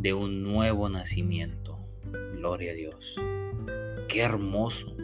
de 0.00 0.14
un 0.14 0.42
nuevo 0.42 0.88
nacimiento. 0.88 1.78
Gloria 2.34 2.72
a 2.72 2.74
Dios. 2.74 3.16
Qué 4.08 4.20
hermoso. 4.20 4.96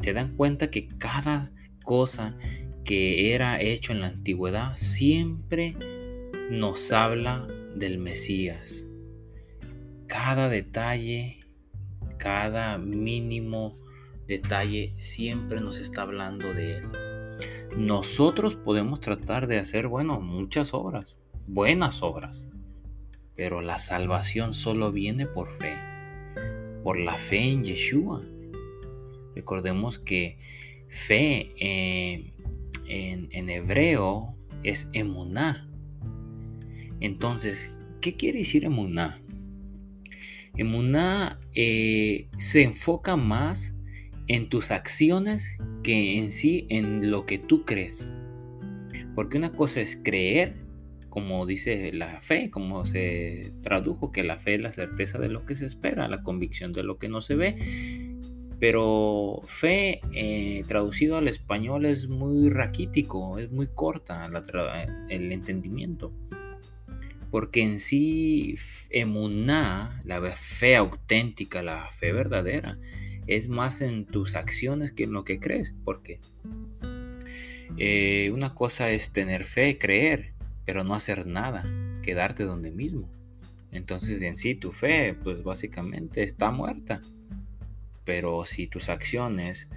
¿Se 0.00 0.12
dan 0.12 0.36
cuenta 0.36 0.70
que 0.70 0.88
cada 0.88 1.52
cosa 1.84 2.36
que 2.84 3.34
era 3.34 3.60
hecho 3.60 3.92
en 3.92 4.00
la 4.00 4.08
antigüedad 4.08 4.76
siempre 4.76 5.76
nos 6.50 6.90
habla 6.90 7.46
del 7.76 7.98
Mesías? 7.98 8.86
Cada 10.08 10.48
detalle, 10.48 11.38
cada 12.18 12.78
mínimo 12.78 13.78
detalle 14.26 14.94
siempre 14.98 15.60
nos 15.60 15.78
está 15.78 16.02
hablando 16.02 16.52
de 16.52 16.78
Él. 16.78 16.88
Nosotros 17.76 18.56
podemos 18.56 19.00
tratar 19.00 19.46
de 19.46 19.60
hacer, 19.60 19.86
bueno, 19.86 20.20
muchas 20.20 20.74
obras, 20.74 21.16
buenas 21.46 22.02
obras, 22.02 22.49
pero 23.40 23.62
la 23.62 23.78
salvación 23.78 24.52
solo 24.52 24.92
viene 24.92 25.24
por 25.24 25.48
fe, 25.48 25.74
por 26.84 27.00
la 27.00 27.14
fe 27.14 27.38
en 27.38 27.64
Yeshua. 27.64 28.22
Recordemos 29.34 29.98
que 29.98 30.36
fe 30.90 31.50
eh, 31.58 32.34
en, 32.86 33.48
hebreo 33.48 34.36
es 34.62 34.90
emuná. 34.92 35.66
Entonces, 37.00 37.74
¿qué 38.02 38.14
quiere 38.14 38.40
decir 38.40 38.66
emuná? 38.66 39.22
Emuná 40.58 41.38
eh, 41.54 42.28
se 42.36 42.62
enfoca 42.62 43.16
más 43.16 43.74
en 44.28 44.50
tus 44.50 44.70
acciones 44.70 45.56
que 45.82 46.18
en 46.18 46.30
sí 46.30 46.66
en 46.68 47.10
lo 47.10 47.24
que 47.24 47.38
tú 47.38 47.64
crees. 47.64 48.12
Porque 49.14 49.38
una 49.38 49.54
cosa 49.54 49.80
es 49.80 49.96
creer, 49.96 50.56
como 51.10 51.44
dice 51.44 51.92
la 51.92 52.20
fe, 52.22 52.50
como 52.50 52.86
se 52.86 53.52
tradujo, 53.62 54.12
que 54.12 54.22
la 54.22 54.38
fe 54.38 54.54
es 54.54 54.62
la 54.62 54.72
certeza 54.72 55.18
de 55.18 55.28
lo 55.28 55.44
que 55.44 55.56
se 55.56 55.66
espera, 55.66 56.08
la 56.08 56.22
convicción 56.22 56.72
de 56.72 56.84
lo 56.84 56.98
que 56.98 57.08
no 57.08 57.20
se 57.20 57.34
ve. 57.34 57.56
Pero 58.60 59.40
fe 59.46 60.00
eh, 60.12 60.64
traducido 60.68 61.16
al 61.16 61.28
español 61.28 61.86
es 61.86 62.08
muy 62.08 62.50
raquítico, 62.50 63.38
es 63.38 63.50
muy 63.50 63.66
corta 63.66 64.30
el 65.08 65.32
entendimiento. 65.32 66.12
Porque 67.30 67.62
en 67.62 67.78
sí, 67.78 68.56
emuná, 68.90 70.00
la 70.04 70.20
fe 70.32 70.76
auténtica, 70.76 71.62
la 71.62 71.86
fe 71.92 72.12
verdadera, 72.12 72.78
es 73.26 73.48
más 73.48 73.80
en 73.80 74.06
tus 74.06 74.34
acciones 74.34 74.92
que 74.92 75.04
en 75.04 75.12
lo 75.12 75.24
que 75.24 75.38
crees, 75.38 75.74
porque 75.84 76.20
eh, 77.78 78.30
una 78.32 78.54
cosa 78.54 78.90
es 78.90 79.12
tener 79.12 79.44
fe, 79.44 79.78
creer, 79.78 80.34
pero 80.70 80.84
no 80.84 80.94
hacer 80.94 81.26
nada, 81.26 81.68
quedarte 82.00 82.44
donde 82.44 82.70
mismo. 82.70 83.08
Entonces 83.72 84.22
en 84.22 84.36
sí 84.36 84.54
tu 84.54 84.70
fe, 84.70 85.14
pues 85.14 85.42
básicamente 85.42 86.22
está 86.22 86.52
muerta. 86.52 87.00
Pero 88.04 88.44
si 88.44 88.68
tus 88.68 88.88
acciones, 88.88 89.68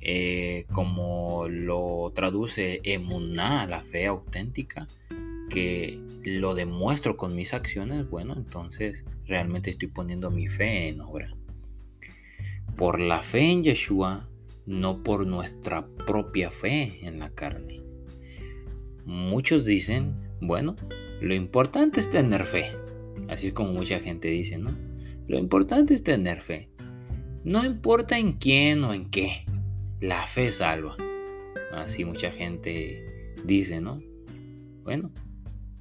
eh, 0.00 0.64
como 0.72 1.48
lo 1.50 2.10
traduce 2.14 2.80
Emuná, 2.82 3.66
la 3.66 3.82
fe 3.82 4.06
auténtica, 4.06 4.88
que 5.50 6.00
lo 6.24 6.54
demuestro 6.54 7.18
con 7.18 7.36
mis 7.36 7.52
acciones, 7.52 8.08
bueno, 8.08 8.32
entonces 8.38 9.04
realmente 9.26 9.68
estoy 9.68 9.88
poniendo 9.88 10.30
mi 10.30 10.48
fe 10.48 10.88
en 10.88 11.02
obra 11.02 11.30
por 12.78 13.00
la 13.00 13.20
fe 13.20 13.50
en 13.50 13.64
Yeshua, 13.64 14.26
no 14.64 15.02
por 15.02 15.26
nuestra 15.26 15.86
propia 16.06 16.50
fe 16.50 17.00
en 17.06 17.18
la 17.18 17.28
carne. 17.34 17.85
Muchos 19.06 19.64
dicen, 19.64 20.16
bueno, 20.40 20.74
lo 21.20 21.32
importante 21.32 22.00
es 22.00 22.10
tener 22.10 22.44
fe. 22.44 22.72
Así 23.28 23.46
es 23.46 23.52
como 23.52 23.72
mucha 23.72 24.00
gente 24.00 24.28
dice, 24.28 24.58
¿no? 24.58 24.76
Lo 25.28 25.38
importante 25.38 25.94
es 25.94 26.02
tener 26.02 26.42
fe. 26.42 26.68
No 27.44 27.64
importa 27.64 28.18
en 28.18 28.32
quién 28.32 28.82
o 28.82 28.92
en 28.92 29.08
qué, 29.08 29.44
la 30.00 30.22
fe 30.26 30.50
salva. 30.50 30.96
Así 31.72 32.04
mucha 32.04 32.32
gente 32.32 33.32
dice, 33.44 33.80
¿no? 33.80 34.02
Bueno, 34.82 35.12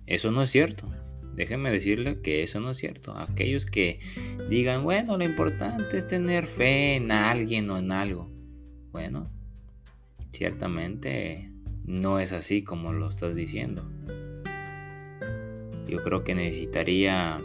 eso 0.06 0.32
no 0.32 0.44
es 0.44 0.52
cierto. 0.52 0.88
Déjenme 1.34 1.72
decirle 1.72 2.22
que 2.22 2.44
eso 2.44 2.60
no 2.60 2.72
es 2.72 2.78
cierto. 2.78 3.18
Aquellos 3.18 3.66
que 3.66 4.00
digan, 4.50 4.84
bueno, 4.84 5.18
lo 5.18 5.26
importante 5.26 5.98
es 5.98 6.06
tener 6.06 6.46
fe 6.46 6.96
en 6.96 7.12
alguien 7.12 7.70
o 7.72 7.78
en 7.80 7.92
algo. 7.92 8.32
Bueno, 8.92 9.32
ciertamente 10.32 11.55
no 11.86 12.20
es 12.20 12.32
así 12.32 12.64
como 12.64 12.94
lo 12.94 13.08
estás 13.08 13.36
diciendo. 13.36 13.84
Yo 15.88 16.04
creo 16.04 16.24
que 16.24 16.34
necesitaría 16.34 17.42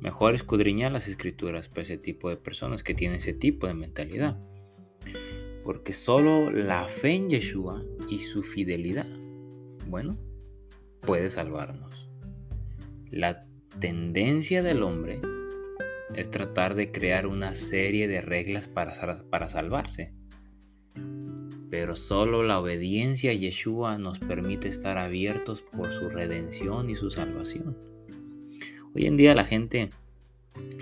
mejor 0.00 0.34
escudriñar 0.34 0.92
las 0.92 1.08
escrituras 1.08 1.68
para 1.68 1.82
ese 1.82 1.98
tipo 1.98 2.30
de 2.30 2.36
personas 2.36 2.82
que 2.82 2.94
tienen 2.94 3.18
ese 3.18 3.32
tipo 3.32 3.66
de 3.66 3.74
mentalidad. 3.74 4.38
Porque 5.64 5.92
solo 5.92 6.50
la 6.50 6.88
fe 6.88 7.14
en 7.14 7.28
Yeshua 7.28 7.82
y 8.08 8.20
su 8.20 8.42
fidelidad, 8.42 9.08
bueno, 9.86 10.16
puede 11.00 11.28
salvarnos. 11.28 12.08
La 13.10 13.46
tendencia 13.80 14.62
del 14.62 14.82
hombre 14.82 15.20
es 16.14 16.30
tratar 16.30 16.74
de 16.74 16.92
crear 16.92 17.26
una 17.26 17.54
serie 17.54 18.08
de 18.08 18.20
reglas 18.20 18.68
para, 18.68 18.94
para 19.28 19.48
salvarse. 19.48 20.14
Pero 21.70 21.94
solo 21.96 22.42
la 22.42 22.58
obediencia 22.58 23.30
a 23.30 23.34
Yeshua 23.34 23.96
nos 23.98 24.18
permite 24.18 24.68
estar 24.68 24.98
abiertos 24.98 25.62
por 25.62 25.92
su 25.92 26.08
redención 26.08 26.90
y 26.90 26.96
su 26.96 27.10
salvación. 27.10 27.76
Hoy 28.94 29.06
en 29.06 29.16
día 29.16 29.34
la 29.34 29.44
gente 29.44 29.90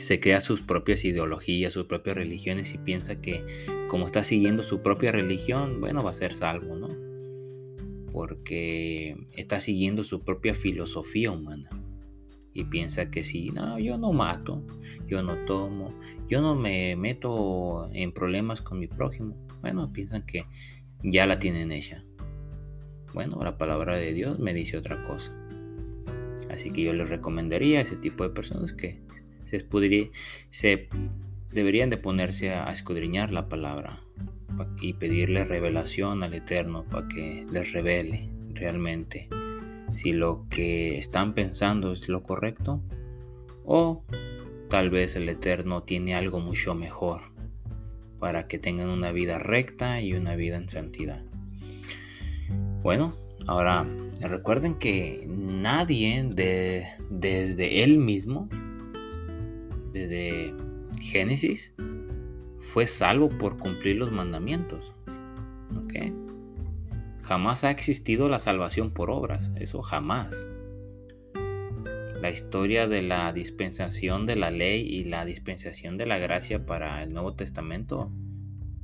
se 0.00 0.18
crea 0.18 0.40
sus 0.40 0.62
propias 0.62 1.04
ideologías, 1.04 1.74
sus 1.74 1.84
propias 1.84 2.16
religiones 2.16 2.74
y 2.74 2.78
piensa 2.78 3.20
que 3.20 3.44
como 3.88 4.06
está 4.06 4.24
siguiendo 4.24 4.62
su 4.62 4.80
propia 4.82 5.12
religión, 5.12 5.80
bueno, 5.80 6.02
va 6.02 6.10
a 6.10 6.14
ser 6.14 6.34
salvo, 6.34 6.76
¿no? 6.76 6.88
Porque 8.10 9.16
está 9.32 9.60
siguiendo 9.60 10.04
su 10.04 10.22
propia 10.24 10.54
filosofía 10.54 11.30
humana 11.30 11.68
y 12.54 12.64
piensa 12.64 13.10
que 13.10 13.22
si, 13.22 13.50
no, 13.50 13.78
yo 13.78 13.98
no 13.98 14.12
mato, 14.12 14.64
yo 15.06 15.22
no 15.22 15.36
tomo, 15.44 15.94
yo 16.28 16.40
no 16.40 16.54
me 16.54 16.96
meto 16.96 17.88
en 17.92 18.12
problemas 18.12 18.62
con 18.62 18.78
mi 18.78 18.86
prójimo, 18.86 19.36
bueno, 19.60 19.92
piensan 19.92 20.22
que 20.22 20.44
ya 21.02 21.26
la 21.26 21.38
tienen 21.38 21.72
hecha. 21.72 22.04
Bueno, 23.14 23.42
la 23.42 23.56
palabra 23.58 23.96
de 23.96 24.12
Dios 24.12 24.38
me 24.38 24.54
dice 24.54 24.76
otra 24.76 25.02
cosa. 25.04 25.32
Así 26.50 26.70
que 26.70 26.82
yo 26.82 26.92
les 26.92 27.08
recomendaría 27.08 27.78
a 27.78 27.82
ese 27.82 27.96
tipo 27.96 28.24
de 28.24 28.30
personas 28.30 28.72
que 28.72 29.00
se, 29.44 29.66
se 30.50 30.88
deberían 31.52 31.90
de 31.90 31.96
ponerse 31.96 32.50
a 32.50 32.70
escudriñar 32.72 33.32
la 33.32 33.48
palabra 33.48 34.00
y 34.80 34.94
pedirle 34.94 35.44
revelación 35.44 36.22
al 36.22 36.34
Eterno 36.34 36.84
para 36.90 37.06
que 37.08 37.46
les 37.50 37.72
revele 37.72 38.28
realmente 38.52 39.28
si 39.92 40.12
lo 40.12 40.46
que 40.50 40.98
están 40.98 41.34
pensando 41.34 41.92
es 41.92 42.08
lo 42.08 42.22
correcto 42.22 42.82
o 43.64 44.02
tal 44.68 44.90
vez 44.90 45.16
el 45.16 45.28
Eterno 45.28 45.82
tiene 45.84 46.14
algo 46.14 46.40
mucho 46.40 46.74
mejor 46.74 47.22
para 48.18 48.48
que 48.48 48.58
tengan 48.58 48.88
una 48.88 49.12
vida 49.12 49.38
recta 49.38 50.00
y 50.00 50.14
una 50.14 50.36
vida 50.36 50.56
en 50.56 50.68
santidad. 50.68 51.22
Bueno, 52.82 53.14
ahora 53.46 53.86
recuerden 54.20 54.74
que 54.76 55.26
nadie 55.28 56.24
de, 56.28 56.86
desde 57.10 57.84
él 57.84 57.98
mismo, 57.98 58.48
desde 59.92 60.54
Génesis, 61.00 61.72
fue 62.60 62.86
salvo 62.86 63.28
por 63.28 63.56
cumplir 63.56 63.96
los 63.96 64.12
mandamientos. 64.12 64.92
Jamás 67.22 67.62
ha 67.62 67.70
existido 67.70 68.30
la 68.30 68.38
salvación 68.38 68.90
por 68.90 69.10
obras, 69.10 69.52
eso 69.56 69.82
jamás. 69.82 70.34
La 72.20 72.30
historia 72.30 72.88
de 72.88 73.02
la 73.02 73.32
dispensación 73.32 74.26
de 74.26 74.34
la 74.34 74.50
ley 74.50 74.80
y 74.82 75.04
la 75.04 75.24
dispensación 75.24 75.96
de 75.96 76.06
la 76.06 76.18
gracia 76.18 76.66
para 76.66 77.02
el 77.02 77.12
Nuevo 77.12 77.34
Testamento, 77.34 78.10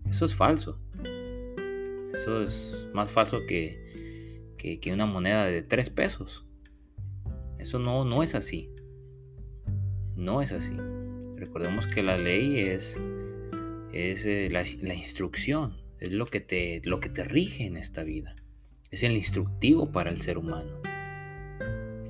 eso 0.08 0.24
es 0.24 0.34
falso. 0.34 0.78
Eso 2.12 2.42
es 2.42 2.86
más 2.94 3.10
falso 3.10 3.40
que, 3.48 4.54
que, 4.56 4.92
una 4.92 5.06
moneda 5.06 5.46
de 5.46 5.62
tres 5.62 5.90
pesos. 5.90 6.44
Eso 7.58 7.80
no, 7.80 8.04
no 8.04 8.22
es 8.22 8.36
así. 8.36 8.70
No 10.14 10.40
es 10.40 10.52
así. 10.52 10.76
Recordemos 11.36 11.88
que 11.88 12.04
la 12.04 12.16
ley 12.16 12.60
es, 12.60 12.96
es 13.92 14.24
eh, 14.26 14.48
la, 14.52 14.62
la 14.82 14.94
instrucción, 14.94 15.76
es 15.98 16.12
lo 16.12 16.26
que 16.26 16.40
te, 16.40 16.80
lo 16.84 17.00
que 17.00 17.08
te 17.08 17.24
rige 17.24 17.66
en 17.66 17.76
esta 17.76 18.04
vida. 18.04 18.36
es 18.92 19.02
el 19.02 19.16
instructivo 19.16 19.90
para 19.90 20.10
el 20.10 20.20
ser 20.20 20.38
humano. 20.38 20.93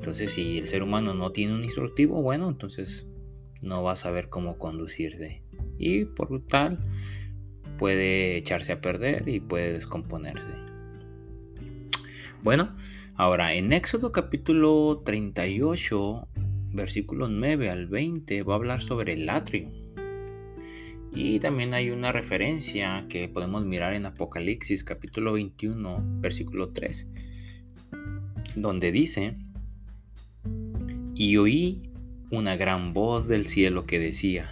Entonces, 0.04 0.32
si 0.32 0.58
el 0.58 0.68
ser 0.68 0.82
humano 0.82 1.14
no 1.14 1.32
tiene 1.32 1.54
un 1.54 1.64
instructivo, 1.64 2.20
bueno, 2.20 2.50
entonces 2.50 3.06
no 3.62 3.82
va 3.82 3.92
a 3.92 3.96
saber 3.96 4.28
cómo 4.28 4.58
conducirse. 4.58 5.40
Y 5.78 6.04
por 6.04 6.46
tal, 6.46 6.76
puede 7.78 8.36
echarse 8.36 8.72
a 8.72 8.82
perder 8.82 9.26
y 9.26 9.40
puede 9.40 9.72
descomponerse. 9.72 10.50
Bueno, 12.42 12.76
ahora 13.14 13.54
en 13.54 13.72
Éxodo 13.72 14.12
capítulo 14.12 15.00
38, 15.06 16.28
versículos 16.74 17.30
9 17.30 17.70
al 17.70 17.86
20, 17.86 18.42
va 18.42 18.52
a 18.52 18.56
hablar 18.56 18.82
sobre 18.82 19.14
el 19.14 19.26
atrio. 19.30 19.70
Y 21.14 21.38
también 21.38 21.72
hay 21.72 21.88
una 21.88 22.12
referencia 22.12 23.06
que 23.08 23.26
podemos 23.30 23.64
mirar 23.64 23.94
en 23.94 24.04
Apocalipsis 24.04 24.84
capítulo 24.84 25.32
21, 25.32 26.04
versículo 26.20 26.72
3, 26.72 27.08
donde 28.54 28.92
dice, 28.92 29.38
y 31.14 31.36
oí 31.36 31.82
una 32.30 32.56
gran 32.56 32.92
voz 32.92 33.28
del 33.28 33.46
cielo 33.46 33.84
que 33.84 33.98
decía, 33.98 34.50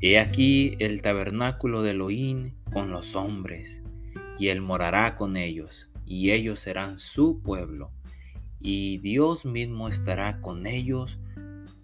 He 0.00 0.18
aquí 0.18 0.76
el 0.78 1.02
tabernáculo 1.02 1.82
de 1.82 1.92
Elohim 1.92 2.52
con 2.72 2.90
los 2.90 3.14
hombres, 3.14 3.82
y 4.38 4.48
él 4.48 4.60
morará 4.60 5.14
con 5.14 5.36
ellos, 5.36 5.90
y 6.06 6.30
ellos 6.30 6.60
serán 6.60 6.98
su 6.98 7.40
pueblo, 7.40 7.90
y 8.60 8.98
Dios 8.98 9.44
mismo 9.44 9.88
estará 9.88 10.40
con 10.40 10.66
ellos 10.66 11.18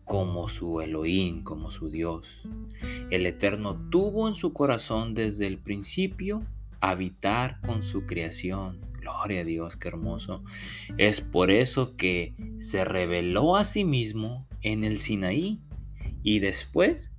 como 0.05 0.49
su 0.49 0.81
Elohim, 0.81 1.45
como 1.45 1.71
su 1.71 1.91
Dios. 1.91 2.43
El 3.11 3.27
Eterno 3.27 3.77
tuvo 3.91 4.29
en 4.29 4.35
su 4.35 4.53
corazón 4.53 5.15
desde 5.15 5.47
el 5.47 5.59
principio 5.59 6.43
habitar 6.81 7.61
con 7.61 7.83
su 7.83 8.07
creación 8.07 8.81
Gloria 9.11 9.41
a 9.41 9.45
Dios, 9.45 9.77
qué 9.77 9.89
hermoso. 9.89 10.43
Es 10.97 11.21
por 11.21 11.51
eso 11.51 11.97
que 11.97 12.35
se 12.59 12.85
reveló 12.85 13.57
a 13.57 13.65
sí 13.65 13.85
mismo 13.85 14.47
en 14.63 14.85
el 14.85 14.99
Sinaí 14.99 15.61
y 16.23 16.39
después 16.39 17.13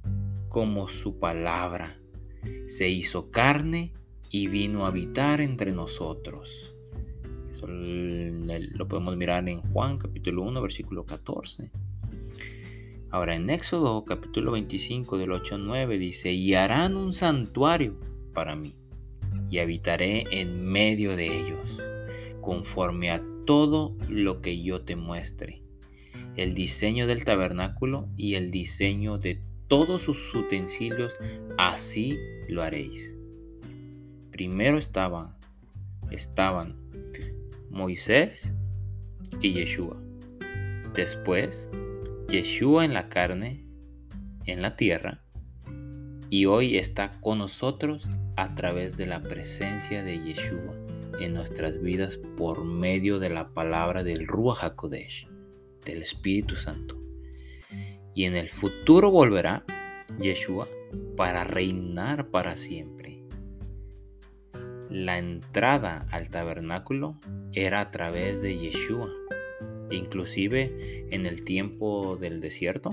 como 0.49 0.89
su 0.89 1.19
palabra. 1.19 1.99
Se 2.65 2.89
hizo 2.89 3.29
carne 3.29 3.93
y 4.29 4.47
vino 4.47 4.85
a 4.85 4.87
habitar 4.87 5.41
entre 5.41 5.73
nosotros. 5.73 6.75
Eso 7.53 7.67
lo 7.67 8.87
podemos 8.87 9.15
mirar 9.15 9.47
en 9.47 9.61
Juan 9.61 9.97
capítulo 9.97 10.43
1 10.43 10.61
versículo 10.61 11.05
14. 11.05 11.71
Ahora 13.11 13.35
en 13.35 13.49
Éxodo 13.49 14.05
capítulo 14.05 14.53
25 14.53 15.17
del 15.17 15.33
8 15.33 15.55
al 15.55 15.67
9 15.67 15.99
dice, 15.99 16.31
y 16.31 16.55
harán 16.55 16.95
un 16.95 17.13
santuario 17.13 17.99
para 18.33 18.55
mí 18.55 18.80
y 19.49 19.59
habitaré 19.59 20.25
en 20.31 20.65
medio 20.65 21.15
de 21.15 21.27
ellos, 21.27 21.77
conforme 22.41 23.11
a 23.11 23.21
todo 23.45 23.95
lo 24.07 24.41
que 24.41 24.61
yo 24.61 24.81
te 24.81 24.95
muestre. 24.95 25.61
El 26.35 26.55
diseño 26.55 27.07
del 27.07 27.25
tabernáculo 27.25 28.07
y 28.15 28.35
el 28.35 28.51
diseño 28.51 29.17
de 29.17 29.41
todos 29.67 30.01
sus 30.01 30.33
utensilios, 30.33 31.13
así 31.57 32.17
lo 32.47 32.63
haréis. 32.63 33.17
Primero 34.31 34.77
estaban, 34.77 35.35
estaban 36.09 36.75
Moisés 37.69 38.53
y 39.41 39.53
Yeshua. 39.53 39.97
Después, 40.93 41.69
Yeshua 42.27 42.85
en 42.85 42.93
la 42.93 43.07
carne, 43.07 43.65
en 44.45 44.61
la 44.61 44.75
tierra, 44.75 45.23
y 46.29 46.45
hoy 46.45 46.77
está 46.77 47.11
con 47.21 47.39
nosotros 47.39 48.07
a 48.35 48.55
través 48.55 48.97
de 48.97 49.05
la 49.05 49.21
presencia 49.21 50.03
de 50.03 50.21
Yeshua 50.21 50.75
en 51.19 51.33
nuestras 51.33 51.81
vidas 51.81 52.17
por 52.37 52.63
medio 52.63 53.19
de 53.19 53.29
la 53.29 53.49
palabra 53.49 54.03
del 54.03 54.27
Ruach 54.27 54.63
HaKodesh, 54.63 55.27
del 55.85 56.01
Espíritu 56.01 56.55
Santo. 56.55 56.99
Y 58.13 58.25
en 58.25 58.35
el 58.35 58.49
futuro 58.49 59.11
volverá 59.11 59.63
Yeshua 60.19 60.67
para 61.15 61.43
reinar 61.43 62.29
para 62.29 62.57
siempre. 62.57 63.23
La 64.89 65.17
entrada 65.17 66.05
al 66.11 66.29
tabernáculo 66.29 67.17
era 67.53 67.79
a 67.79 67.91
través 67.91 68.41
de 68.41 68.57
Yeshua. 68.57 69.09
Inclusive 69.89 71.07
en 71.11 71.25
el 71.25 71.43
tiempo 71.45 72.17
del 72.17 72.41
desierto, 72.41 72.89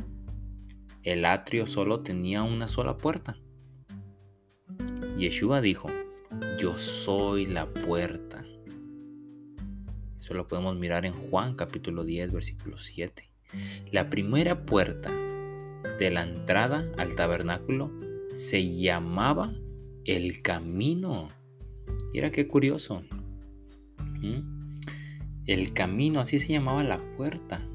el 1.02 1.24
atrio 1.24 1.66
solo 1.66 2.02
tenía 2.02 2.42
una 2.42 2.68
sola 2.68 2.96
puerta. 2.96 3.36
Yeshua 5.18 5.60
dijo, 5.60 5.88
yo 6.60 6.74
soy 6.74 7.46
la 7.46 7.66
puerta. 7.66 8.44
Eso 10.20 10.34
lo 10.34 10.46
podemos 10.46 10.76
mirar 10.76 11.04
en 11.06 11.12
Juan 11.12 11.56
capítulo 11.56 12.04
10, 12.04 12.30
versículo 12.30 12.78
7. 12.78 13.28
La 13.90 14.10
primera 14.10 14.64
puerta 14.64 15.10
de 15.98 16.10
la 16.12 16.22
entrada 16.22 16.88
al 16.98 17.16
tabernáculo 17.16 17.90
se 18.32 18.76
llamaba 18.76 19.52
el 20.04 20.40
camino. 20.40 21.26
Mira 22.12 22.30
qué 22.30 22.46
curioso. 22.46 23.02
El 25.46 25.72
camino, 25.72 26.20
así 26.20 26.38
se 26.38 26.52
llamaba 26.52 26.84
la 26.84 27.00
puerta 27.16 27.66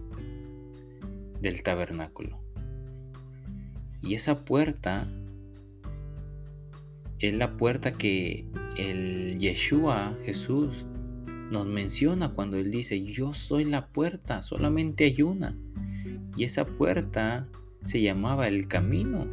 del 1.41 1.62
tabernáculo. 1.62 2.41
Y 4.02 4.16
esa 4.16 4.46
puerta 4.46 5.10
es 7.28 7.34
la 7.34 7.57
puerta 7.57 7.93
que 7.93 8.45
el 8.78 9.38
Yeshua, 9.38 10.17
Jesús, 10.26 10.88
nos 11.51 11.67
menciona 11.67 12.30
cuando 12.30 12.57
Él 12.57 12.71
dice, 12.71 13.03
yo 13.03 13.34
soy 13.34 13.65
la 13.65 13.88
puerta, 13.88 14.41
solamente 14.41 15.05
hay 15.05 15.21
una. 15.21 15.57
Y 16.36 16.43
esa 16.43 16.65
puerta 16.65 17.47
se 17.84 18.01
llamaba 18.01 18.47
el 18.47 18.67
camino. 18.67 19.28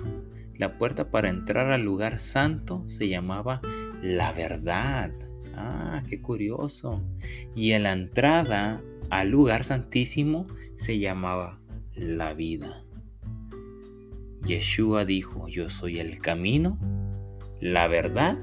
La 0.57 0.77
puerta 0.77 1.11
para 1.11 1.31
entrar 1.31 1.73
al 1.73 1.83
lugar 1.83 2.19
santo 2.19 2.85
se 2.89 3.09
llamaba 3.09 3.61
la 4.03 4.33
verdad. 4.33 5.11
Ah, 5.55 6.03
qué 6.09 6.21
curioso. 6.21 7.03
Y 7.55 7.73
en 7.73 7.85
la 7.85 7.93
entrada 7.93 8.83
al 9.09 9.31
lugar 9.31 9.65
santísimo 9.65 10.47
se 10.75 10.99
llamaba 10.99 11.59
la 11.95 12.35
vida. 12.35 12.85
Yeshua 14.45 15.05
dijo, 15.05 15.49
yo 15.49 15.69
soy 15.71 15.99
el 15.99 16.19
camino, 16.19 16.79
la 17.61 17.89
verdad 17.89 18.39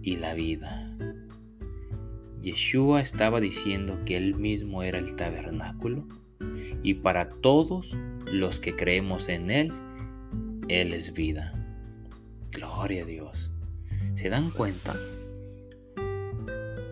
y 0.00 0.16
la 0.16 0.34
vida. 0.34 0.96
Yeshua 2.40 3.00
estaba 3.00 3.40
diciendo 3.40 3.98
que 4.04 4.16
él 4.16 4.36
mismo 4.36 4.82
era 4.82 4.98
el 4.98 5.16
tabernáculo 5.16 6.06
y 6.82 6.94
para 6.94 7.28
todos 7.28 7.96
los 8.32 8.60
que 8.60 8.76
creemos 8.76 9.28
en 9.28 9.50
él, 9.50 9.72
él 10.68 10.94
es 10.94 11.12
vida. 11.12 11.52
Gloria 12.52 13.02
a 13.02 13.06
Dios. 13.06 13.52
¿Se 14.14 14.28
dan 14.28 14.50
cuenta? 14.50 14.94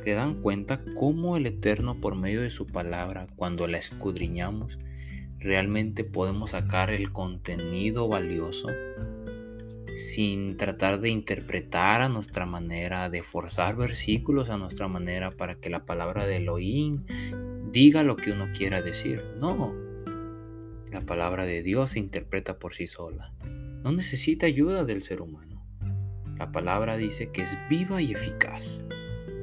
¿Se 0.02 0.12
dan 0.12 0.42
cuenta 0.42 0.80
cómo 0.96 1.36
el 1.36 1.46
Eterno 1.46 2.00
por 2.00 2.16
medio 2.16 2.40
de 2.42 2.50
su 2.50 2.66
palabra, 2.66 3.28
cuando 3.36 3.68
la 3.68 3.78
escudriñamos, 3.78 4.78
realmente 5.38 6.02
podemos 6.02 6.50
sacar 6.50 6.90
el 6.90 7.12
contenido 7.12 8.08
valioso 8.08 8.68
sin 9.98 10.56
tratar 10.56 11.00
de 11.00 11.10
interpretar 11.10 12.02
a 12.02 12.08
nuestra 12.08 12.46
manera, 12.46 13.10
de 13.10 13.24
forzar 13.24 13.76
versículos 13.76 14.48
a 14.48 14.56
nuestra 14.56 14.86
manera 14.86 15.30
para 15.32 15.56
que 15.56 15.70
la 15.70 15.84
palabra 15.84 16.26
de 16.26 16.36
Elohim 16.36 17.04
diga 17.72 18.04
lo 18.04 18.14
que 18.14 18.30
uno 18.30 18.46
quiera 18.56 18.80
decir. 18.80 19.24
No, 19.38 19.74
la 20.92 21.00
palabra 21.00 21.44
de 21.44 21.62
Dios 21.64 21.90
se 21.90 21.98
interpreta 21.98 22.60
por 22.60 22.74
sí 22.74 22.86
sola. 22.86 23.32
No 23.82 23.90
necesita 23.90 24.46
ayuda 24.46 24.84
del 24.84 25.02
ser 25.02 25.20
humano. 25.20 25.64
La 26.38 26.52
palabra 26.52 26.96
dice 26.96 27.32
que 27.32 27.42
es 27.42 27.58
viva 27.68 28.00
y 28.00 28.12
eficaz 28.12 28.84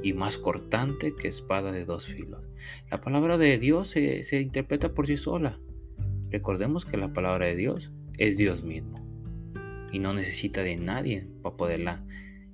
y 0.04 0.14
más 0.14 0.38
cortante 0.38 1.14
que 1.16 1.28
espada 1.28 1.74
de 1.74 1.84
dos 1.84 2.06
filos. 2.06 2.42
La 2.90 3.02
palabra 3.02 3.38
de 3.38 3.60
Dios 3.60 3.90
se, 3.90 4.24
se 4.24 4.40
interpreta 4.40 4.94
por 4.94 5.06
sí 5.06 5.18
sola. 5.18 5.60
Recordemos 6.30 6.86
que 6.86 6.96
la 6.96 7.12
palabra 7.12 7.48
de 7.48 7.58
Dios 7.58 7.92
es 8.18 8.38
Dios 8.38 8.64
mismo 8.64 9.05
y 9.92 10.00
no 10.00 10.14
necesita 10.14 10.64
de 10.64 10.78
nadie 10.78 11.28
para 11.42 11.56
poderla 11.56 12.04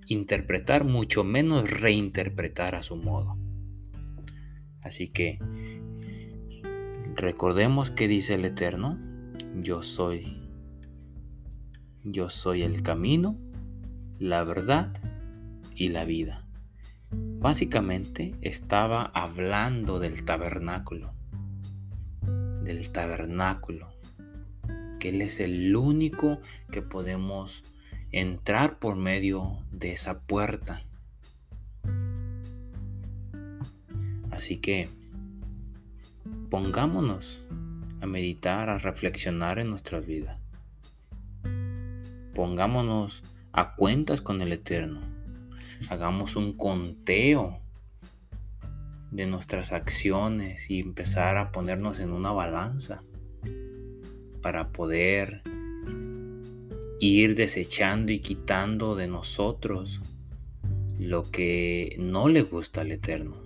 interpretar, 0.08 0.84
mucho 0.84 1.24
menos 1.24 1.70
reinterpretar 1.70 2.76
a 2.76 2.84
su 2.84 2.96
modo. 2.96 3.38
Así 4.82 5.08
que 5.10 5.40
recordemos 7.16 7.92
que 7.92 8.08
dice 8.08 8.36
el 8.36 8.46
Eterno, 8.46 9.00
yo 9.56 9.82
soy, 9.82 10.38
yo 12.04 12.30
soy 12.30 12.64
el 12.64 12.82
camino, 12.82 13.38
la 14.20 14.44
verdad 14.44 14.94
y 15.76 15.90
la 15.90 16.06
vida. 16.06 16.46
Básicamente 17.12 18.36
estaba 18.42 19.04
hablando 19.14 20.00
del 20.00 20.24
tabernáculo, 20.24 21.14
del 22.64 22.92
tabernáculo, 22.92 23.91
que 25.02 25.10
Él 25.10 25.22
es 25.24 25.40
el 25.40 25.76
único 25.76 26.40
que 26.72 26.84
podemos 26.84 27.64
entrar 28.12 28.78
por 28.78 28.96
medio 28.96 29.58
de 29.72 29.94
esa 29.94 30.22
puerta. 30.22 30.86
Así 34.30 34.58
que 34.58 34.90
pongámonos 36.52 37.42
a 38.00 38.06
meditar, 38.06 38.70
a 38.70 38.78
reflexionar 38.78 39.58
en 39.58 39.72
nuestra 39.72 40.00
vida. 40.00 40.40
Pongámonos 42.36 43.24
a 43.54 43.76
cuentas 43.76 44.22
con 44.22 44.42
el 44.44 44.54
Eterno. 44.54 45.02
Hagamos 45.90 46.36
un 46.36 46.54
conteo 46.54 47.60
de 49.10 49.26
nuestras 49.26 49.74
acciones 49.74 50.70
y 50.70 50.80
empezar 50.80 51.38
a 51.38 51.52
ponernos 51.52 51.98
en 51.98 52.12
una 52.12 52.32
balanza 52.32 53.02
para 54.42 54.70
poder 54.70 55.42
ir 57.00 57.36
desechando 57.36 58.12
y 58.12 58.20
quitando 58.20 58.96
de 58.96 59.08
nosotros 59.08 60.02
lo 61.00 61.30
que 61.32 61.96
no 62.00 62.30
le 62.30 62.44
gusta 62.44 62.82
al 62.82 62.92
Eterno. 62.92 63.38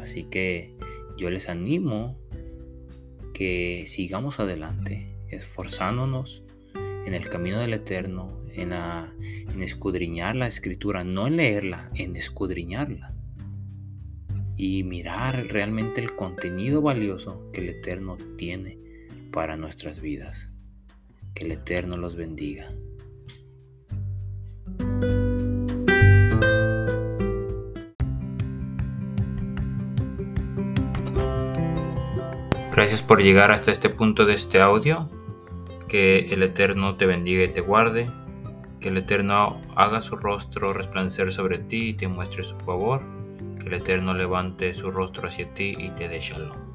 Así 0.00 0.24
que 0.24 0.74
yo 1.16 1.30
les 1.30 1.48
animo 1.48 2.18
que 3.32 3.84
sigamos 3.86 4.40
adelante, 4.40 5.14
esforzándonos 5.28 6.42
en 6.74 7.14
el 7.14 7.28
camino 7.28 7.60
del 7.60 7.72
Eterno, 7.72 8.42
en, 8.52 8.72
escudriñar 9.62 10.36
la 10.36 10.46
escritura, 10.46 11.04
no 11.04 11.26
en 11.26 11.36
leerla, 11.36 11.90
en 11.94 12.16
escudriñarla 12.16 13.17
y 14.58 14.82
mirar 14.82 15.46
realmente 15.46 16.00
el 16.00 16.16
contenido 16.16 16.82
valioso 16.82 17.48
que 17.52 17.60
el 17.60 17.68
Eterno 17.68 18.18
tiene 18.36 18.76
para 19.32 19.56
nuestras 19.56 20.00
vidas. 20.00 20.50
Que 21.32 21.44
el 21.44 21.52
Eterno 21.52 21.96
los 21.96 22.16
bendiga. 22.16 22.68
Gracias 32.74 33.02
por 33.02 33.22
llegar 33.22 33.52
hasta 33.52 33.70
este 33.70 33.88
punto 33.90 34.26
de 34.26 34.34
este 34.34 34.60
audio. 34.60 35.08
Que 35.86 36.32
el 36.32 36.42
Eterno 36.42 36.96
te 36.96 37.06
bendiga 37.06 37.44
y 37.44 37.48
te 37.48 37.60
guarde. 37.60 38.10
Que 38.80 38.88
el 38.88 38.96
Eterno 38.96 39.60
haga 39.76 40.00
su 40.00 40.16
rostro 40.16 40.72
resplandecer 40.72 41.32
sobre 41.32 41.60
ti 41.60 41.90
y 41.90 41.94
te 41.94 42.08
muestre 42.08 42.42
su 42.42 42.56
favor 42.58 43.17
el 43.68 43.74
Eterno 43.74 44.14
levante 44.14 44.72
su 44.72 44.90
rostro 44.90 45.28
hacia 45.28 45.52
ti 45.52 45.74
y 45.78 45.90
te 45.90 46.08
dé 46.08 46.20
shalom. 46.20 46.67